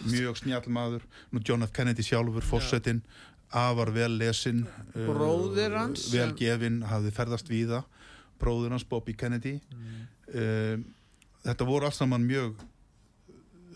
mjög 0.10 0.42
snjallmaður, 0.44 1.06
nú 1.32 1.44
John 1.46 1.66
F. 1.66 1.74
Kennedy 1.76 2.06
sjálfur 2.06 2.46
fórsetin, 2.46 3.02
afar 3.50 3.90
vel 3.94 4.12
lesin 4.20 4.66
Bróðir 4.94 5.78
hans, 5.78 6.10
vel 6.14 6.30
sem- 6.32 6.38
gefin, 6.38 6.84
hafði 6.86 7.14
ferðast 7.16 7.50
víða 7.50 7.84
bróðir 8.40 8.72
hans 8.76 8.86
Bobby 8.88 9.16
Kennedy 9.18 9.58
mm. 9.60 10.84
þetta 11.44 11.66
voru 11.68 11.90
alls 11.90 12.00
saman 12.00 12.24
mjög 12.24 12.60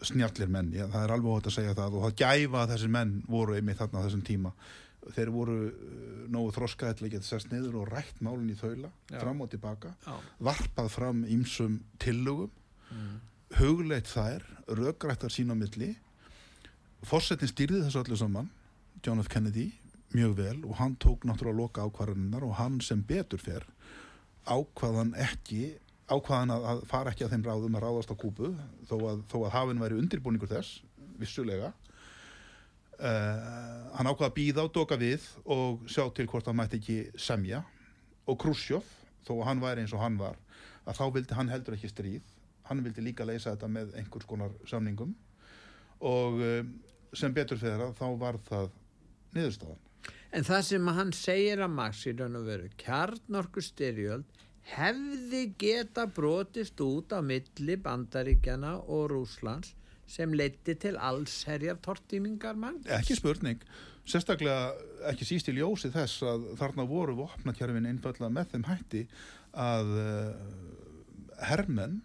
snjallir 0.07 0.51
menn, 0.51 0.71
já, 0.75 0.85
það 0.91 1.05
er 1.05 1.13
alveg 1.15 1.33
óhætt 1.33 1.49
að 1.51 1.55
segja 1.57 1.75
það 1.77 1.97
og 1.97 2.05
það 2.07 2.15
gæfa 2.23 2.63
að 2.63 2.73
þessir 2.73 2.93
menn 2.95 3.13
voru 3.27 3.57
einmitt 3.57 3.79
þarna 3.79 4.01
á 4.01 4.05
þessum 4.05 4.25
tíma 4.27 4.53
þeir 5.11 5.31
voru 5.33 5.57
uh, 5.67 6.23
nógu 6.31 6.53
þroskaði 6.55 6.97
til 6.97 7.07
að 7.07 7.13
geta 7.17 7.27
sérst 7.27 7.51
niður 7.51 7.81
og 7.81 7.91
rætt 7.91 8.21
málun 8.23 8.51
í 8.51 8.57
þaula 8.59 8.91
Já. 9.11 9.19
fram 9.19 9.43
og 9.43 9.51
tilbaka, 9.51 9.93
já, 10.05 10.15
varpað 10.47 10.89
fram 10.93 11.23
ímsum 11.27 11.79
tillögum 11.99 12.51
mm. 12.93 13.13
hugleitt 13.59 14.11
þær, 14.11 14.45
rökrættar 14.79 15.33
sín 15.33 15.51
á 15.51 15.55
milli 15.59 15.93
fórsetin 17.03 17.51
stýrði 17.51 17.83
þessu 17.83 18.03
öllu 18.03 18.19
saman 18.19 18.51
John 19.03 19.19
F. 19.19 19.31
Kennedy 19.31 19.71
mjög 20.13 20.35
vel 20.37 20.57
og 20.67 20.77
hann 20.79 20.95
tók 21.01 21.25
náttúrulega 21.27 21.59
loka 21.59 21.87
ákvarðaninnar 21.87 22.45
og 22.47 22.57
hann 22.59 22.79
sem 22.85 23.01
betur 23.03 23.41
fer 23.41 23.65
ákvaðan 24.47 25.13
ekki 25.19 25.73
ákvaðan 26.11 26.53
að, 26.53 26.65
að 26.71 26.81
fara 26.89 27.13
ekki 27.13 27.25
að 27.25 27.35
þeim 27.35 27.45
ráðum 27.47 27.77
að 27.77 27.85
ráðast 27.85 28.11
á 28.11 28.15
kúpu 28.19 28.51
þó 28.89 28.95
að, 29.11 29.23
þó 29.31 29.37
að 29.43 29.53
hafinn 29.55 29.81
væri 29.83 29.99
undirbúningur 30.01 30.51
þess 30.51 30.81
vissulega. 31.21 31.71
Uh, 32.93 33.89
hann 33.97 34.07
ákvaða 34.07 34.29
að 34.29 34.35
býða 34.37 34.65
og 34.67 34.73
doka 34.75 34.97
við 34.99 35.25
og 35.49 35.87
sjá 35.91 36.05
til 36.15 36.27
hvort 36.29 36.47
hann 36.49 36.59
mætti 36.59 36.79
ekki 36.81 36.97
semja. 37.19 37.63
Og 38.29 38.37
Khrushchev, 38.39 38.85
þó 39.27 39.35
að 39.39 39.47
hann 39.49 39.63
væri 39.63 39.83
eins 39.83 39.95
og 39.95 40.03
hann 40.03 40.19
var 40.19 40.39
að 40.83 40.99
þá 40.99 41.05
vildi 41.15 41.37
hann 41.37 41.51
heldur 41.51 41.77
ekki 41.77 41.91
stríð. 41.91 42.33
Hann 42.67 42.83
vildi 42.83 43.03
líka 43.03 43.27
leysa 43.27 43.55
þetta 43.55 43.71
með 43.71 43.95
einhvers 43.99 44.27
konar 44.27 44.53
samningum. 44.69 45.15
Og 46.03 46.39
um, 46.43 46.75
sem 47.15 47.33
betur 47.35 47.59
fyrir 47.59 47.79
það 47.79 47.97
þá 47.99 48.07
var 48.19 48.39
það 48.47 48.69
niðurstaðan. 49.35 49.81
En 50.33 50.47
það 50.47 50.63
sem 50.65 50.87
hann 50.97 51.11
segir 51.15 51.61
að 51.61 51.75
Max 51.77 52.07
í 52.09 52.15
raun 52.17 52.39
og 52.39 52.47
veru, 52.47 52.69
kjarnorku 52.81 53.61
styrjöld 53.61 54.42
hefði 54.71 55.45
geta 55.59 56.05
brotist 56.07 56.79
út 56.83 57.11
á 57.11 57.19
milli 57.25 57.75
bandaríkjana 57.83 58.77
og 58.87 59.09
Rúslands 59.11 59.73
sem 60.07 60.33
leiti 60.35 60.75
til 60.79 60.95
allsherjar 60.99 61.79
tortímingar 61.83 62.55
mann. 62.59 62.79
ekki 62.87 63.17
spurning, 63.17 63.61
sérstaklega 64.05 64.73
ekki 65.09 65.27
síst 65.27 65.49
í 65.51 65.57
ljósi 65.57 65.91
þess 65.93 66.23
að 66.27 66.47
þarna 66.59 66.87
voru 66.87 67.15
vopnakerfin 67.19 67.87
einfallega 67.89 68.31
með 68.31 68.53
þeim 68.53 68.67
hætti 68.69 69.03
að 69.53 69.93
uh, 69.99 70.33
hermenn 71.49 72.01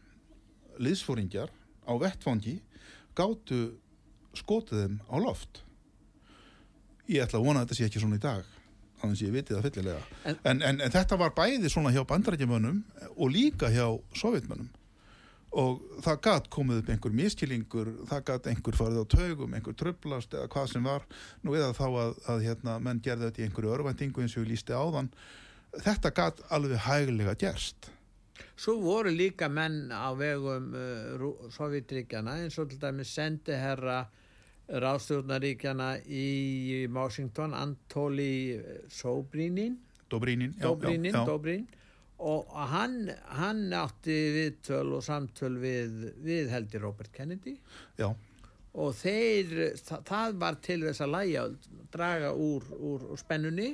liðsfóringjar 0.79 1.51
á 1.87 1.93
vettfangi 2.01 2.59
gátu 3.19 3.79
skotið 4.39 4.85
þeim 4.85 5.01
á 5.11 5.17
loft. 5.19 5.65
Ég 7.09 7.25
ætla 7.25 7.41
að 7.41 7.47
vona 7.49 7.63
að 7.63 7.69
þetta 7.69 7.79
sé 7.79 7.89
ekki 7.89 8.03
svona 8.03 8.19
í 8.19 8.23
dag 8.23 8.58
þannig 9.01 9.19
að 9.21 9.27
ég 9.27 9.37
viti 9.37 9.55
það 9.55 9.69
fyllilega. 9.69 10.03
En- 10.25 10.41
en, 10.45 10.63
en, 10.63 10.81
en 10.85 10.95
þetta 10.95 11.19
var 11.21 11.35
bæði 11.37 11.71
svona 11.73 11.93
hjá 11.95 12.03
bandarækjumönnum 12.09 12.83
og 13.15 13.33
líka 13.35 13.71
hjá 13.73 13.87
sovjetmönnum 14.19 14.69
og 15.59 15.81
það 16.05 16.19
gat 16.27 16.49
komið 16.53 16.83
upp 16.83 16.89
einhver 16.93 17.15
miskilingur, 17.17 17.89
það 18.11 18.25
gat 18.29 18.49
einhver 18.51 18.77
farið 18.77 18.99
á 19.01 19.07
taugum, 19.15 19.55
einhver 19.57 19.77
tröflast 19.81 20.35
eða 20.37 20.51
hvað 20.53 20.67
sem 20.75 20.85
var. 20.85 21.07
Nú 21.43 21.55
eða 21.57 21.71
þá 21.73 21.87
að, 21.89 22.11
að 22.29 22.43
hérna, 22.45 22.75
menn 22.85 23.01
gerði 23.01 23.31
þetta 23.31 23.41
í 23.41 23.47
einhverju 23.47 23.73
örvæntingu 23.79 24.25
eins 24.25 24.37
og 24.37 24.45
ég 24.45 24.51
lísti 24.53 24.77
áðan. 24.77 25.09
Þetta 25.73 26.13
gat 26.19 26.43
alveg 26.53 26.85
hæglega 26.85 27.35
gerst. 27.41 27.89
Svo 28.59 28.77
voru 28.83 29.11
líka 29.15 29.49
menn 29.49 29.89
á 29.89 30.13
vegum 30.19 30.69
uh, 30.77 31.49
Sovjetríkjana 31.55 32.37
eins 32.43 32.59
og 32.61 32.69
til 32.71 32.79
dæmis 32.83 33.15
sendiherra 33.17 34.03
ráðstjórnaríkjana 34.69 35.91
í 36.05 36.87
Washington, 36.93 37.57
Antoli 37.57 38.59
Sobrínin, 38.93 39.79
Dobrínin, 40.09 40.55
Dobrínin, 40.61 41.13
já, 41.13 41.21
já. 41.21 41.27
Dobrín 41.29 41.67
og 42.19 42.51
hann, 42.73 43.11
hann 43.39 43.69
átti 43.79 44.17
viðtöl 44.35 44.97
og 44.97 45.05
samtöl 45.07 45.55
við, 45.63 46.09
við 46.25 46.49
heldur 46.51 46.89
Robert 46.89 47.13
Kennedy. 47.15 47.55
Já, 48.01 48.11
og 48.79 48.95
þeir, 48.99 49.53
það, 49.81 50.03
það 50.09 50.41
var 50.43 50.59
til 50.65 50.81
þess 50.85 51.05
að 51.05 51.15
læja, 51.15 51.45
draga 51.95 52.33
úr, 52.35 52.67
úr, 52.77 53.07
úr 53.13 53.21
spennunni 53.21 53.71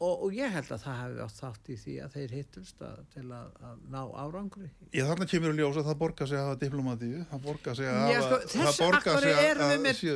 og, 0.00 0.22
og 0.24 0.32
ég 0.32 0.48
held 0.54 0.70
að 0.72 0.80
það 0.80 0.94
hefði 1.00 1.20
átt 1.26 1.38
þátt 1.40 1.66
í 1.68 1.74
því 1.82 1.94
að 2.04 2.14
þeir 2.16 2.30
hittust 2.38 2.78
að, 2.86 3.00
til 3.14 3.24
að, 3.36 3.48
að 3.68 3.80
ná 3.92 3.98
árangri. 4.22 4.68
Ég 4.96 5.08
þarna 5.10 5.26
kemur 5.28 5.52
að 5.52 5.58
ljósa 5.60 5.82
að 5.82 5.88
það 5.90 5.98
borgar 6.00 6.30
sig 6.30 6.38
að 6.40 6.46
hafa 6.48 6.58
diplomatíu, 6.62 7.18
það 7.30 7.42
borgar 7.44 7.76
sig 7.80 7.90
að 7.90 7.98
hafa, 8.00 8.22
sko, 8.24 8.38
þess- 8.40 8.56
það 8.60 8.80
borgar 8.80 9.14
af 9.18 9.20
sig 9.20 9.34
að, 9.34 9.40
að 9.90 9.98
séu, 10.00 10.14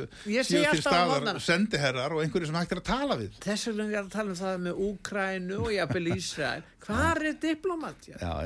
séu 0.49 0.63
til 0.71 0.81
staðar 0.81 1.39
sendiherrar 1.45 2.15
og 2.17 2.23
einhverju 2.25 2.49
sem 2.49 2.57
hægt 2.59 2.73
er 2.75 2.81
að 2.81 2.87
tala 2.89 3.19
við. 3.21 3.37
Þess 3.45 3.67
vegna 3.69 3.85
er 3.91 3.99
að 4.01 4.09
tala 4.17 4.33
um 4.33 4.39
það 4.41 4.57
með 4.65 4.81
Úkrænu 4.87 5.59
og 5.61 5.71
jafnvel 5.75 6.11
Ísrael. 6.15 6.65
Hvar 6.85 7.21
er 7.29 7.37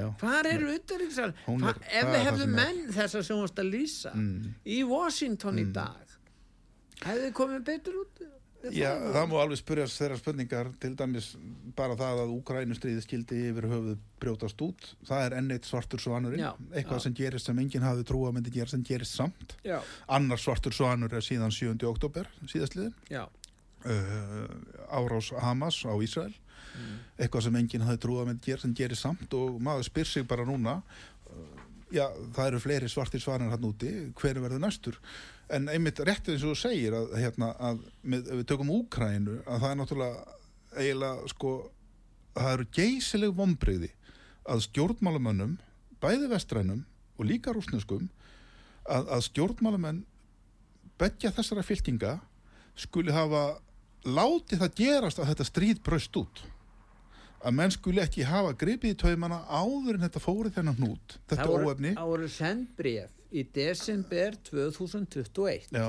já. 0.04 0.08
Hvar 0.22 0.48
eru 0.48 0.74
utanriksar? 0.76 1.34
Hún 1.48 1.64
er- 1.68 1.80
Ef 1.88 2.04
það 2.04 2.12
við 2.12 2.20
það 2.20 2.28
hefðum 2.30 2.54
menn 2.60 2.84
þessar 3.00 3.26
sem 3.28 3.42
varst 3.42 3.64
að 3.64 3.72
lýsa 3.74 4.12
Mm. 4.16 4.54
í 4.66 4.78
Washington 4.88 5.60
í 5.60 5.66
dag, 5.76 6.06
hefði 7.06 7.32
komið 7.36 7.64
betur 7.68 7.98
út? 8.04 8.20
við 8.20 8.36
Já, 8.76 8.90
það? 9.14 9.26
má 9.32 9.36
alveg 9.40 9.60
spyrjast 9.62 10.02
þeirra 10.02 10.18
spurningar 10.20 10.70
til 10.84 10.92
dæmis 11.00 11.30
bara 11.78 11.96
það 12.00 12.24
að 12.26 12.34
Úkrænustríði 12.36 13.04
skildi 13.06 13.38
yfir 13.54 13.68
höfuð 13.72 14.02
brjótast 14.20 14.64
út. 14.66 14.90
Það 15.08 15.26
er 15.26 15.36
enn 15.38 15.54
eitt 15.56 15.70
svartur 15.70 16.04
svanurinn. 16.04 16.44
Já, 16.44 16.52
eitthvað 16.74 17.00
já. 17.00 17.04
sem 17.06 17.16
gerist 17.16 17.48
sem 17.48 17.62
enginn 17.64 17.88
hafi 17.88 18.04
trú 18.08 18.26
að 18.28 18.36
myndi 18.36 18.52
gera 18.58 18.72
sem 18.72 18.84
gerist 18.84 19.16
samt. 19.16 19.56
Já, 19.64 19.78
annar 20.12 20.42
svartur 20.44 20.76
svanur 20.76 21.16
er 21.16 21.24
síðan 21.24 21.56
7. 21.56 21.78
oktober 21.88 22.28
síðastliðin 22.52 22.92
uh, 23.16 24.52
árás 24.92 25.32
Hamas 25.40 25.80
á 25.88 25.96
Ísrael. 26.04 26.36
Eitthvað 27.20 27.48
sem 27.48 27.56
enginn 27.60 27.88
hafi 27.88 28.04
trú 28.04 28.20
að 28.20 28.34
myndi 28.34 28.52
gera 28.52 28.66
sem 28.66 28.76
gerist 28.76 29.08
samt. 29.08 29.32
Og 29.40 29.56
maður 29.64 29.88
spyr 29.88 30.12
sig 30.12 30.28
bara 30.28 30.44
núna 30.48 30.82
uh, 30.84 31.66
já, 31.96 32.10
það 32.36 32.46
eru 32.46 32.64
fleiri 32.64 32.92
svartir 32.92 33.24
svanir 33.24 33.56
hann 33.56 33.72
úti, 33.72 33.94
hver 34.20 34.44
verður 34.44 34.68
næstur 34.68 35.00
en 35.50 35.70
einmitt 35.72 36.00
réttið 36.06 36.36
eins 36.36 36.44
og 36.46 36.54
þú 36.54 36.60
segir 36.62 36.96
að, 36.98 37.14
hérna, 37.18 37.50
að 37.58 37.80
með, 38.04 38.28
við 38.40 38.46
tökum 38.52 38.70
Úkrænu 38.74 39.40
að 39.46 39.64
það 39.64 39.72
er 39.72 39.80
náttúrulega 39.80 40.36
eiginlega 40.78 41.32
sko, 41.32 41.54
það 42.38 42.52
eru 42.54 42.68
geysileg 42.78 43.34
vombriði 43.40 43.90
að 44.50 44.64
stjórnmálamönnum 44.68 45.56
bæði 46.04 46.30
vestrænum 46.32 46.84
og 47.18 47.28
líka 47.28 47.54
rúsneskum 47.56 48.06
að, 48.86 49.10
að 49.10 49.26
stjórnmálamenn 49.30 50.04
begja 51.02 51.34
þessara 51.36 51.66
fyltinga 51.66 52.14
skuli 52.80 53.14
hafa 53.16 53.44
látið 54.08 54.62
það 54.64 54.78
gerast 54.80 55.20
að 55.20 55.32
þetta 55.34 55.48
stríð 55.50 55.82
braust 55.84 56.16
út. 56.20 56.42
Að 57.40 57.56
menn 57.56 57.72
skuli 57.72 58.02
ekki 58.04 58.26
hafa 58.28 58.54
gripið 58.60 58.94
í 58.94 58.98
taumana 59.00 59.42
áður 59.48 59.98
en 59.98 60.04
þetta 60.06 60.22
fórið 60.24 60.58
þennan 60.60 60.78
hnút. 60.80 61.18
Þetta 61.32 61.48
voru- 61.48 61.68
óefni. 61.70 61.94
Það 61.96 62.12
voru 62.14 62.30
sendt 62.32 62.74
bref 62.80 63.19
í 63.32 63.44
desember 63.54 64.36
2021 64.50 65.70
já, 65.76 65.88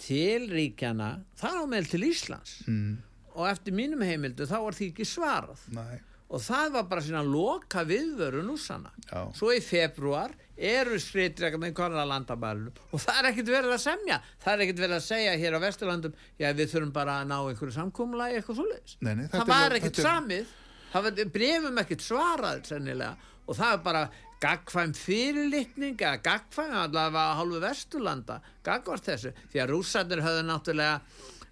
til 0.00 0.46
ríkjana, 0.50 1.10
þar 1.38 1.62
á 1.62 1.64
meil 1.70 1.86
til 1.90 2.04
Íslands. 2.08 2.60
Mm, 2.66 2.96
og 3.36 3.46
eftir 3.50 3.74
mínum 3.76 4.00
heimildu 4.04 4.46
þá 4.48 4.56
var 4.64 4.76
því 4.78 4.88
ekki 4.92 5.06
svarað. 5.06 5.60
Næ, 5.76 5.84
og 6.30 6.42
það 6.44 6.72
var 6.76 6.84
bara 6.90 7.02
svona 7.02 7.24
loka 7.26 7.82
viðvöru 7.86 8.44
núsana 8.46 8.92
já, 9.08 9.24
svo 9.34 9.50
í 9.50 9.58
februar 9.66 10.30
eru 10.60 10.98
skriðdregar 11.00 11.58
með 11.58 11.72
konar 11.74 12.04
að 12.04 12.10
landabælunum 12.12 12.76
og 12.94 13.00
það 13.02 13.18
er 13.18 13.28
ekkert 13.32 13.50
verið 13.54 13.74
að 13.74 13.82
semja. 13.82 14.18
Það 14.44 14.52
er 14.52 14.64
ekkert 14.66 14.82
verið 14.84 14.96
að 14.98 15.06
segja 15.08 15.32
hér 15.42 15.56
á 15.58 15.64
Vesturlandum 15.64 16.14
já 16.38 16.48
við 16.54 16.70
þurfum 16.74 16.92
bara 16.94 17.16
að 17.22 17.30
ná 17.32 17.36
einhverju 17.40 17.74
samkomulagi 17.78 18.38
eitthvað 18.38 18.60
svoleiðis. 18.60 18.96
Nei, 19.00 19.14
nei, 19.18 19.26
það 19.32 19.46
var 19.50 19.76
ekkert 19.80 19.98
er- 20.02 20.08
samið. 20.10 20.54
Það 20.90 21.06
var 21.06 21.32
brefum 21.34 21.82
ekkert 21.84 22.02
svarað 22.02 22.64
sennilega 22.66 23.12
og 23.50 23.58
það 23.58 23.74
er 23.74 23.82
bara 23.84 24.04
gagkvæm 24.40 24.94
fyrirlitning 24.96 25.98
eða 25.98 26.22
gagkvæm 26.24 26.76
allavega 26.86 27.34
hálfu 27.40 27.60
Vesturlanda 27.66 28.38
gagvart 28.64 29.10
þessu. 29.10 29.34
Því 29.52 29.60
að 29.64 29.72
rússarnir 29.74 30.22
höfðu 30.24 30.46
náttúrulega 30.48 30.94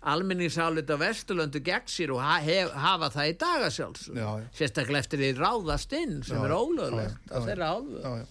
almenningsálit 0.09 0.90
á 0.94 0.96
Vesturlöndu 1.01 1.61
gegn 1.64 1.90
sér 1.90 2.12
og 2.14 2.22
hafa 2.22 3.11
það 3.11 3.30
í 3.32 3.36
dagasjáls 3.42 4.05
Já, 4.14 4.28
já. 4.38 4.44
sérstaklega 4.55 5.03
eftir 5.03 5.22
því 5.24 5.30
ráðast 5.40 5.94
inn 5.99 6.20
sem 6.22 6.38
Já, 6.38 6.44
er 6.46 6.55
af 6.55 7.16
já, 7.26 7.40
þeirra 7.49 7.70
já. 7.74 8.26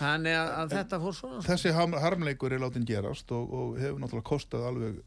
þannig 0.00 0.38
að, 0.40 0.50
að 0.58 0.74
þetta 0.74 1.00
fór 1.04 1.16
svona. 1.20 1.44
þessi 1.46 1.74
harmleikur 1.78 2.56
er 2.56 2.64
látin 2.64 2.88
gerast 2.88 3.30
og, 3.30 3.54
og 3.54 3.78
hefur 3.78 4.02
náttúrulega 4.02 4.30
kostað 4.32 4.66
alveg 4.72 4.98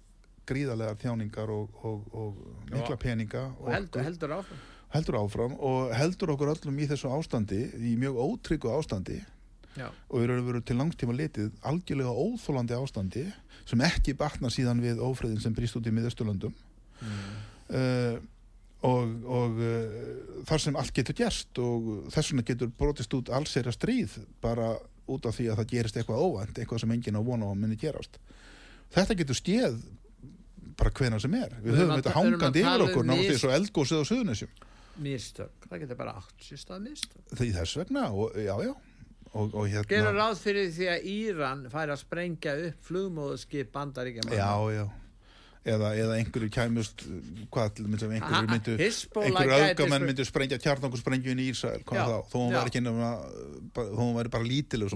gríðarlegar 0.48 0.96
þjáningar 1.04 1.52
og, 1.52 1.76
og, 1.84 2.08
og 2.16 2.72
mikla 2.72 2.96
peninga 3.04 3.44
og 3.60 3.72
heldur, 3.76 4.08
heldur 4.08 4.38
áfram 4.40 4.66
heldur 4.94 5.20
áfram 5.20 5.58
og 5.60 5.92
heldur 5.96 6.34
okkur 6.36 6.54
öllum 6.56 6.80
í 6.80 6.88
þessu 6.90 7.12
ástandi 7.12 7.64
í 7.76 7.96
mjög 8.00 8.20
ótryggu 8.24 8.72
ástandi 8.72 9.20
Já. 9.78 9.90
og 10.10 10.24
eru 10.24 10.40
verið 10.46 10.64
til 10.70 10.78
langstíma 10.80 11.14
litið 11.14 11.52
algjörlega 11.70 12.14
óþólandi 12.14 12.78
ástandi 12.78 13.26
sem 13.68 13.84
ekki 13.86 14.16
batna 14.18 14.50
síðan 14.54 14.82
við 14.82 15.04
ófriðin 15.04 15.44
sem 15.44 15.54
brýst 15.54 15.78
út 15.78 15.90
í 15.90 15.94
miðausturlöndum 15.94 16.56
mm. 17.04 18.18
og, 18.88 19.16
og 19.28 19.60
uh, 19.60 19.98
þar 20.50 20.64
sem 20.64 20.80
allt 20.80 20.96
getur 20.96 21.20
gerst 21.20 21.62
og 21.62 22.08
þess 22.14 22.32
vegna 22.32 22.48
getur 22.48 22.72
brotist 22.80 23.14
út 23.20 23.30
allsera 23.30 23.76
stríð 23.76 24.18
bara 24.42 24.74
út 25.08 25.28
af 25.28 25.38
því 25.38 25.52
að 25.52 25.62
það 25.62 25.70
gerist 25.72 26.00
eitthvað 26.00 26.24
óvænt, 26.24 26.58
eitthvað 26.60 26.84
sem 26.84 26.94
enginn 26.96 27.20
á 27.20 27.22
vona 27.24 27.48
á 27.48 27.52
að 27.54 27.62
minni 27.62 27.78
gerast. 27.80 28.18
Þetta 28.92 29.16
getur 29.22 29.38
stéð 29.40 29.78
bara 30.78 30.92
hvena 30.94 31.20
sem 31.22 31.34
er. 31.38 31.54
Við, 31.62 31.72
Við 31.72 31.78
erum 31.78 31.80
höfum 31.80 31.96
þetta 31.96 32.10
við 32.10 32.18
erum 32.18 32.34
hangandi 32.34 32.64
yfir 32.64 32.82
um 32.84 32.88
okkur 32.88 33.08
náttúrulega 33.08 33.22
mis- 33.24 33.38
eins 33.38 33.46
og 33.48 33.56
eldgósið 33.58 34.04
á 34.04 34.06
Suðunessjum. 34.12 34.52
Mistök, 35.04 35.68
það 35.70 35.84
getur 35.84 36.00
bara 36.00 36.14
átt 36.20 36.46
sér 36.46 36.62
stað 36.62 36.86
mistök. 36.90 37.26
Því 37.34 37.50
þess 37.56 37.80
vegna, 37.82 38.06
og, 38.12 38.38
já, 38.42 38.54
já. 38.66 38.74
Og, 39.34 39.52
og 39.54 39.68
hérna... 39.68 39.90
gerur 39.92 40.16
ráð 40.16 40.40
fyrir 40.42 40.70
því 40.74 40.88
að 40.94 41.10
Íran 41.12 41.66
fær 41.74 41.92
að 41.94 42.00
sprengja 42.02 42.56
upp 42.70 42.88
flugmóðuskip 42.88 43.74
bandaríkja 43.76 44.26
Já, 44.32 44.54
já. 44.74 44.86
Eða, 45.68 45.90
eða 46.00 46.16
einhverju 46.22 46.48
kæmust, 46.56 47.02
hvað 47.52 47.74
til 47.76 47.88
dæmis 47.90 48.04
ef 48.06 48.14
einhverju 48.16 48.52
myndu, 48.54 48.76
einhverju 48.80 49.74
spre- 49.76 50.06
myndu 50.06 50.26
sprengja 50.26 50.60
kjarnangursprengju 50.64 51.34
í 51.44 51.48
þá? 51.52 51.82
Þó 52.32 52.38
hún 52.38 52.54
væri 52.56 52.72
ekki 52.72 52.84
bara- 52.88 53.90
þó 53.92 54.00
hún 54.00 54.16
væri 54.16 54.32
bara 54.32 54.48
lítileg, 54.48 54.96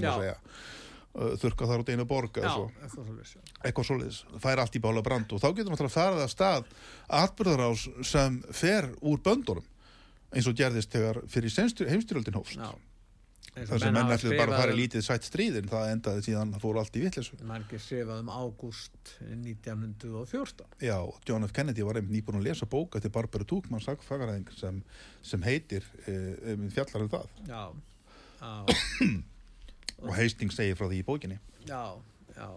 Þurka 1.12 1.68
þar 1.68 1.82
út 1.84 1.90
einu 1.92 2.06
borg 2.08 2.38
eða 2.40 2.48
já, 2.48 2.54
svo. 2.56 2.70
eitthvað 2.86 3.66
eitthvað 3.68 3.88
svoleiðis, 3.90 4.20
fær 4.40 4.62
allt 4.64 4.78
í 4.80 4.80
bála 4.80 5.02
brand 5.04 5.34
og 5.36 5.42
þá 5.44 5.48
getur 5.58 5.92
farið 5.92 6.22
að 6.24 6.30
stað 6.32 6.70
atbyrðarás 7.20 7.84
sem 8.08 8.38
fer 8.56 8.88
úr 9.04 9.20
böndunum 9.20 9.66
eins 10.32 10.48
og 10.48 10.56
gerðist 10.58 10.94
þegar 10.94 11.22
fyrir 11.32 11.54
heimstyrjöldin 11.92 12.40
hófst. 12.40 12.62
Þar 13.52 13.82
sem 13.84 13.92
menn 13.92 14.12
ætluðu 14.14 14.38
bara 14.40 14.54
að 14.54 14.62
fara 14.62 14.72
í 14.74 14.78
lítið 14.80 15.04
sætt 15.04 15.26
stríðin 15.28 15.68
það 15.68 15.90
endaði 15.92 16.22
síðan 16.24 16.54
að 16.56 16.62
fóru 16.64 16.80
allt 16.80 16.96
í 16.96 17.02
vittlesu 17.04 17.36
um- 17.36 17.50
margir 17.50 17.82
skrifað 17.84 18.22
um 18.22 18.30
ágúst 18.32 19.12
1914 19.26 20.78
Já, 20.80 20.96
John 21.28 21.44
F. 21.44 21.52
Kennedy 21.58 21.84
var 21.84 22.00
einmitt 22.00 22.16
nýbúin 22.16 22.40
að 22.40 22.48
lesa 22.48 22.68
bók 22.72 22.96
eftir 22.96 23.12
Barbara 23.12 23.44
Tuchman 23.50 23.84
sagfagaræðing 23.84 24.54
sem, 24.56 24.78
sem 25.22 25.44
heitir 25.44 25.84
uh, 26.06 26.54
um, 26.54 26.70
fjallar 26.72 27.04
um 27.04 27.12
það. 27.12 27.28
Já, 27.50 27.64
já, 28.40 29.20
og 30.06 30.16
Hastings 30.16 30.56
segir 30.56 30.80
frá 30.80 30.88
því 30.88 31.02
í 31.02 31.08
bókinni. 31.12 31.42
Já, 31.68 31.84
já. 32.38 32.48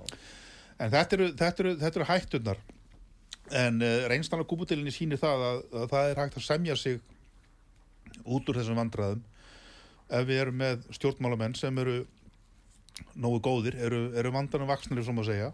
En 0.78 0.94
þetta 0.94 1.18
eru, 1.18 1.28
þetta 1.42 1.64
eru, 1.64 1.74
þetta 1.82 2.00
eru 2.00 2.08
hætturnar. 2.12 2.62
En 3.64 3.82
uh, 3.82 4.06
reynslan 4.14 4.46
á 4.46 4.50
kúputilinni 4.50 4.94
sýnir 4.94 5.18
það 5.18 5.42
að, 5.50 5.60
að 5.74 5.90
það 5.90 6.12
er 6.12 6.22
hægt 6.22 6.38
að 6.38 6.46
semja 6.46 6.78
sig 6.78 7.02
út 8.22 8.48
úr 8.48 8.60
þessum 8.60 8.78
vandræðum. 8.80 9.24
Ef 10.14 10.26
við 10.28 10.40
erum 10.44 10.58
með 10.60 10.86
stjórnmálamenn 10.94 11.56
sem 11.58 11.78
eru 11.82 11.98
nógu 13.18 13.40
góðir, 13.42 13.76
eru, 13.82 14.06
eru 14.14 14.32
vandanum 14.34 14.70
vaksnari 14.70 15.04
sem 15.06 15.18
að 15.22 15.30
segja. 15.30 15.50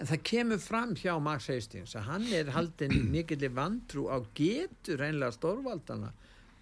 En 0.00 0.08
það 0.08 0.22
kemur 0.30 0.60
fram 0.62 0.94
hjá 0.96 1.12
Max 1.20 1.48
Hastings 1.52 1.96
að 1.98 2.06
hann 2.10 2.28
er 2.36 2.52
haldin 2.54 2.94
mikillir 3.14 3.52
vantrú 3.56 4.06
á 4.12 4.20
getur 4.36 5.04
einlega 5.04 5.34
stórvaldana 5.36 6.12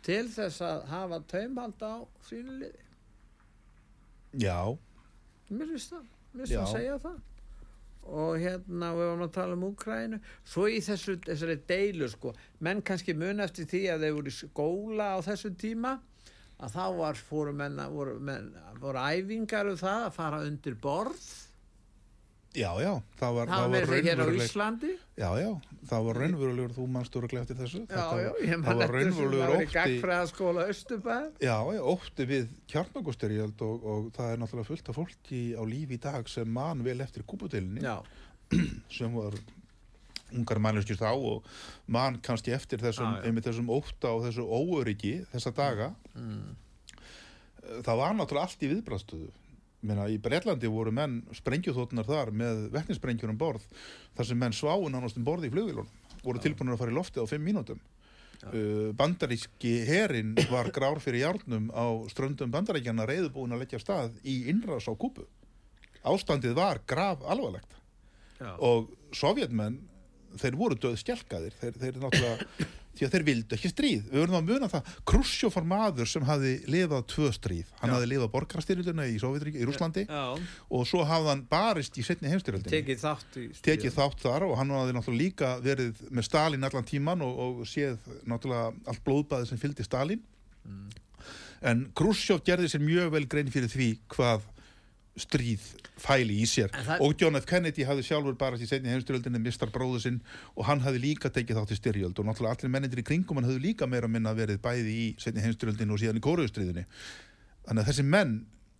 til 0.05 0.27
þess 0.31 0.61
að 0.65 0.83
hafa 0.91 1.21
taumhald 1.31 1.81
á 1.83 1.95
sínu 2.29 2.59
liði. 2.61 2.83
Já, 4.43 4.59
Mér 5.53 5.69
finnst 5.75 5.93
það, 5.93 6.05
mér 6.33 6.41
finnst 6.41 6.55
það 6.55 6.65
að 6.65 6.75
segja 6.75 6.99
það. 7.03 7.17
Og 8.05 8.35
hérna, 8.39 8.91
við 8.93 9.07
varum 9.09 9.23
að 9.25 9.31
tala 9.33 9.55
um 9.57 9.63
Úkrænu, 9.71 10.19
svo 10.45 10.67
í 10.69 10.81
þessu, 10.85 11.15
þessari 11.25 11.57
deilu, 11.69 12.09
sko, 12.13 12.35
menn 12.61 12.83
kannski 12.85 13.15
mun 13.17 13.41
eftir 13.41 13.65
því 13.71 13.81
að 13.95 14.05
þeir 14.05 14.17
voru 14.19 14.33
í 14.33 14.37
skóla 14.37 15.07
á 15.17 15.19
þessu 15.25 15.55
tíma, 15.57 15.95
að 16.61 16.75
þá 16.77 16.85
var, 16.99 17.15
fóru 17.15 17.53
menn, 17.57 17.79
að- 17.81 17.95
voru, 17.97 18.19
menn, 18.21 18.53
voru 18.81 18.99
æfingar 19.09 19.71
um 19.71 19.77
það 19.81 20.05
að 20.07 20.13
fara 20.19 20.43
undir 20.45 20.75
borð, 20.75 21.44
já, 22.55 22.69
já 22.79 22.91
það 23.19 23.37
var, 23.37 23.51
það 23.51 23.63
var 23.63 23.73
með 23.73 23.85
þetta 23.85 23.97
hér 23.97 24.15
á 24.15 24.19
raunveruleg 24.21 24.49
Íslandi. 24.49 24.91
Já, 25.19 25.29
já, 25.41 25.49
það 25.91 26.07
var 26.09 26.21
raunverulegur 26.23 26.75
þú 26.77 26.87
mannst 26.95 27.19
úr 27.19 27.27
að 27.27 27.35
eftir 27.41 27.59
þessu. 27.59 27.81
Já, 27.83 27.89
Þetta 27.95 28.21
já, 28.23 28.31
ég 28.45 28.63
man 28.63 28.81
þessu, 28.81 28.93
raunverulegur 28.95 29.45
það 29.45 29.55
var 29.55 29.65
í 29.65 29.73
gagfræðaskóla 29.75 30.67
Östubæð. 30.75 31.27
Já, 31.45 31.57
já, 31.77 31.81
ótti 31.95 32.29
við 32.31 32.47
kjarnagustyrjöld 32.73 33.67
og, 33.67 33.89
og 33.95 34.09
það 34.17 34.31
er 34.31 34.43
náttúrulega 34.43 34.71
fullt 34.71 34.91
af 34.93 34.99
fólki 35.01 35.43
á 35.59 35.63
lífi 35.75 35.99
í 35.99 36.03
dag 36.07 36.31
sem 36.31 36.55
man 36.61 36.83
vel 36.87 36.97
eftir 37.05 37.27
kúpudelinni 37.27 37.85
Já, 37.85 37.99
sem 38.99 39.15
var 39.19 39.39
ungar 40.35 40.59
manneskjur 40.63 40.99
þá 40.99 41.11
og 41.15 41.47
man 41.95 42.19
kannski 42.25 42.55
eftir 42.55 42.83
þessum, 42.83 43.21
einmitt 43.23 43.47
þessum 43.47 43.71
ótta 43.71 44.15
og 44.17 44.25
þessu 44.27 44.47
óöryggi 44.47 45.21
þessa 45.31 45.55
daga. 45.55 45.93
Mm, 46.19 46.55
það 47.87 48.01
var 48.01 48.17
náttúrulega 48.19 48.49
allt 48.49 48.65
í 48.67 48.71
viðbrastuðu 48.73 49.33
Meina, 49.85 50.07
í 50.09 50.17
Breitlandi 50.23 50.71
voru 50.73 50.93
menn 50.95 51.19
sprengjuþóttunar 51.37 52.07
þar 52.09 52.33
með 52.33 52.63
vettnisprengjur 52.73 53.33
um 53.35 53.41
borð 53.41 53.67
þar 54.17 54.29
sem 54.31 54.41
menn 54.41 54.57
sváu 54.57 54.89
nánast 54.89 55.19
um 55.21 55.27
borð 55.27 55.49
í 55.49 55.53
flugvílunum 55.53 55.91
voru 56.25 56.41
tilbúinir 56.41 56.77
að 56.77 56.81
fara 56.81 56.95
í 56.95 56.97
loftið 56.97 57.27
á 57.29 57.33
fimm 57.35 57.45
mínútum. 57.45 57.81
Uh, 58.45 58.91
bandaríski 58.97 59.73
herin 59.89 60.35
var 60.51 60.69
grár 60.75 60.99
fyrir 61.01 61.23
járnum 61.23 61.71
á 61.73 61.85
ströndum 62.13 62.51
bandaríkjana 62.53 63.07
reyðubúin 63.09 63.55
að 63.57 63.63
leggja 63.65 63.81
stað 63.81 64.19
í 64.21 64.43
innrás 64.53 64.89
á 64.89 64.93
kúpu 64.93 65.25
ástandið 66.05 66.57
var 66.59 66.81
graf 66.87 67.23
alvarlegt 67.25 67.79
já, 68.37 68.53
og 68.59 68.91
sovjetmenn 69.17 69.79
þeir 70.41 70.57
voru 70.59 70.79
döð 70.81 70.97
skjálkaðir 71.03 71.55
þeir, 71.61 71.77
þeir 71.83 72.01
náttúrulega 72.03 72.67
því 72.95 73.07
að 73.07 73.15
þeir 73.15 73.25
vildu 73.27 73.57
ekki 73.57 73.71
stríð. 73.73 74.03
Við 74.07 74.21
verðum 74.23 74.37
að 74.39 74.51
muna 74.53 74.69
það 74.71 74.91
Khrushchev 75.11 75.55
var 75.57 75.65
maður 75.67 76.11
sem 76.11 76.27
hafði 76.29 76.53
lifað 76.71 77.07
tvö 77.11 77.31
stríð. 77.35 77.73
Hann 77.81 77.91
Já. 77.91 77.95
hafði 77.97 78.11
lifað 78.13 78.31
borgarstyrjöldina 78.37 79.07
í 79.11 79.17
Sovjetríki 79.23 79.63
í 79.63 79.67
Rúslandi 79.67 80.05
já, 80.07 80.23
og 80.79 80.87
svo 80.87 81.03
hafði 81.09 81.33
hann 81.33 81.43
barist 81.51 81.99
í 81.99 82.07
setni 82.07 82.31
heimstyrjöldin 82.31 82.71
tekið 82.71 83.03
þátt 83.03 83.41
í 83.41 83.49
tekið 83.67 83.97
þátt 83.97 84.23
þar 84.23 84.47
og 84.47 84.55
hann 84.61 84.71
hafði 84.77 84.95
náttúrulega 84.95 85.25
líka 85.25 85.51
verið 85.65 86.05
með 86.15 86.29
Stalin 86.29 86.69
allan 86.71 86.87
tíman 86.87 87.27
og, 87.27 87.43
og 87.45 87.67
séð 87.67 87.99
náttúrulega 88.31 88.71
allt 88.93 89.05
blóðbæði 89.09 89.51
sem 89.51 89.63
fylgdi 89.65 89.87
Stalin. 89.89 90.23
Mm. 90.65 90.95
en 91.67 91.87
Khrushchev 91.99 92.45
gerði 92.47 92.71
sér 92.73 92.81
mjög 92.81 93.11
vel 93.13 93.27
grein 93.29 93.51
fyrir 93.53 93.69
því 93.69 93.91
hvað 94.15 94.47
stríð 95.21 95.63
fæli 96.01 96.41
í 96.43 96.47
sér. 96.49 96.73
Það- 96.75 97.01
og 97.01 97.15
John 97.21 97.37
F. 97.39 97.47
Kennedy 97.47 97.85
hafði 97.87 98.03
sjálfur 98.09 98.39
bara 98.39 98.57
í 98.59 98.67
setni 98.67 98.91
heimstyrjöldinni 98.91 99.41
mistar 99.41 99.71
bróðu 99.71 100.01
sinn 100.03 100.21
og 100.57 100.65
hann 100.67 100.81
hafði 100.81 101.05
líka 101.05 101.31
tekið 101.31 101.61
þátt 101.61 101.75
í 101.77 101.79
styrjöld. 101.79 102.19
Og 102.19 102.27
náttúrulega 102.27 102.59
allir 102.59 102.75
mennendir 102.75 103.03
í 103.03 103.07
kringum 103.07 103.39
hann 103.39 103.47
hafði 103.47 103.63
líka 103.63 103.87
meira 103.87 104.09
minna 104.09 104.35
verið 104.35 104.59
bæði 104.59 104.91
í 104.91 105.07
setni 105.19 105.45
heimstyrjöldinni 105.45 105.95
og 105.95 106.03
síðan 106.03 106.19
í 106.19 106.25
kóruðustriðinni 106.27 106.85
þannig 107.65 107.81
að 107.85 107.89
þessi 107.93 108.05
menn 108.05 108.35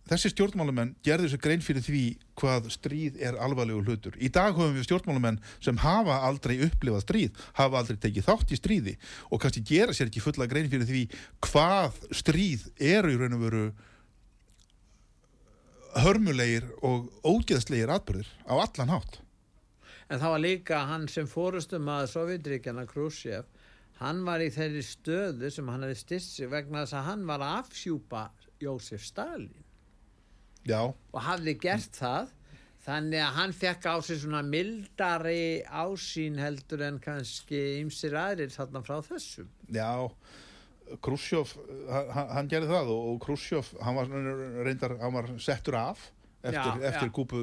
þessi 0.05 0.29
stjórnmálamenn 0.29 0.91
gerðu 1.05 1.31
sér 1.31 1.41
grein 1.41 1.63
fyrir 1.65 1.81
því 1.81 2.03
hvað 2.37 2.67
stríð 2.75 3.15
er 3.25 3.39
alvarlegur 3.41 3.87
hlutur. 3.87 4.13
Í 4.21 4.29
dag 4.29 4.53
höfum 4.53 4.75
við 4.77 4.85
stjórnmálamenn 4.85 5.39
sem 5.65 5.79
hafa 5.81 6.19
aldrei 6.27 6.59
upplifað 6.67 7.05
stríð, 7.07 7.31
hafa 7.57 7.79
aldrei 7.81 7.97
tekið 8.03 8.27
þátt 8.27 8.53
í 8.53 8.59
stríði 8.59 8.93
og 9.31 9.41
kannski 9.41 9.63
gera 9.65 9.95
sér 9.97 10.11
ekki 10.11 10.21
fulla 10.21 10.45
grein 10.51 10.69
fyrir 10.69 10.85
því 10.85 11.03
hvað 11.47 11.97
stríð 12.21 12.69
eru 12.77 13.15
í 13.15 13.17
raun 13.17 13.37
og 13.39 13.45
veru 13.47 13.65
hörmulegir 15.95 16.67
og 16.83 17.11
ógeðslegir 17.23 17.91
atbyrðir 17.95 18.31
á 18.47 18.53
allan 18.59 18.93
hátt. 18.95 19.19
En 20.11 20.21
það 20.21 20.33
var 20.35 20.43
líka 20.43 20.81
hann 20.89 21.07
sem 21.09 21.27
fórustum 21.29 21.87
að 21.89 22.09
Sovjetríkjana 22.13 22.85
Khrushchev 22.89 23.47
hann 24.01 24.23
var 24.27 24.43
í 24.43 24.51
þeirri 24.53 24.83
stöðu 24.85 25.51
sem 25.53 25.69
hann 25.71 25.85
hefði 25.85 25.99
styrst 26.01 26.35
sig 26.37 26.51
vegna 26.51 26.83
þess 26.83 26.97
að 26.99 27.07
hann 27.09 27.27
var 27.29 27.43
að 27.45 27.59
afhjúpa 27.61 28.25
Jósef 28.61 29.05
Stalin 29.07 29.63
já, 30.67 30.81
og 30.91 31.21
hafði 31.23 31.55
gert 31.63 31.95
það 31.95 32.33
þannig 32.85 33.23
að 33.23 33.37
hann 33.39 33.55
fekk 33.55 33.87
á 33.89 33.95
sig 34.05 34.19
svona 34.21 34.41
mildari 34.45 35.63
ásýn 35.65 36.37
heldur 36.41 36.83
en 36.85 36.99
kannski 37.01 37.61
ymsir 37.79 38.13
aðrir 38.19 38.51
þarna 38.53 38.83
frá 38.85 38.99
þessum. 39.05 39.47
Já 39.73 40.11
Khrushchev, 41.05 41.55
hann, 41.89 42.29
hann 42.37 42.51
gerði 42.51 42.69
það 42.71 42.91
og, 42.93 43.15
Khrushchev, 43.23 43.71
hann 43.81 43.97
var 43.97 44.11
reyndar 44.67 44.97
hann 45.01 45.15
var 45.15 45.31
settur 45.41 45.79
af 45.79 46.11
eftir, 46.45 46.61
Já, 46.61 46.87
eftir 46.91 47.09
já. 47.09 47.13
kúpu, 47.15 47.41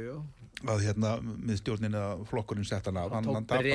jú. 0.00 0.16
að 0.64 0.86
hérna 0.86 1.10
miðstjórnin 1.20 1.92
eða 1.98 2.24
flokkurinn 2.30 2.64
sett 2.64 2.86
hann 2.88 2.96
af. 2.96 3.10
Hann, 3.12 3.26
hann, 3.28 3.44
tapaði, 3.44 3.74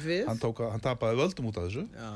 við 0.00 0.22
hann, 0.30 0.40
tók, 0.40 0.62
hann 0.72 0.80
tapaði 0.82 1.18
völdum 1.20 1.50
út 1.50 1.58
af 1.60 1.66
þessu. 1.68 1.84
Já, 1.92 2.12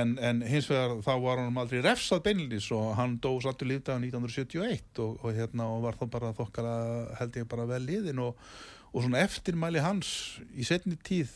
en, 0.00 0.16
en 0.18 0.42
hins 0.48 0.66
vegar 0.70 0.96
þá 1.06 1.12
var 1.22 1.42
hann 1.44 1.60
aldrei 1.62 1.82
refsað 1.84 2.24
beinlýs 2.26 2.66
og 2.74 2.90
hann 2.98 3.18
dó 3.22 3.30
sattur 3.44 3.70
lífdaga 3.70 4.00
1971 4.02 5.02
og, 5.04 5.22
og 5.22 5.36
hérna 5.38 5.68
og 5.70 5.86
var 5.86 5.98
þá 6.00 6.04
bara 6.16 6.32
þokkala 6.40 6.74
held 7.20 7.38
ég 7.38 7.48
bara 7.54 7.68
vel 7.70 7.82
liðin 7.86 8.22
og, 8.24 8.42
og 8.90 9.04
svona 9.04 9.22
eftirmæli 9.22 9.84
hans 9.84 10.12
í 10.58 10.66
setni 10.66 10.98
tíð 10.98 11.30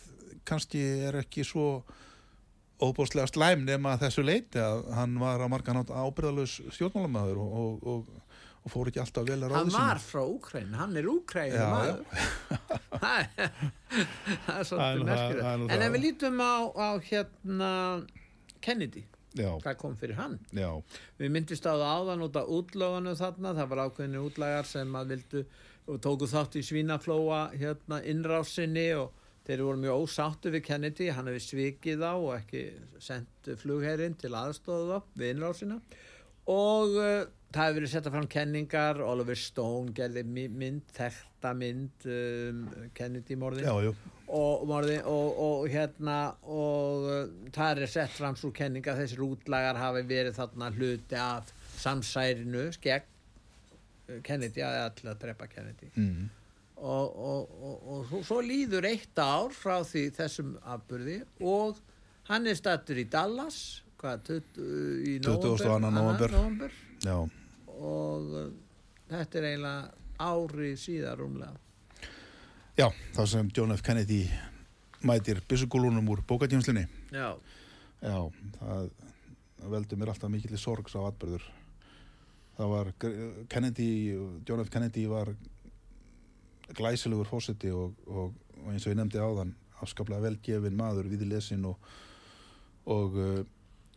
kannski 0.46 0.82
er 1.08 1.20
ekki 1.22 1.46
svo 1.46 1.84
óbúslega 2.82 3.28
slæm 3.30 3.64
nema 3.66 3.96
þessu 4.00 4.24
leiti 4.26 4.60
að 4.60 4.84
hann 4.96 5.16
var 5.20 5.40
að 5.40 5.52
marga 5.54 5.74
nátt 5.76 5.92
ábyrðalus 5.92 6.58
stjórnmálamæður 6.76 7.40
og, 7.40 7.56
og, 7.56 7.88
og, 7.92 8.36
og 8.66 8.72
fór 8.74 8.90
ekki 8.90 9.00
alltaf 9.02 9.26
vel 9.28 9.38
að 9.40 9.52
ráði 9.52 9.60
hann 9.62 9.74
var 9.76 10.02
frá 10.02 10.22
Úkræn, 10.26 10.74
hann 10.76 10.96
er 11.00 11.08
Úkræn 11.10 11.56
maður. 11.56 12.00
það 14.46 14.56
er 14.58 14.70
svolítið 14.70 15.12
er 15.40 15.60
nú 15.62 15.68
en 15.72 15.86
ef 15.88 15.94
við 15.96 16.02
lítum 16.04 16.40
á, 16.44 16.56
á 16.76 16.88
hérna 17.08 17.70
Kennedy 18.64 19.06
Já, 19.36 19.50
hvað 19.60 19.74
kom 19.80 19.96
fyrir 20.00 20.16
hann? 20.16 20.38
Já, 20.56 20.70
Við 21.20 21.32
myndist 21.34 21.66
á 21.68 21.76
það 21.76 21.90
áðan 21.92 22.22
út 22.24 22.36
af 22.40 22.52
útlögunum 22.56 23.16
þarna, 23.18 23.52
það 23.58 23.70
var 23.72 23.82
ákveðinir 23.84 24.24
útlagar 24.24 24.68
sem 24.68 24.94
að 24.96 25.10
vildu 25.12 25.42
og 25.86 26.00
tóku 26.02 26.28
þátt 26.30 26.56
í 26.56 26.62
svínaflóa 26.64 27.40
hérna 27.52 28.00
innrásinni 28.08 28.86
og 28.96 29.12
þeir 29.46 29.62
voru 29.62 29.82
mjög 29.82 30.04
ósáttu 30.04 30.50
við 30.54 30.64
Kennedy, 30.66 31.08
hann 31.14 31.30
hefði 31.30 31.44
svikið 31.44 32.02
þá 32.02 32.10
og 32.12 32.32
ekki 32.34 32.66
sendt 33.02 33.50
flugherrin 33.62 34.18
til 34.18 34.34
aðstóðu 34.34 34.96
þá 34.96 35.18
við 35.20 35.34
innrásina. 35.34 35.80
Og 36.50 36.94
uh, 36.98 37.24
það 37.54 37.64
hefur 37.64 37.78
verið 37.80 37.92
setta 37.92 38.12
fram 38.14 38.28
kenningar, 38.30 39.00
Oliver 39.02 39.38
Stone 39.38 39.94
gerði 39.96 40.22
mynd, 40.26 40.84
þekta 40.94 41.52
mynd 41.58 42.06
um, 42.10 42.62
Kennedy 42.96 43.38
morðin 43.38 43.66
já, 43.66 43.92
og, 44.26 44.64
morði, 44.68 44.98
og, 45.10 45.40
og 45.46 45.66
hérna 45.70 46.18
og 46.42 47.06
uh, 47.10 47.20
það 47.54 47.82
er 47.84 47.92
sett 47.92 48.14
fram 48.16 48.38
svo 48.38 48.52
kenning 48.54 48.86
að 48.86 49.04
þessir 49.04 49.22
útlagar 49.26 49.78
hafi 49.80 50.02
verið 50.08 50.38
þarna 50.38 50.72
hluti 50.74 51.20
af 51.20 51.52
samsærinu 51.82 52.66
skegg 52.76 53.06
uh, 53.06 54.18
Kennedy 54.26 54.66
að 54.66 54.82
allir 54.88 55.14
að 55.14 55.22
drepa 55.26 55.50
Kennedy. 55.50 55.92
Mm. 55.94 56.26
Og, 56.76 57.16
og, 57.16 57.52
og, 57.62 58.06
og 58.12 58.24
svo, 58.26 58.40
líður 58.44 58.88
eitt 58.90 59.18
ár 59.18 59.54
frá 59.56 59.80
því 59.86 60.06
þessum 60.16 60.54
afburði 60.62 61.20
og 61.40 61.80
hann 62.28 62.48
er 62.50 62.58
stattur 62.58 63.00
í 63.00 63.06
Dallas 63.10 63.82
hvað, 64.00 64.26
20, 64.28 64.66
í 65.08 65.14
22. 65.24 65.78
nóvember. 65.86 66.34
nóvember 66.36 66.74
já. 67.00 67.16
og 67.66 68.34
uh, 68.36 68.50
þetta 69.08 69.40
er 69.40 69.48
eiginlega 69.52 70.26
ári 70.26 70.74
síðar 70.80 71.22
rúmlega 71.22 71.56
Já, 72.76 72.90
það 73.16 73.28
sem 73.30 73.50
John 73.56 73.72
F. 73.72 73.80
Kennedy 73.80 74.26
mætir 75.08 75.38
byssugúlunum 75.48 76.10
úr 76.12 76.20
bókatjónslunni. 76.28 76.82
já, 77.08 77.32
Já, 78.04 78.18
það, 78.58 78.90
veldur 79.72 79.98
mér 79.98 80.10
alltaf 80.12 80.30
mikill 80.30 80.58
sorg 80.60 80.90
sá 80.92 80.98
atbyrður. 81.06 81.46
Það 82.58 82.72
var 82.74 82.90
Kennedy, 83.48 83.88
John 84.44 84.60
F. 84.60 84.68
Kennedy 84.72 85.06
var 85.08 85.32
glæsilegur 86.74 87.28
fósiti 87.28 87.70
og, 87.74 87.94
og, 88.06 88.34
og 88.64 88.72
eins 88.72 88.86
og 88.86 88.94
ég 88.94 88.98
nefndi 88.98 89.22
áðan 89.22 89.54
afskaplega 89.84 90.24
velgefin 90.24 90.76
maður 90.76 91.10
við 91.10 91.26
lesin 91.30 91.64
og, 91.68 91.76
og 92.88 93.18
uh, 93.20 93.42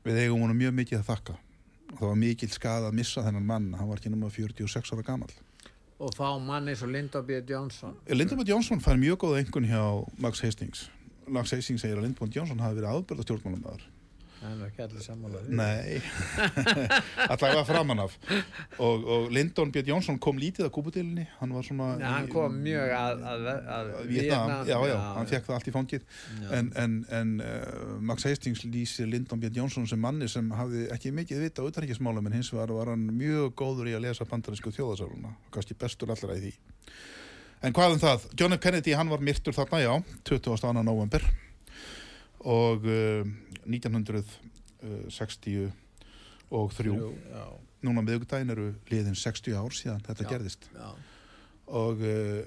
við 0.05 0.24
eigum 0.26 0.43
honum 0.43 0.59
mjög 0.59 0.76
mikið 0.82 1.01
að 1.01 1.07
þakka. 1.11 1.38
Það 1.89 2.05
var 2.05 2.20
mikill 2.22 2.51
skada 2.53 2.89
að 2.89 2.97
missa 2.99 3.24
þennan 3.26 3.47
mann, 3.49 3.72
hann 3.74 3.89
var 3.89 4.01
ekki 4.01 4.11
nema 4.13 4.30
46 4.30 4.93
ára 4.93 5.05
gamall. 5.05 5.38
og 5.99 6.13
fá 6.15 6.39
manni 6.39 6.76
svo 6.76 6.88
B. 6.88 7.41
Johnson 7.49 7.95
Lyndon 8.07 8.39
B. 8.39 8.47
Johnson 8.47 8.80
fær 8.80 8.95
mjög 8.95 9.17
góða 9.17 9.39
engun 9.39 9.65
hjá 9.65 10.05
Max 10.17 10.41
Hastings. 10.41 10.91
Max 11.28 11.51
Hastings 11.51 11.82
segir 11.82 11.97
að 11.97 12.13
B. 12.13 12.30
Johnson 12.36 12.59
hafi 12.59 12.76
verið 12.80 12.89
aðbörða 12.93 13.26
stjórnmálumæður. 13.26 13.84
Það 14.39 14.51
er 14.51 14.69
ekki 14.69 14.83
allir 14.85 15.03
því. 15.03 15.57
Nei, 15.59 15.99
allavega 17.33 17.63
framan 17.67 18.03
af 18.05 18.15
og, 18.79 19.03
og 19.15 19.27
Lyndon 19.35 19.73
B. 19.75 19.83
Johnson 19.87 20.19
kom 20.21 20.39
lítið 20.41 20.67
að 20.67 20.71
kúpudilinni, 20.77 21.25
hann 21.41 21.55
var 21.55 21.67
svona 21.67 21.89
Nei, 21.99 22.07
hann 22.07 22.29
kom 22.31 22.55
mjög 22.63 22.93
að, 22.95 23.25
að, 23.33 23.49
að, 23.75 23.91
Vietnam, 24.09 24.53
já, 24.69 24.77
já, 24.89 24.95
hann 25.17 25.27
já. 25.27 25.31
fekk 25.33 25.49
það 25.49 25.57
allt 25.57 25.69
í 25.69 25.75
fangið 25.75 26.07
Já. 26.39 26.49
en, 26.59 26.71
en, 26.83 26.95
en 27.19 27.35
uh, 27.43 27.97
Max 28.11 28.27
Hastings 28.29 28.63
lýsir 28.67 29.11
Lyndon 29.11 29.43
B. 29.43 29.51
Johnson 29.55 29.87
sem 29.89 30.01
manni 30.01 30.29
sem 30.31 30.49
hafði 30.55 30.87
ekki 30.95 31.13
mikið 31.19 31.45
vita 31.45 31.65
á 31.65 31.69
utanríkismálum 31.69 32.31
en 32.31 32.39
hins 32.39 32.53
vegar 32.55 32.73
var 32.77 32.93
hann 32.93 33.05
mjög 33.11 33.53
góður 33.59 33.91
í 33.91 33.97
að 33.97 34.07
lesa 34.07 34.27
bandarísku 34.29 34.73
þjóðasáluna 34.75 35.35
kannski 35.53 35.77
bestur 35.79 36.15
allra 36.15 36.39
í 36.39 36.47
því 36.47 36.55
en 37.65 37.75
hvað 37.75 37.97
um 37.97 38.01
það, 38.01 38.25
John 38.39 38.55
F. 38.55 38.63
Kennedy 38.63 38.95
hann 38.95 39.11
var 39.11 39.23
myrtur 39.23 39.55
þarna, 39.55 39.83
já, 39.83 39.93
22. 40.29 40.71
november 40.79 41.25
og 42.39 42.87
uh, 42.87 43.27
1963 43.67 45.71
og 46.49 46.73
þrjú. 46.73 47.13
Já, 47.29 47.45
núna 47.85 48.01
miðugdægin 48.03 48.49
eru 48.55 48.67
liðin 48.89 49.17
60 49.17 49.55
ár 49.59 49.71
síðan 49.75 50.05
þetta 50.07 50.23
Já. 50.25 50.29
gerðist. 50.33 50.61
já, 50.73 50.89
og 51.69 51.95
uh, 52.01 52.41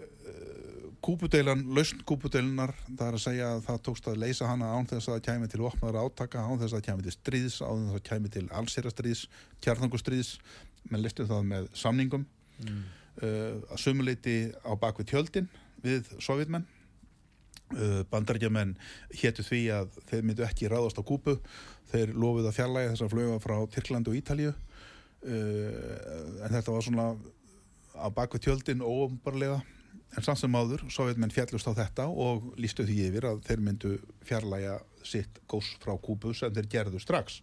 kúpudeilan, 1.03 1.64
lausn 1.74 1.99
kúpudeilunar 2.07 2.72
það 2.86 3.07
er 3.07 3.14
að 3.18 3.24
segja 3.24 3.47
að 3.57 3.64
það 3.68 3.78
tókst 3.88 4.07
að 4.11 4.20
leysa 4.22 4.45
hana 4.51 4.66
án 4.74 4.88
þess 4.90 5.07
að 5.09 5.14
það 5.16 5.26
kæmi 5.28 5.47
til 5.51 5.62
opnaðara 5.66 6.05
átaka 6.07 6.38
án 6.43 6.61
þess 6.61 6.72
að 6.72 6.78
það 6.78 6.86
kæmi 6.88 7.03
til 7.07 7.16
stríðs, 7.16 7.57
án 7.62 7.76
þess 7.80 7.88
að 7.88 7.97
það 7.97 8.09
kæmi 8.11 8.28
til 8.36 8.47
allsýrastríðs, 8.61 9.22
kjarnangustríðs 9.64 10.30
menn 10.90 11.03
listu 11.03 11.22
það 11.26 11.43
með 11.51 11.64
samningum. 11.78 12.24
Mm. 12.62 12.82
uh, 13.22 13.55
að 13.72 13.78
sumuleiti 13.82 14.36
á 14.62 14.72
bakvið 14.78 15.07
tjöldin 15.11 15.49
við 15.82 16.03
sovjetmenn 16.22 16.66
uh, 17.77 18.01
bandarækjamenn 18.12 18.75
hétu 19.20 19.45
því 19.47 19.62
að 19.77 19.99
þeir 20.11 20.25
myndu 20.29 20.47
ekki 20.47 20.70
ráðast 20.70 21.01
á 21.01 21.05
kúpu 21.07 21.37
þeir 21.93 22.14
lofuð 22.16 22.49
að 22.49 22.57
fjarlæga 22.57 22.95
þess 22.95 23.07
að 23.07 23.12
fluga 23.14 23.37
frá 23.43 23.57
Tyrkland 23.75 24.09
og 24.09 24.18
Ítalíu. 24.18 24.55
Uh, 25.23 26.43
en 26.43 26.57
þetta 26.57 26.75
var 26.75 26.87
svona 26.87 27.07
á 27.93 28.07
bakvið 28.14 28.49
tjöldin 28.49 28.83
óumbarlega 28.83 29.61
en 30.12 30.25
samt 30.25 30.41
sem 30.41 30.57
áður, 30.57 30.85
sovjetmenn 30.93 31.33
fjallust 31.33 31.68
á 31.68 31.73
þetta 31.77 32.09
og 32.09 32.51
lístu 32.61 32.85
því 32.89 32.99
yfir 33.07 33.29
að 33.31 33.45
þeir 33.47 33.62
myndu 33.64 33.93
fjarlæga 34.29 34.81
sitt 35.07 35.41
gós 35.49 35.70
frá 35.81 35.95
kúpu 36.01 36.35
sem 36.37 36.53
þeir 36.53 36.68
gerðu 36.75 37.01
strax. 37.01 37.41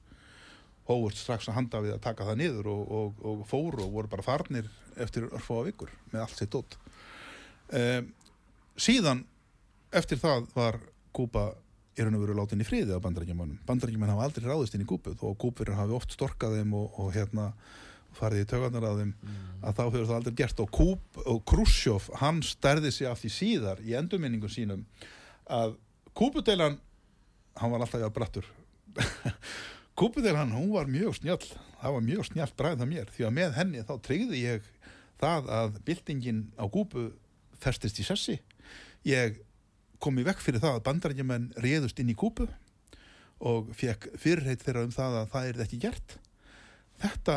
Hófurt 0.90 1.18
strax 1.18 1.50
að 1.50 1.58
handa 1.58 1.82
við 1.86 1.96
að 1.96 2.04
taka 2.06 2.28
það 2.28 2.40
niður 2.42 2.70
og, 2.74 2.84
og, 3.00 3.26
og 3.26 3.42
fóru 3.50 3.86
og 3.86 3.96
voru 3.96 4.12
bara 4.12 4.26
farnir 4.26 4.70
eftir 5.00 5.30
örfáa 5.30 5.66
vikur 5.70 5.92
með 6.12 6.24
allt 6.24 6.40
sitt 6.40 6.54
dótt 6.54 6.78
um, 7.74 8.10
síðan 8.80 9.26
eftir 9.92 10.22
það 10.22 10.48
var 10.56 10.80
Kúpa 11.16 11.50
í 11.98 12.06
raun 12.06 12.16
og 12.16 12.24
veru 12.24 12.38
látin 12.38 12.62
í 12.62 12.68
friði 12.68 12.96
á 12.96 13.04
bandarækjumannum 13.04 13.62
bandarækjumann 13.68 14.12
hafa 14.14 14.28
aldrei 14.28 14.48
ráðist 14.48 14.76
inn 14.78 14.86
í 14.86 14.90
Kúpu 14.90 15.16
þó 15.18 15.32
að 15.32 15.40
Kúpur 15.44 15.72
hafi 15.76 15.96
oft 15.98 16.14
storkað 16.16 16.60
þeim 16.60 16.76
og, 16.78 17.00
og 17.02 17.14
hérna 17.16 17.50
farið 18.18 18.44
í 18.44 18.50
tögarnar 18.50 18.88
að 18.90 19.02
þeim 19.04 19.14
að 19.62 19.76
þá 19.78 19.82
hefur 19.84 20.08
það 20.10 20.16
aldrei 20.20 20.36
gert. 20.40 20.62
Og, 20.64 20.70
Kúp, 20.74 21.20
og 21.26 21.42
Khrushchev 21.50 22.10
hann 22.22 22.42
stærði 22.46 22.94
sig 22.94 23.10
af 23.10 23.20
því 23.22 23.34
síðar 23.36 23.82
í 23.86 23.96
endurminningum 24.00 24.54
sínum 24.54 24.86
að 25.50 25.76
Kúpudeilan 26.18 26.80
hann 27.60 27.74
var 27.74 27.84
alltaf 27.84 28.06
að 28.06 28.16
brattur 28.16 28.48
Kúpudeilan 30.00 30.56
hún 30.56 30.72
var 30.74 30.90
mjög 30.90 31.20
snjall 31.20 31.42
það 31.80 31.96
var 31.96 32.06
mjög 32.06 32.30
snjallt 32.30 32.58
bræð 32.60 32.82
það 32.82 32.92
mér 32.94 33.12
því 33.16 33.28
að 33.28 33.36
með 33.36 33.58
henni 33.60 33.86
þá 33.88 33.94
tryggði 34.06 34.42
ég 34.46 34.72
það 35.20 35.52
að 35.60 35.80
byltingin 35.88 36.42
á 36.56 36.66
Kúpu 36.72 37.10
festist 37.60 38.00
í 38.00 38.06
sessi. 38.08 38.38
Ég 39.08 39.40
kom 40.00 40.20
í 40.22 40.26
vekk 40.28 40.42
fyrir 40.44 40.62
það 40.64 40.78
að 40.80 40.84
bandarækjumenn 40.90 41.48
réðust 41.64 42.00
inn 42.00 42.12
í 42.14 42.18
Kúpu 42.20 42.48
og 43.40 43.72
fekk 43.80 44.10
fyrirheit 44.20 44.64
þeirra 44.66 44.84
um 44.88 44.92
það 44.96 45.18
að 45.22 45.32
það 45.34 45.50
er 45.54 45.64
ekki 45.66 45.80
gert. 45.86 46.18
Þetta 47.00 47.36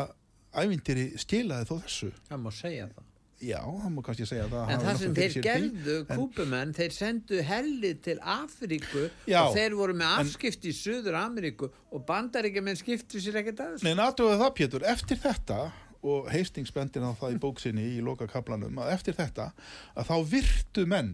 ævintýri 0.63 1.05
skilaði 1.21 1.67
þó 1.69 1.75
þessu. 1.85 2.11
Það 2.29 2.41
má 2.43 2.51
segja 2.53 2.87
það. 2.91 3.09
Já, 3.43 3.59
það 3.59 3.89
má 3.91 3.99
kannski 4.05 4.25
segja 4.29 4.43
það 4.47 4.69
En 4.71 4.83
það 4.85 4.99
sem 5.01 5.15
þeir 5.17 5.33
gerðu, 5.43 5.95
en- 6.07 6.19
kúpumenn, 6.19 6.69
þeir 6.77 6.93
sendu 6.95 7.41
hellið 7.43 7.97
til 8.05 8.13
Afríku 8.23 9.01
Já, 9.27 9.41
og 9.41 9.57
þeir 9.57 9.73
voru 9.75 9.95
með 9.99 10.13
en- 10.13 10.21
afskipti 10.29 10.71
í 10.71 10.75
Suður 10.77 11.17
Ameríku 11.19 11.67
og 11.91 12.05
bandaríkjumenn 12.07 12.79
skiptu 12.79 13.19
sér 13.19 13.41
ekkert 13.41 13.59
að 13.65 13.73
þessu. 13.73 13.83
Nei, 13.89 13.97
natuðu 13.99 14.37
það 14.39 14.53
Pétur, 14.61 14.85
eftir 14.87 15.19
þetta 15.25 15.57
og 16.03 16.29
Hastings 16.31 16.71
bendir 16.71 17.03
á 17.03 17.11
það 17.19 17.35
í 17.35 17.41
bóksinni 17.43 17.83
í 17.97 17.99
loka 18.03 18.27
kaplanum 18.31 18.79
að 18.79 18.93
eftir 18.95 19.13
þetta 19.19 19.49
að 19.95 20.07
þá 20.07 20.15
virtu 20.31 20.85
menn 20.87 21.11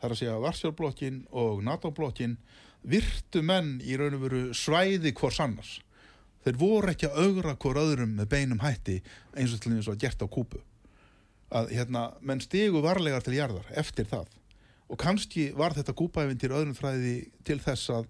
þar 0.00 0.14
að 0.14 0.20
segja 0.20 0.40
Varsjálfblokkin 0.44 1.20
og 1.42 1.62
NATO-blokkin 1.66 2.38
virtu 2.88 3.42
menn 3.44 3.78
í 3.84 3.96
raun 4.00 4.16
og 4.16 4.24
veru 4.24 4.42
svæði 4.56 5.12
hvors 5.16 5.40
annars. 5.44 5.76
Þeir 6.44 6.60
voru 6.60 6.92
ekki 6.92 7.10
að 7.10 7.18
augra 7.26 7.56
hvort 7.60 7.82
öðrum 7.82 8.16
með 8.16 8.30
beinum 8.32 8.62
hætti 8.64 9.00
eins 9.36 9.52
og 9.52 9.60
til 9.60 9.74
þess 9.76 9.92
að 9.92 10.02
gert 10.06 10.24
á 10.24 10.28
kúpu 10.28 10.62
að 11.50 11.72
hérna, 11.74 12.12
menn 12.22 12.40
stigu 12.42 12.80
varlegar 12.84 13.24
til 13.26 13.34
jarðar 13.34 13.66
eftir 13.78 14.06
það. 14.06 14.28
Og 14.90 14.98
kannski 14.98 15.50
var 15.58 15.74
þetta 15.74 15.94
kúpaæfintir 15.98 16.54
öðrum 16.54 16.76
fræði 16.78 17.14
til 17.46 17.58
þess 17.62 17.90
að 17.94 18.06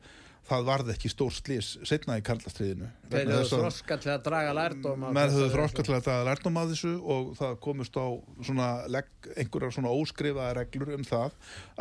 það 0.51 0.67
varð 0.67 0.93
ekki 0.95 1.11
stór 1.13 1.35
slís 1.35 1.71
setna 1.87 2.19
í 2.19 2.25
karlastriðinu 2.27 2.89
Þeir 3.11 3.33
höfðu 3.33 3.61
þroska 3.61 3.99
til 4.03 4.13
að 4.13 4.23
draga 4.27 4.55
lærdóm 4.57 5.05
af 5.07 5.15
menn 5.17 5.35
höfðu 5.35 5.51
þroska 5.55 5.85
til 5.87 5.95
að 5.97 6.07
það 6.09 6.23
lærdom 6.29 6.61
að 6.61 6.73
þessu 6.75 6.93
og 7.15 7.29
það 7.39 7.59
komust 7.67 7.99
á 8.01 8.07
svona 8.49 8.71
legg, 8.91 9.11
einhverjar 9.37 9.77
svona 9.77 9.95
óskrifaða 9.95 10.57
reglur 10.61 10.95
um 10.97 11.07
það 11.07 11.37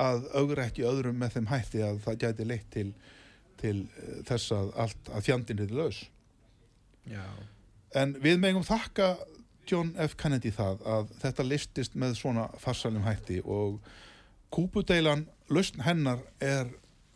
að 0.06 0.28
augra 0.42 0.68
ekki 0.70 0.88
öðrum 0.90 1.20
með 1.22 1.38
þeim 1.38 1.50
hætti 1.54 1.84
að 1.86 2.04
það 2.06 2.20
gæti 2.26 2.50
leitt 2.50 2.70
til, 2.76 2.88
til 3.62 3.76
eh, 3.84 4.20
þess 4.30 4.56
að 4.58 4.74
allt 4.86 5.14
að 5.14 5.26
fjandinn 5.30 5.66
er 5.66 5.76
laus. 5.80 6.04
Já, 7.10 7.26
en 7.98 8.14
við 8.22 8.42
megum 8.42 8.66
þakka 8.68 9.16
John 9.70 9.94
F. 10.02 10.16
Kennedy 10.18 10.52
það 10.54 10.86
að 10.90 11.10
þetta 11.22 11.46
listist 11.46 11.98
með 12.00 12.16
svona 12.18 12.48
farsalum 12.62 13.06
hætti 13.06 13.40
og 13.46 13.80
kúpudeilan 14.54 15.28
lausn 15.54 15.84
hennar 15.86 16.24
er 16.42 16.70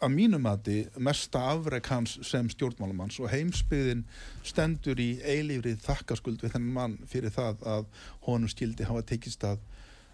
að 0.04 0.14
mínum 0.16 0.44
mati 0.46 0.78
mesta 1.02 1.42
afrek 1.54 1.88
hans 1.92 2.18
sem 2.28 2.50
stjórnmálumanns 2.52 3.20
og 3.24 3.30
heimsbyðin 3.32 4.04
stendur 4.46 5.00
í 5.00 5.16
eilífrið 5.24 5.82
þakkaskuld 5.86 6.44
við 6.44 6.56
þennan 6.56 6.76
mann 6.78 6.98
fyrir 7.10 7.34
það 7.34 7.64
að 7.76 7.86
honum 8.28 8.52
skildi 8.52 8.88
hafa 8.90 9.06
tekist 9.14 9.46
að 9.48 9.62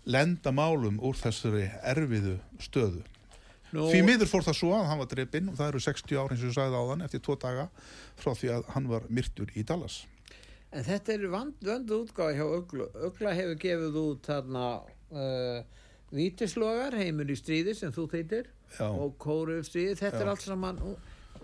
lenda 0.09 0.53
málum 0.55 0.99
úr 1.05 1.17
þessari 1.19 1.67
erfiðu 1.83 2.37
stöðu. 2.61 3.01
Nú- 3.71 3.89
því 3.91 3.99
miður 4.05 4.29
fór 4.31 4.45
það 4.47 4.55
svo 4.57 4.69
að 4.73 4.87
hann 4.89 5.01
var 5.03 5.09
dreipinn 5.11 5.49
og 5.51 5.57
það 5.59 5.67
eru 5.73 5.81
60 5.85 6.17
ár 6.17 6.31
eins 6.33 6.41
og 6.41 6.49
ég 6.49 6.55
sagði 6.57 6.79
áðan 6.79 7.03
eftir 7.05 7.21
tvo 7.21 7.35
daga 7.37 7.67
frá 8.17 8.31
því 8.33 8.49
að 8.55 8.71
hann 8.73 8.87
var 8.89 9.03
myrtur 9.09 9.51
í 9.53 9.65
Dallas. 9.65 9.99
En 10.71 10.83
þetta 10.85 11.13
er 11.13 11.27
vöndu 11.29 11.99
útgáð 12.03 12.35
hjá 12.37 12.45
Uglu. 12.45 12.87
Ugla 13.05 13.33
hefur 13.37 13.59
gefið 13.61 13.99
út 14.01 14.25
þarna 14.25 14.65
uh, 15.13 15.61
vítislogar, 16.13 16.97
heimur 16.97 17.29
í 17.29 17.37
stríði 17.37 17.75
sem 17.77 17.93
þú 17.93 18.07
þeitir 18.09 18.49
Já. 18.77 18.87
og 18.89 19.17
kóru 19.21 19.59
stríði. 19.65 19.97
Þetta 19.99 20.19
Já. 20.19 20.23
er 20.23 20.31
allt 20.33 20.45
saman, 20.45 20.81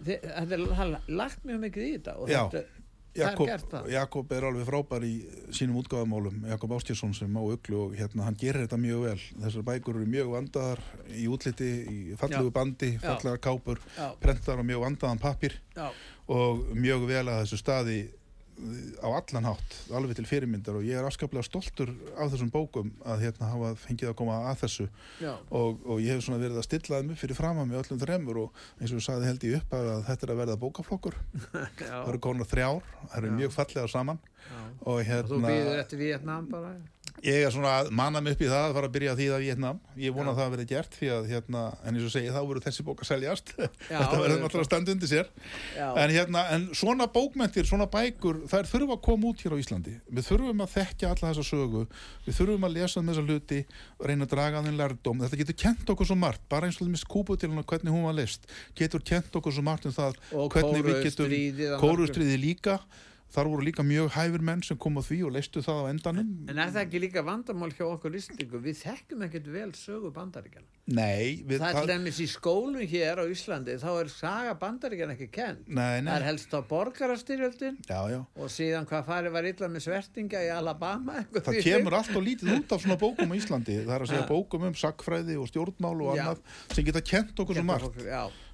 þetta 0.06 0.58
er 0.60 0.98
lagt 1.08 1.46
mjög 1.48 1.62
mikið 1.68 1.88
í 1.88 1.94
þetta 1.98 2.18
og 2.20 2.30
þetta, 2.30 2.66
Jakob, 3.16 3.48
er. 3.48 3.62
Jakob 3.94 4.32
er 4.36 4.46
alveg 4.50 4.68
frábær 4.68 5.04
í 5.08 5.14
sínum 5.56 5.78
útgáðamálum 5.80 6.42
Jakob 6.50 6.74
Ástjársson 6.76 7.14
sem 7.16 7.38
á 7.40 7.44
uglu 7.44 7.78
og 7.86 7.94
hérna 7.96 8.26
hann 8.28 8.36
gerir 8.40 8.66
þetta 8.66 8.80
mjög 8.82 9.06
vel 9.06 9.22
þessar 9.46 9.66
bækur 9.70 10.00
eru 10.02 10.10
mjög 10.12 10.34
vandaðar 10.34 10.82
í 11.16 11.30
útliti, 11.32 11.70
í 11.88 12.18
fallegu 12.20 12.52
Já. 12.52 12.56
bandi 12.58 12.90
fallegar 13.00 13.40
kápur, 13.48 13.80
prentar 14.20 14.60
og 14.60 14.68
mjög 14.68 14.84
vandaðan 14.84 15.24
pappir 15.24 15.56
og 16.28 16.76
mjög 16.76 17.08
vel 17.08 17.24
að 17.24 17.42
þessu 17.46 17.62
staði 17.62 18.00
á 19.04 19.08
allan 19.12 19.48
hátt, 19.50 19.76
alveg 19.92 20.16
til 20.16 20.28
fyrirmyndar 20.30 20.78
og 20.80 20.86
ég 20.88 20.96
er 20.96 21.08
afskaplega 21.08 21.44
stoltur 21.44 21.92
af 22.16 22.32
þessum 22.32 22.52
bókum 22.54 22.94
að 23.04 23.26
hérna 23.26 23.50
hafa 23.52 23.74
fengið 23.82 24.12
að 24.12 24.18
koma 24.22 24.38
að 24.52 24.62
þessu. 24.64 24.88
Og, 25.50 25.84
og 25.84 26.00
ég 26.04 26.16
hef 26.16 26.24
svona 26.26 26.40
verið 26.42 26.62
að 26.62 26.68
stilla 26.70 27.02
þeim 27.02 27.12
upp 27.14 27.22
fyrir 27.22 27.40
framar 27.40 27.68
með 27.70 27.82
öllum 27.84 28.02
þremur 28.06 28.42
og 28.46 28.64
eins 28.80 28.94
og 28.94 29.02
ég 29.02 29.08
sagði 29.10 29.30
held 29.30 29.48
ég 29.50 29.60
upp 29.60 29.76
að 29.76 29.92
þetta 30.10 30.28
er 30.28 30.34
að 30.34 30.42
verða 30.44 30.58
bókaflokkur. 30.64 31.20
Það 31.86 32.10
eru 32.14 32.24
konar 32.24 32.50
þrjár, 32.50 32.90
það 33.06 33.18
eru 33.20 33.36
mjög 33.36 33.56
fallega 33.56 33.92
saman. 33.92 34.20
Já. 34.46 34.60
og 34.86 34.96
Og 34.96 35.00
þú 35.02 35.06
hérna 35.10 35.52
býður 35.52 35.80
eftir 35.82 36.00
Vietnam 36.02 36.50
bara? 36.52 36.76
Ég 37.24 37.46
er 37.46 37.54
svona 37.54 37.72
að 37.80 37.92
manna 37.96 38.22
mig 38.24 38.36
upp 38.36 38.44
í 38.44 38.50
það 38.50 38.66
að 38.66 38.76
fara 38.78 38.90
að 38.90 38.96
byrja 38.96 39.14
að 39.14 39.22
þýða 39.22 39.40
Vietnam 39.44 39.80
ég 40.02 40.16
vona 40.16 40.28
Já. 40.28 40.34
að 40.34 40.40
það 40.42 40.52
verði 40.56 40.68
gert 40.72 40.98
því 41.00 41.12
að 41.16 41.30
hérna, 41.32 41.64
en 41.84 41.96
eins 41.96 42.08
og 42.10 42.14
segi 42.16 42.34
þá 42.36 42.40
verður 42.42 42.66
þessi 42.66 42.86
bók 42.86 43.04
að 43.04 43.10
seljast. 43.12 43.54
Þetta 43.90 44.20
verður 44.20 44.42
náttúrulega 44.44 44.66
að 44.66 44.70
standa 44.70 44.96
undir 44.96 45.12
sér. 45.12 45.32
En, 45.86 46.14
hérna, 46.16 46.44
en 46.56 46.68
svona 46.76 47.08
bókmentir, 47.16 47.70
svona 47.70 47.88
bækur 47.92 48.42
þær 48.52 48.70
þurfum 48.72 48.96
að 48.98 49.02
koma 49.08 49.32
út 49.32 49.46
hér 49.46 49.56
á 49.56 49.62
Íslandi. 49.62 49.96
Við 50.12 50.30
þurfum 50.30 50.66
að 50.66 50.74
þekkja 50.76 51.14
alla 51.14 51.32
þessa 51.32 51.48
sögu. 51.48 51.86
Við 52.28 52.40
þurfum 52.40 52.68
að 52.68 52.76
lesa 52.76 53.02
um 53.02 53.12
þessa 53.12 53.26
hluti 53.26 53.62
og 53.96 54.06
reyna 54.10 54.28
að 54.28 54.36
draga 54.36 54.64
þeim 54.66 54.80
lærdóm, 54.82 55.24
þetta 55.24 55.42
getur 55.42 55.60
kent 55.66 55.96
okkur 55.96 56.10
svo 56.10 56.20
margt 56.20 56.44
bara 56.52 56.68
eins 56.68 56.80
og 56.82 56.92
þess 56.92 57.08
kúputilina 57.10 57.64
hvernig 57.68 57.94
hún 57.94 58.08
var 58.08 58.18
list 58.18 58.48
getur 58.78 59.04
kent 59.06 59.36
okkur 59.36 59.56
svo 59.56 59.66
margt 59.66 59.88
um 59.90 59.96
það 59.96 60.18
og 60.36 60.54
hvernig 60.54 60.86
við 60.86 61.04
getum 61.06 61.36
að 61.36 61.76
kórustriði 61.84 62.40
líka 62.42 62.80
þar 63.34 63.48
voru 63.52 63.66
líka 63.66 63.84
mjög 63.84 64.12
hæfur 64.16 64.42
menn 64.48 64.62
sem 64.64 64.78
kom 64.78 64.96
á 64.96 65.02
því 65.04 65.18
og 65.28 65.32
leistu 65.36 65.60
það 65.66 65.80
á 65.82 65.84
endanum 65.92 66.28
En 66.50 66.58
er 66.62 66.70
það 66.72 66.82
ekki 66.86 67.00
líka 67.04 67.24
vandamál 67.26 67.72
hjá 67.74 67.84
okkur 67.90 68.14
Íslandingu? 68.16 68.62
Við 68.64 68.78
þekkjum 68.84 69.26
ekkert 69.28 69.48
vel 69.52 69.72
sögu 69.76 70.12
bandaríkjana. 70.16 70.68
nei, 70.88 71.42
við, 71.44 71.60
Það 71.60 71.68
er 71.72 71.80
til 71.82 71.90
dæmis 71.90 72.20
í 72.22 72.28
skólum 72.30 72.86
hér 72.88 73.20
á 73.20 73.26
Íslandi, 73.26 73.76
þá 73.82 73.90
er 74.04 74.12
saga 74.14 74.54
bandaríkjana 74.62 75.16
ekki 75.18 75.28
kenn. 75.34 75.58
nei, 75.68 75.82
Það 75.82 75.98
er 75.98 76.04
nei, 76.22 76.28
helst 76.30 76.54
á 76.56 76.60
borgarastyrjöldin 76.70 77.78
já, 77.90 78.00
já 78.14 78.20
og 78.36 78.50
síðan 78.54 78.86
hvað 78.88 79.06
farið 79.10 79.32
var 79.36 79.50
illa 79.52 79.68
með 79.74 79.86
svertinga 79.90 80.46
í 80.46 80.50
Alabama. 80.56 81.26
það 81.34 81.62
kemur 81.66 81.94
allt 82.00 82.16
og 82.16 82.24
lítið 82.24 82.54
út 82.60 82.72
af 82.78 82.82
svona 82.86 83.00
bókum 83.02 83.32
á 83.32 83.36
Íslandi 83.36 83.82
það 83.84 83.96
er 83.98 84.02
að 84.06 84.12
segja 84.14 84.24
Ja. 84.26 84.30
bókum 84.32 84.64
um 84.70 84.74
sakfræði 84.74 85.36
og 85.42 85.48
stjórnmál 85.52 85.98
og 86.06 86.16
Já. 86.16 86.24
annað 86.24 86.40
sem 86.74 86.86
geta 86.86 87.02
kent 87.02 87.36
okkur 87.36 87.56
svo 87.60 87.64
margt 87.66 88.00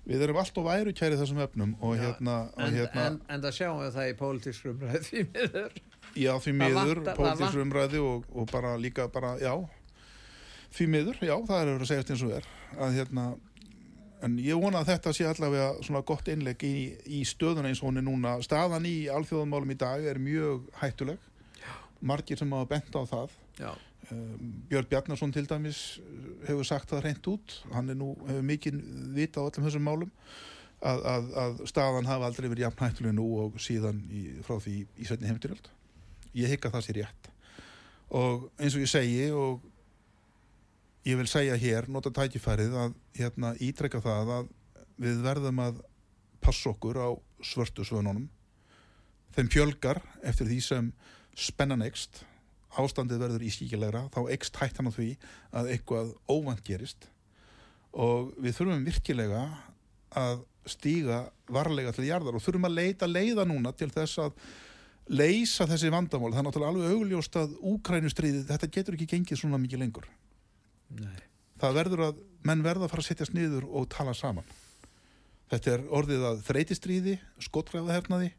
við 0.07 0.23
erum 0.25 0.39
allt 0.41 0.57
og 0.57 0.65
væru 0.65 0.93
kæri 0.97 1.17
þessum 1.19 1.41
efnum 1.45 1.75
og 1.81 1.93
Já. 1.97 2.01
hérna, 2.07 2.37
og 2.55 2.63
en, 2.65 2.73
hérna 2.79 3.05
en, 3.07 3.19
en 3.29 3.43
það 3.45 3.57
sjáum 3.59 3.83
við 3.83 3.91
það 3.97 4.09
í 4.09 4.15
pólitískrum 4.21 4.81
ræði 4.87 5.03
því 5.09 5.25
miður. 5.35 5.77
já 6.21 6.31
því 6.45 6.53
miður, 6.63 7.03
pólitísku 7.19 7.61
umræði 7.65 8.01
og, 8.05 8.25
og 8.33 8.49
bara 8.51 8.73
líka 8.81 9.05
bara, 9.13 9.35
já. 9.41 9.53
Því 10.71 10.87
miður, 10.87 11.21
já, 11.21 11.35
það 11.47 11.57
er 11.59 11.67
að 11.67 11.73
vera 11.75 11.85
að 11.85 11.91
segja 11.91 12.05
eins 12.15 12.25
og 12.25 12.35
er 12.39 12.49
að 12.81 12.97
hérna 12.97 13.25
en 14.25 14.37
ég 14.41 14.59
vona 14.61 14.81
að 14.81 14.91
þetta 14.93 15.13
sé 15.17 15.25
allavega 15.27 15.69
svona 15.85 16.01
gott 16.05 16.27
innlegg 16.29 16.63
í, 16.65 16.75
í 17.09 17.21
stöðuna 17.25 17.71
eins 17.71 17.81
og 17.81 17.89
hún 17.89 18.01
er 18.01 18.05
núna. 18.05 18.35
Staðan 18.45 18.85
í 18.85 18.95
alþjóðamálum 19.11 19.73
í 19.73 19.77
dag 19.81 20.05
er 20.05 20.19
mjög 20.21 20.67
hættuleg. 20.81 21.17
Margir 22.01 22.37
sem 22.37 22.53
hafa 22.53 22.69
bent 22.69 22.93
á 22.97 23.01
það. 23.09 23.33
Já, 23.61 23.71
Björn 24.71 24.87
Bjarnason 24.91 25.33
til 25.33 25.49
dæmis 25.49 25.99
uh, 26.01 26.31
hefur 26.47 26.67
sagt 26.67 26.91
það 26.91 27.05
reynd 27.07 27.29
út. 27.31 27.57
Hann 27.73 27.91
er 27.93 27.99
nú, 27.99 28.13
mikið 28.45 28.79
vita 29.17 29.43
á 29.43 29.47
öllum 29.47 29.67
þessum 29.67 29.85
málum 29.87 30.15
að, 30.81 31.03
að, 31.05 31.29
að 31.43 31.61
staðan 31.69 32.09
hafa 32.09 32.27
aldrei 32.27 32.49
verið 32.49 32.65
jafn 32.65 32.87
hættuleg 32.87 33.13
nú 33.17 33.27
og 33.43 33.61
síðan 33.61 34.01
í, 34.09 34.25
frá 34.45 34.57
því 34.63 34.79
í 34.97 35.07
setni 35.07 35.29
heimstyrjöld 35.29 35.69
ég 36.37 36.51
hygg 36.51 36.65
að 36.65 36.75
það 36.77 36.85
sé 36.85 36.95
rétt. 36.95 37.29
Og 38.11 38.47
eins 38.59 38.75
og 38.75 38.83
ég 38.83 38.91
segi 38.91 39.29
og 39.35 39.63
ég 41.07 41.17
vil 41.19 41.29
segja 41.29 41.57
hér, 41.59 41.87
nota 41.91 42.11
tækifærið 42.13 42.75
að 42.85 42.97
hérna 43.17 43.53
ítrekka 43.63 44.01
það 44.03 44.33
að 44.37 44.51
við 45.01 45.23
verðum 45.25 45.63
að 45.63 45.81
passa 46.41 46.71
okkur 46.71 46.99
á 47.01 47.09
svörtu 47.45 47.85
svönunum. 47.87 48.27
Þeim 49.35 49.49
fjölgar 49.51 50.01
eftir 50.27 50.49
því 50.49 50.59
sem 50.65 50.91
spennan 51.37 51.85
ekst 51.85 52.25
ástandið 52.79 53.23
verður 53.25 53.45
ískíkilegra 53.47 54.05
þá 54.13 54.21
ekst 54.35 54.59
hættan 54.61 54.87
á 54.87 54.95
því 54.95 55.09
að 55.59 55.71
eitthvað 55.75 56.13
óvænt 56.31 56.63
gerist. 56.67 57.07
Og 57.91 58.31
við 58.39 58.55
þurfum 58.57 58.85
virkilega 58.87 59.43
að 60.15 60.43
stíga 60.69 61.23
varlega 61.51 61.91
til 61.95 62.07
jarðar 62.07 62.37
og 62.37 62.43
þurfum 62.43 62.69
að 62.69 62.77
leita 62.77 63.09
leiða 63.09 63.45
núna 63.49 63.73
til 63.75 63.89
þess 63.91 64.21
að 64.21 64.35
leysa 65.11 65.67
þessi 65.67 65.91
vandamál. 65.91 66.31
Það 66.31 66.41
er 66.41 66.47
náttúrulega 66.47 66.73
alveg 66.75 66.95
augljóst 66.95 67.37
að 67.41 67.55
úkrænustriðið 67.73 68.47
þetta 68.51 68.71
getur 68.77 68.97
ekki 68.97 69.09
gengið 69.15 69.41
svona 69.41 69.59
mikið 69.61 69.83
lengur. 69.83 70.07
Nei. 70.91 71.21
það 71.61 71.77
verður 71.77 72.01
að 72.09 72.17
menn 72.43 72.63
verða 72.65 72.87
að 72.87 72.91
fara 72.91 73.03
að 73.03 73.07
setjast 73.07 73.35
niður 73.35 73.67
og 73.69 73.85
tala 73.91 74.13
saman. 74.17 74.47
Þetta 75.51 75.71
er 75.71 75.83
orðið 75.91 76.25
að 76.27 76.41
þreytistríði 76.47 77.13
skotgræðahernaði 77.47 78.31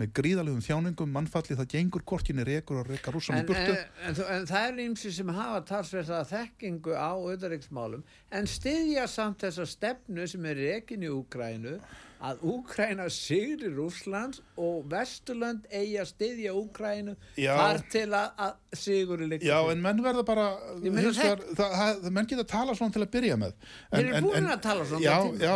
með 0.00 0.08
gríðalegum 0.18 0.62
þjáningum, 0.66 1.10
mannfalli, 1.14 1.54
það 1.58 1.68
gengur 1.76 2.02
korkinni 2.02 2.42
rekur 2.48 2.80
og 2.82 2.88
rekar 2.90 3.14
rússam 3.14 3.36
í 3.36 3.42
En, 3.42 3.46
burtu. 3.46 3.74
en, 3.76 3.92
en, 4.08 4.16
þú- 4.18 4.30
en 4.34 4.46
það 4.50 4.64
er 4.70 4.80
ímsi 4.88 5.12
sem 5.14 5.28
hafa 5.36 5.60
talsverða 5.68 6.22
þekkingu 6.32 6.96
á 6.98 7.10
auðvitaðriksmálum 7.14 8.02
en 8.34 8.48
styðja 8.50 9.04
samt 9.12 9.44
þessa 9.46 9.66
stefnu 9.70 10.26
sem 10.30 10.48
er 10.50 10.58
rekin 10.58 11.06
í 11.06 11.12
Úkrænu 11.14 11.76
að 12.24 12.40
Úkræna 12.48 13.04
sigri 13.12 13.68
Rússlands 13.74 14.40
og 14.56 14.86
Vesturland 14.90 15.66
eigi 15.70 15.98
að 16.00 16.08
styðja 16.10 16.54
Úkrænu 16.56 17.14
þar 17.36 17.82
til 17.92 18.06
að, 18.16 18.30
að 18.46 18.80
siguri 18.80 19.28
líka 19.28 19.44
Já, 19.46 19.58
en 19.74 19.82
menn 19.84 20.00
verða 20.02 20.24
bara 20.26 20.46
það, 20.80 21.44
það, 21.58 22.08
menn 22.16 22.30
geta 22.30 22.46
að 22.46 22.50
tala 22.54 22.74
svona 22.78 22.96
til 22.96 23.04
að 23.04 23.12
byrja 23.14 23.36
með. 23.44 23.52
En, 23.90 23.98
Þeir 23.98 24.08
eru 24.08 24.22
búin 24.26 24.48
að 24.54 24.62
tala 24.64 24.88
svona 24.88 25.04
Já, 25.04 25.18
já, 25.44 25.54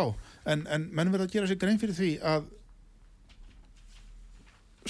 en, 0.53 0.63
en 0.77 0.87
menn 0.93 1.11
verða 1.15 1.27
að 1.27 1.35
gera 1.39 1.49
sér 1.51 1.59
grein 1.65 1.81
fyrir 1.81 1.97
því 1.97 2.11
að 2.35 2.47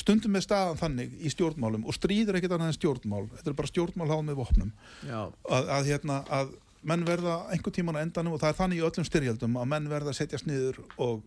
stundum 0.09 0.33
með 0.33 0.45
staðan 0.47 0.79
þannig 0.79 1.13
í 1.21 1.29
stjórnmálum 1.33 1.85
og 1.85 1.93
stríður 1.93 2.39
ekkert 2.39 2.55
annað 2.57 2.71
en 2.71 2.79
stjórnmál. 2.79 3.27
Þetta 3.35 3.51
er 3.51 3.59
bara 3.59 3.69
stjórnmál 3.69 4.09
háð 4.09 4.25
með 4.25 4.39
vopnum. 4.41 4.73
Að, 5.05 5.69
að, 5.77 5.91
hérna, 5.91 6.17
að 6.33 6.55
menn 6.89 7.05
verða 7.05 7.35
einhver 7.53 7.75
tíman 7.75 7.99
á 7.99 8.03
endanum 8.03 8.33
og 8.33 8.41
það 8.41 8.53
er 8.53 8.59
þannig 8.63 8.81
í 8.81 8.83
öllum 8.89 9.07
styrjaldum 9.07 9.61
að 9.61 9.71
menn 9.75 9.89
verða 9.91 10.13
að 10.13 10.19
setjast 10.23 10.49
niður 10.49 10.81
og 10.97 11.21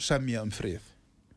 semja 0.00 0.42
um 0.46 0.54
frið. 0.54 0.88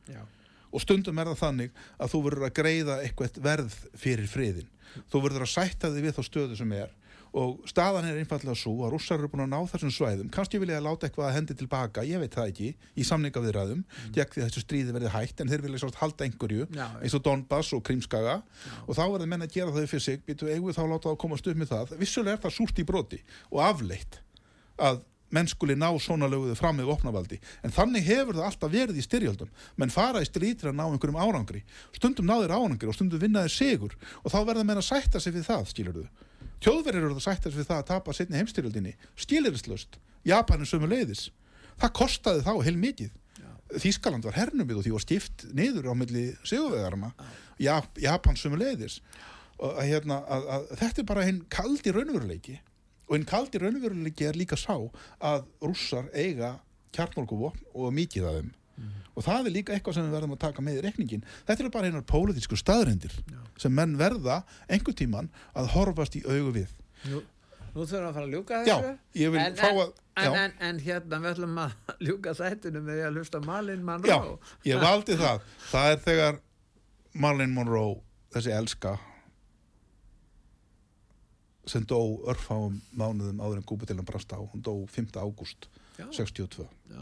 Já, 0.07 0.23
og 0.71 0.83
stundum 0.83 1.19
er 1.19 1.31
það 1.31 1.41
þannig 1.43 1.83
að 1.97 2.13
þú 2.13 2.23
verður 2.27 2.47
að 2.47 2.55
greiða 2.61 2.97
eitthvað 3.03 3.39
verð 3.43 3.77
fyrir 3.97 4.31
friðin 4.31 4.71
þú 5.11 5.21
verður 5.25 5.45
að 5.45 5.53
sætta 5.53 5.91
þig 5.93 6.07
við 6.07 6.15
þá 6.17 6.23
stöðu 6.25 6.57
sem 6.59 6.73
er 6.77 6.93
og 7.35 7.63
staðan 7.69 8.07
er 8.07 8.19
einfallega 8.21 8.55
svo 8.57 8.85
að 8.85 8.93
rússar 8.95 9.19
eru 9.19 9.29
búin 9.31 9.45
að 9.45 9.51
ná 9.53 9.71
þessum 9.71 9.91
svæðum. 9.93 10.29
Kannski 10.33 10.61
vilja 10.61 10.77
að 10.79 10.87
láta 10.87 11.07
eitthvað 11.07 11.29
að 11.29 11.35
hendi 11.37 11.57
tilbaka 11.59 12.05
ég 12.07 12.21
veit 12.21 12.37
það 12.37 12.51
ekki, 12.53 12.69
í 12.95 13.07
samninga 13.07 13.43
viðræðum 13.43 13.81
mm. 13.83 14.13
gegn 14.15 14.33
því 14.33 14.43
að 14.43 14.47
þessu 14.49 14.63
stríði 14.63 14.95
verði 14.95 15.11
hægt 15.15 15.43
en 15.43 15.51
þeir 15.51 15.65
vilja 15.65 15.83
sátt 15.83 15.99
halda 16.01 16.27
einhverju 16.27 16.69
Já, 16.77 16.85
eins 17.01 17.17
og 17.17 17.25
Donbass 17.25 17.73
og 17.75 17.83
Krímskaga. 17.87 18.39
Og 18.85 18.95
þá 18.97 19.03
verður 19.03 19.31
menn 19.33 19.45
að 19.45 19.53
gera 19.57 19.75
það 19.75 19.91
fyrir 19.91 20.07
sig. 20.07 20.23
Býtu 20.27 20.49
eigum 20.51 20.71
við 20.71 20.79
þá 20.79 20.83
að 20.85 20.93
láta 20.95 21.11
það 21.11 21.21
komast 21.25 21.51
upp 21.51 21.61
með 21.61 21.73
það? 21.73 21.93
Vissulega 22.01 22.37
er 22.37 22.43
það 22.47 22.57
súrt 22.61 22.81
í 22.81 22.87
broti 22.87 23.21
og 23.51 23.61
afleitt 23.67 24.19
að 24.77 25.03
menn 25.33 25.49
skuli 25.51 25.75
ná 25.75 25.89
svona 25.99 26.29
löguðu 26.31 26.55
fram 26.55 26.77
með 26.79 26.91
opnavaldi 26.93 27.39
en 27.65 27.73
þannig 27.75 28.05
hefur 28.07 28.37
það 28.37 28.45
alltaf 28.47 28.71
verið 28.71 28.99
í 28.99 29.03
styrjöldum. 29.03 29.49
Menn 29.75 29.91
fara 29.91 30.21
í 30.23 30.29
stríð 30.29 30.61
til 30.61 30.69
að 30.71 30.77
ná 30.79 30.85
einhverjum 30.85 31.19
árangri. 31.19 31.63
Stundum 31.95 32.29
náður 32.29 32.55
árangri 32.55 32.87
og 32.87 32.95
stundum 32.95 33.19
vinnaði 33.21 33.51
sigur. 33.51 33.97
Og 34.23 34.31
þá 34.31 34.39
verða 34.47 34.63
menn 34.67 34.79
að 34.79 34.87
sætta 34.87 35.19
sig 35.19 35.35
við 35.35 35.49
það 35.49 35.67
skilur 35.73 35.99
þau 35.99 36.26
Tjóðverðir 36.63 37.05
eru 37.05 37.17
að 37.17 37.25
sætta 37.27 37.51
sig 37.51 37.61
við 37.61 37.69
það 37.69 37.81
að 37.81 37.87
tapa 37.91 38.15
setni 38.17 38.39
heimstyrjöldinni 38.41 38.93
skilirislust, 39.19 39.99
Japanin 40.27 40.69
sömu 40.69 40.89
leiðis 40.89 41.29
það 41.77 41.95
kostaði 42.01 42.45
þá 42.47 42.53
heil 42.65 42.77
mikið 42.81 43.15
Þískaland 43.67 44.23
var 44.23 44.37
hernumið 44.37 44.77
og 44.79 44.85
því 44.85 44.91
var 44.93 45.03
skipt 45.03 45.43
niður 45.51 45.89
á 45.91 45.93
milli 45.99 46.21
sigurvegarna 46.47 47.09
Jap 47.59 47.99
Japan 47.99 48.39
sömu 48.39 48.59
leiðis 48.61 49.01
og 49.57 49.79
hérna, 49.81 50.21
að, 50.29 50.47
að, 50.53 50.65
þetta 50.81 51.01
er 51.01 51.07
bara 51.09 51.25
hinn 51.25 51.39
kaldi 51.49 51.93
raunveruleiki. 51.93 52.59
Og 53.07 53.17
hinn 53.17 53.27
kaldi 53.27 53.61
raunveruleiki 53.61 54.27
er 54.27 54.37
líka 54.37 54.57
sá 54.59 54.75
að 54.77 55.47
rússar 55.63 56.11
eiga 56.13 56.57
kjarnmálkuvopn 56.95 57.71
og 57.73 57.95
mikið 57.95 58.27
af 58.29 58.37
þeim 58.37 58.51
og 59.17 59.23
það 59.25 59.47
er 59.49 59.53
líka 59.55 59.73
eitthvað 59.73 59.95
sem 59.97 60.05
við 60.05 60.13
verðum 60.17 60.35
að 60.35 60.41
taka 60.43 60.61
með 60.65 60.77
í 60.77 60.81
reikningin 60.85 61.23
þetta 61.47 61.63
eru 61.63 61.71
bara 61.73 61.87
einar 61.89 62.03
pólitísku 62.11 62.57
staðrendir 62.59 63.15
sem 63.57 63.73
menn 63.73 63.95
verða 63.97 64.43
einhver 64.69 64.93
tíman 64.99 65.31
að 65.57 65.71
horfast 65.73 66.15
í 66.19 66.21
augu 66.27 66.51
við 66.59 66.75
Nú, 67.09 67.21
nú 67.73 67.85
þurfum 67.85 67.97
við 67.97 68.07
að 68.09 68.13
fara 68.19 68.25
að 68.27 68.35
ljúka 68.35 68.59
Já, 68.67 68.75
þessu 68.77 69.21
ég 69.23 69.33
vil 69.33 69.41
en, 69.41 69.55
fá 69.57 69.67
að- 69.71 69.93
já. 70.17 70.27
en, 70.27 70.37
en, 70.43 70.53
en 70.69 70.79
hérna 70.85 71.19
við 71.23 71.31
ætlum 71.33 71.57
að 71.63 71.75
ljúka 72.07 72.33
sætinu 72.37 72.81
með 72.85 73.01
að 73.07 73.17
hlusta 73.19 73.41
Malin 73.45 73.81
Já, 73.81 73.85
Monroe 73.89 74.37
ég 74.69 74.81
valdi 74.85 75.17
það. 75.19 75.41
Það 75.71 75.91
er 75.95 76.01
þegar 76.07 76.39
Marlene 77.17 77.53
Monroe, 77.53 77.95
þessi 78.33 78.51
elska, 78.53 78.95
sem 81.67 81.83
dó 81.89 81.97
örfáum 82.31 82.77
mánuðum 82.97 83.41
áður 83.43 83.59
en 83.59 83.65
Kúputilan 83.67 84.05
brast 84.07 84.31
á. 84.31 84.39
Hún 84.39 84.61
dó 84.63 84.73
5. 84.87 85.17
ágúst 85.19 85.67
já, 85.97 86.05
62, 86.15 86.67
já, 86.93 87.01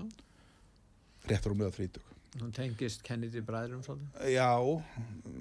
réttur 1.30 1.52
um 1.56 1.58
meða 1.64 1.72
30. 1.78 2.00
hún 2.42 2.52
tengist 2.52 3.04
Kennedy 3.08 3.42
bræðurum 3.42 3.84
svolítið 3.86 4.32
Já, 4.36 4.50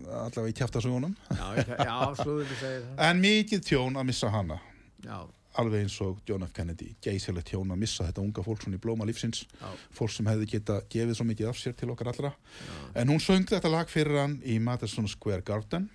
allavega 0.09 0.51
í 0.53 0.59
kjæftasögunum. 0.61 1.15
já, 1.31 1.47
já 1.67 1.97
slúður 2.21 2.53
segir 2.61 2.85
það 2.91 3.01
En 3.11 3.21
mikið 3.25 3.65
tjón 3.71 3.97
að 3.99 4.07
missa 4.13 4.31
hana. 4.31 4.61
já, 5.05 5.19
Alveg 5.55 5.85
eins 5.85 5.95
og 6.03 6.17
John 6.27 6.43
F. 6.43 6.51
Kennedy. 6.51 6.97
Geisilegt 7.03 7.47
tjón 7.53 7.71
að 7.71 7.79
missa 7.79 8.03
þetta 8.09 8.23
unga 8.25 8.43
fólk 8.43 8.65
svona 8.65 8.75
í 8.75 8.81
blóma 8.83 9.07
lífsins. 9.07 9.45
já, 9.61 9.69
Fólk 9.95 10.11
sem 10.11 10.27
hefði 10.27 10.49
geta 10.51 10.81
gefið 10.91 11.15
svo 11.15 11.27
mikið 11.29 11.47
af 11.53 11.61
sér 11.61 11.77
til 11.79 11.91
okkar 11.95 12.11
allra. 12.11 12.33
já, 12.59 13.01
En 13.03 13.09
hún 13.13 13.21
söng 13.23 13.47
þetta 13.47 13.71
lag 13.71 13.87
fyrir 13.89 14.19
hann 14.19 14.41
í 14.43 14.57
Madison 14.61 15.07
Square 15.09 15.43
Garden. 15.47 15.91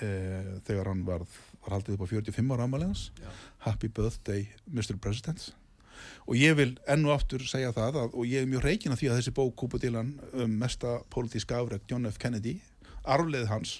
eh, 0.00 0.56
þegar 0.64 0.86
hann 0.88 1.04
varð, 1.04 1.28
var 1.64 1.76
haldið 1.78 1.94
upp 1.98 2.04
á 2.04 2.12
45 2.16 2.52
ára 2.56 2.64
ámæliðans 2.68 3.10
já. 3.20 3.28
Happy 3.58 3.88
Birthday 3.88 4.48
Mr. 4.72 4.96
President 5.00 5.52
og 6.26 6.36
ég 6.38 6.56
vil 6.58 6.74
enn 6.90 7.06
og 7.08 7.16
aftur 7.16 7.44
segja 7.48 7.72
það 7.76 8.00
að, 8.02 8.14
og 8.14 8.28
ég 8.28 8.44
er 8.44 8.50
mjög 8.50 8.66
reikin 8.66 8.94
af 8.94 9.00
því 9.00 9.10
að 9.10 9.20
þessi 9.20 9.34
bók 9.36 9.54
Kúpa 9.60 9.80
Dylan 9.82 10.14
um 10.32 10.58
mesta 10.60 10.98
pólitíska 11.12 11.58
afreg 11.60 11.84
John 11.90 12.08
F. 12.10 12.18
Kennedy 12.22 12.58
arfleð 13.04 13.48
hans 13.50 13.78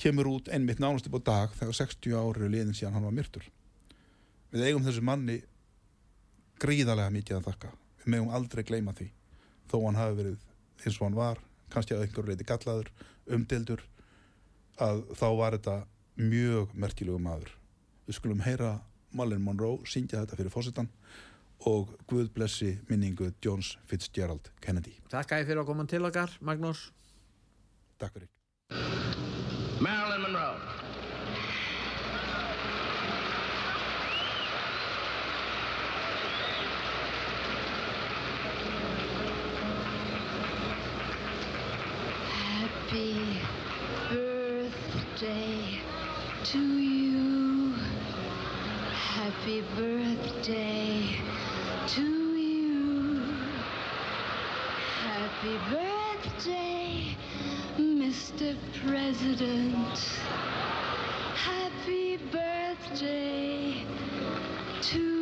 kemur 0.00 0.30
út 0.30 0.48
einmitt 0.52 0.80
nánast 0.80 1.08
upp 1.08 1.20
á 1.20 1.28
dag 1.28 1.56
þegar 1.58 1.78
60 1.82 2.16
ári 2.16 2.48
liðin 2.50 2.76
síðan 2.76 2.96
hann 2.96 3.06
var 3.06 3.16
myrtur. 3.16 3.44
Við 4.52 4.66
eigum 4.68 4.84
þessu 4.84 5.04
manni 5.04 5.40
gríðarlega 6.62 7.12
mikið 7.12 7.38
að 7.38 7.48
þakka. 7.50 7.72
Við 8.02 8.12
megum 8.14 8.34
aldrei 8.34 8.64
gleyma 8.66 8.94
því 8.96 9.08
þó 9.70 9.76
hann 9.86 10.00
hafi 10.00 10.18
verið 10.18 10.38
eins 10.82 10.98
og 10.98 11.06
hann 11.06 11.18
var 11.18 11.40
kannski 11.72 11.96
að 11.96 12.06
einhverju 12.06 12.28
reyti 12.28 12.46
gallaður, 12.48 12.90
umdildur 13.32 13.82
að 14.82 15.04
þá 15.16 15.28
var 15.38 15.56
þetta 15.56 15.76
mjög 16.20 16.72
merkilegu 16.76 17.20
maður. 17.22 17.52
Við 18.06 18.18
skulum 18.18 18.42
heyra 18.44 18.74
Marlene 19.16 19.44
Monroe 19.44 19.86
syngja 19.88 20.22
þetta 20.22 20.38
fyrir 20.38 20.52
fósitan 20.52 20.90
og 21.68 21.94
Guð 22.10 22.28
blessi 22.34 22.74
minningu 22.88 23.30
Jones 23.44 23.78
Fitzgerald 23.86 24.52
Kennedy 24.62 24.98
Takk 25.10 25.36
að 25.36 25.44
ég 25.44 25.50
fyrir 25.52 25.64
að 25.64 25.72
koma 25.72 25.88
til 25.90 26.04
okkar, 26.08 26.38
Magnús 26.40 26.90
Takk 28.02 28.18
fyrir 28.18 28.32
Marilyn 29.82 30.22
Monroe. 30.22 30.58
Happy 42.30 43.38
birthday 44.08 45.80
to 46.44 46.58
you. 46.58 47.74
Happy 48.92 49.62
birthday 49.74 51.31
to 51.94 52.36
you. 52.36 53.22
Happy 55.02 55.58
birthday, 55.68 57.16
Mr. 57.78 58.56
President. 58.86 59.98
Happy 61.34 62.16
birthday 62.16 63.84
to 64.80 65.21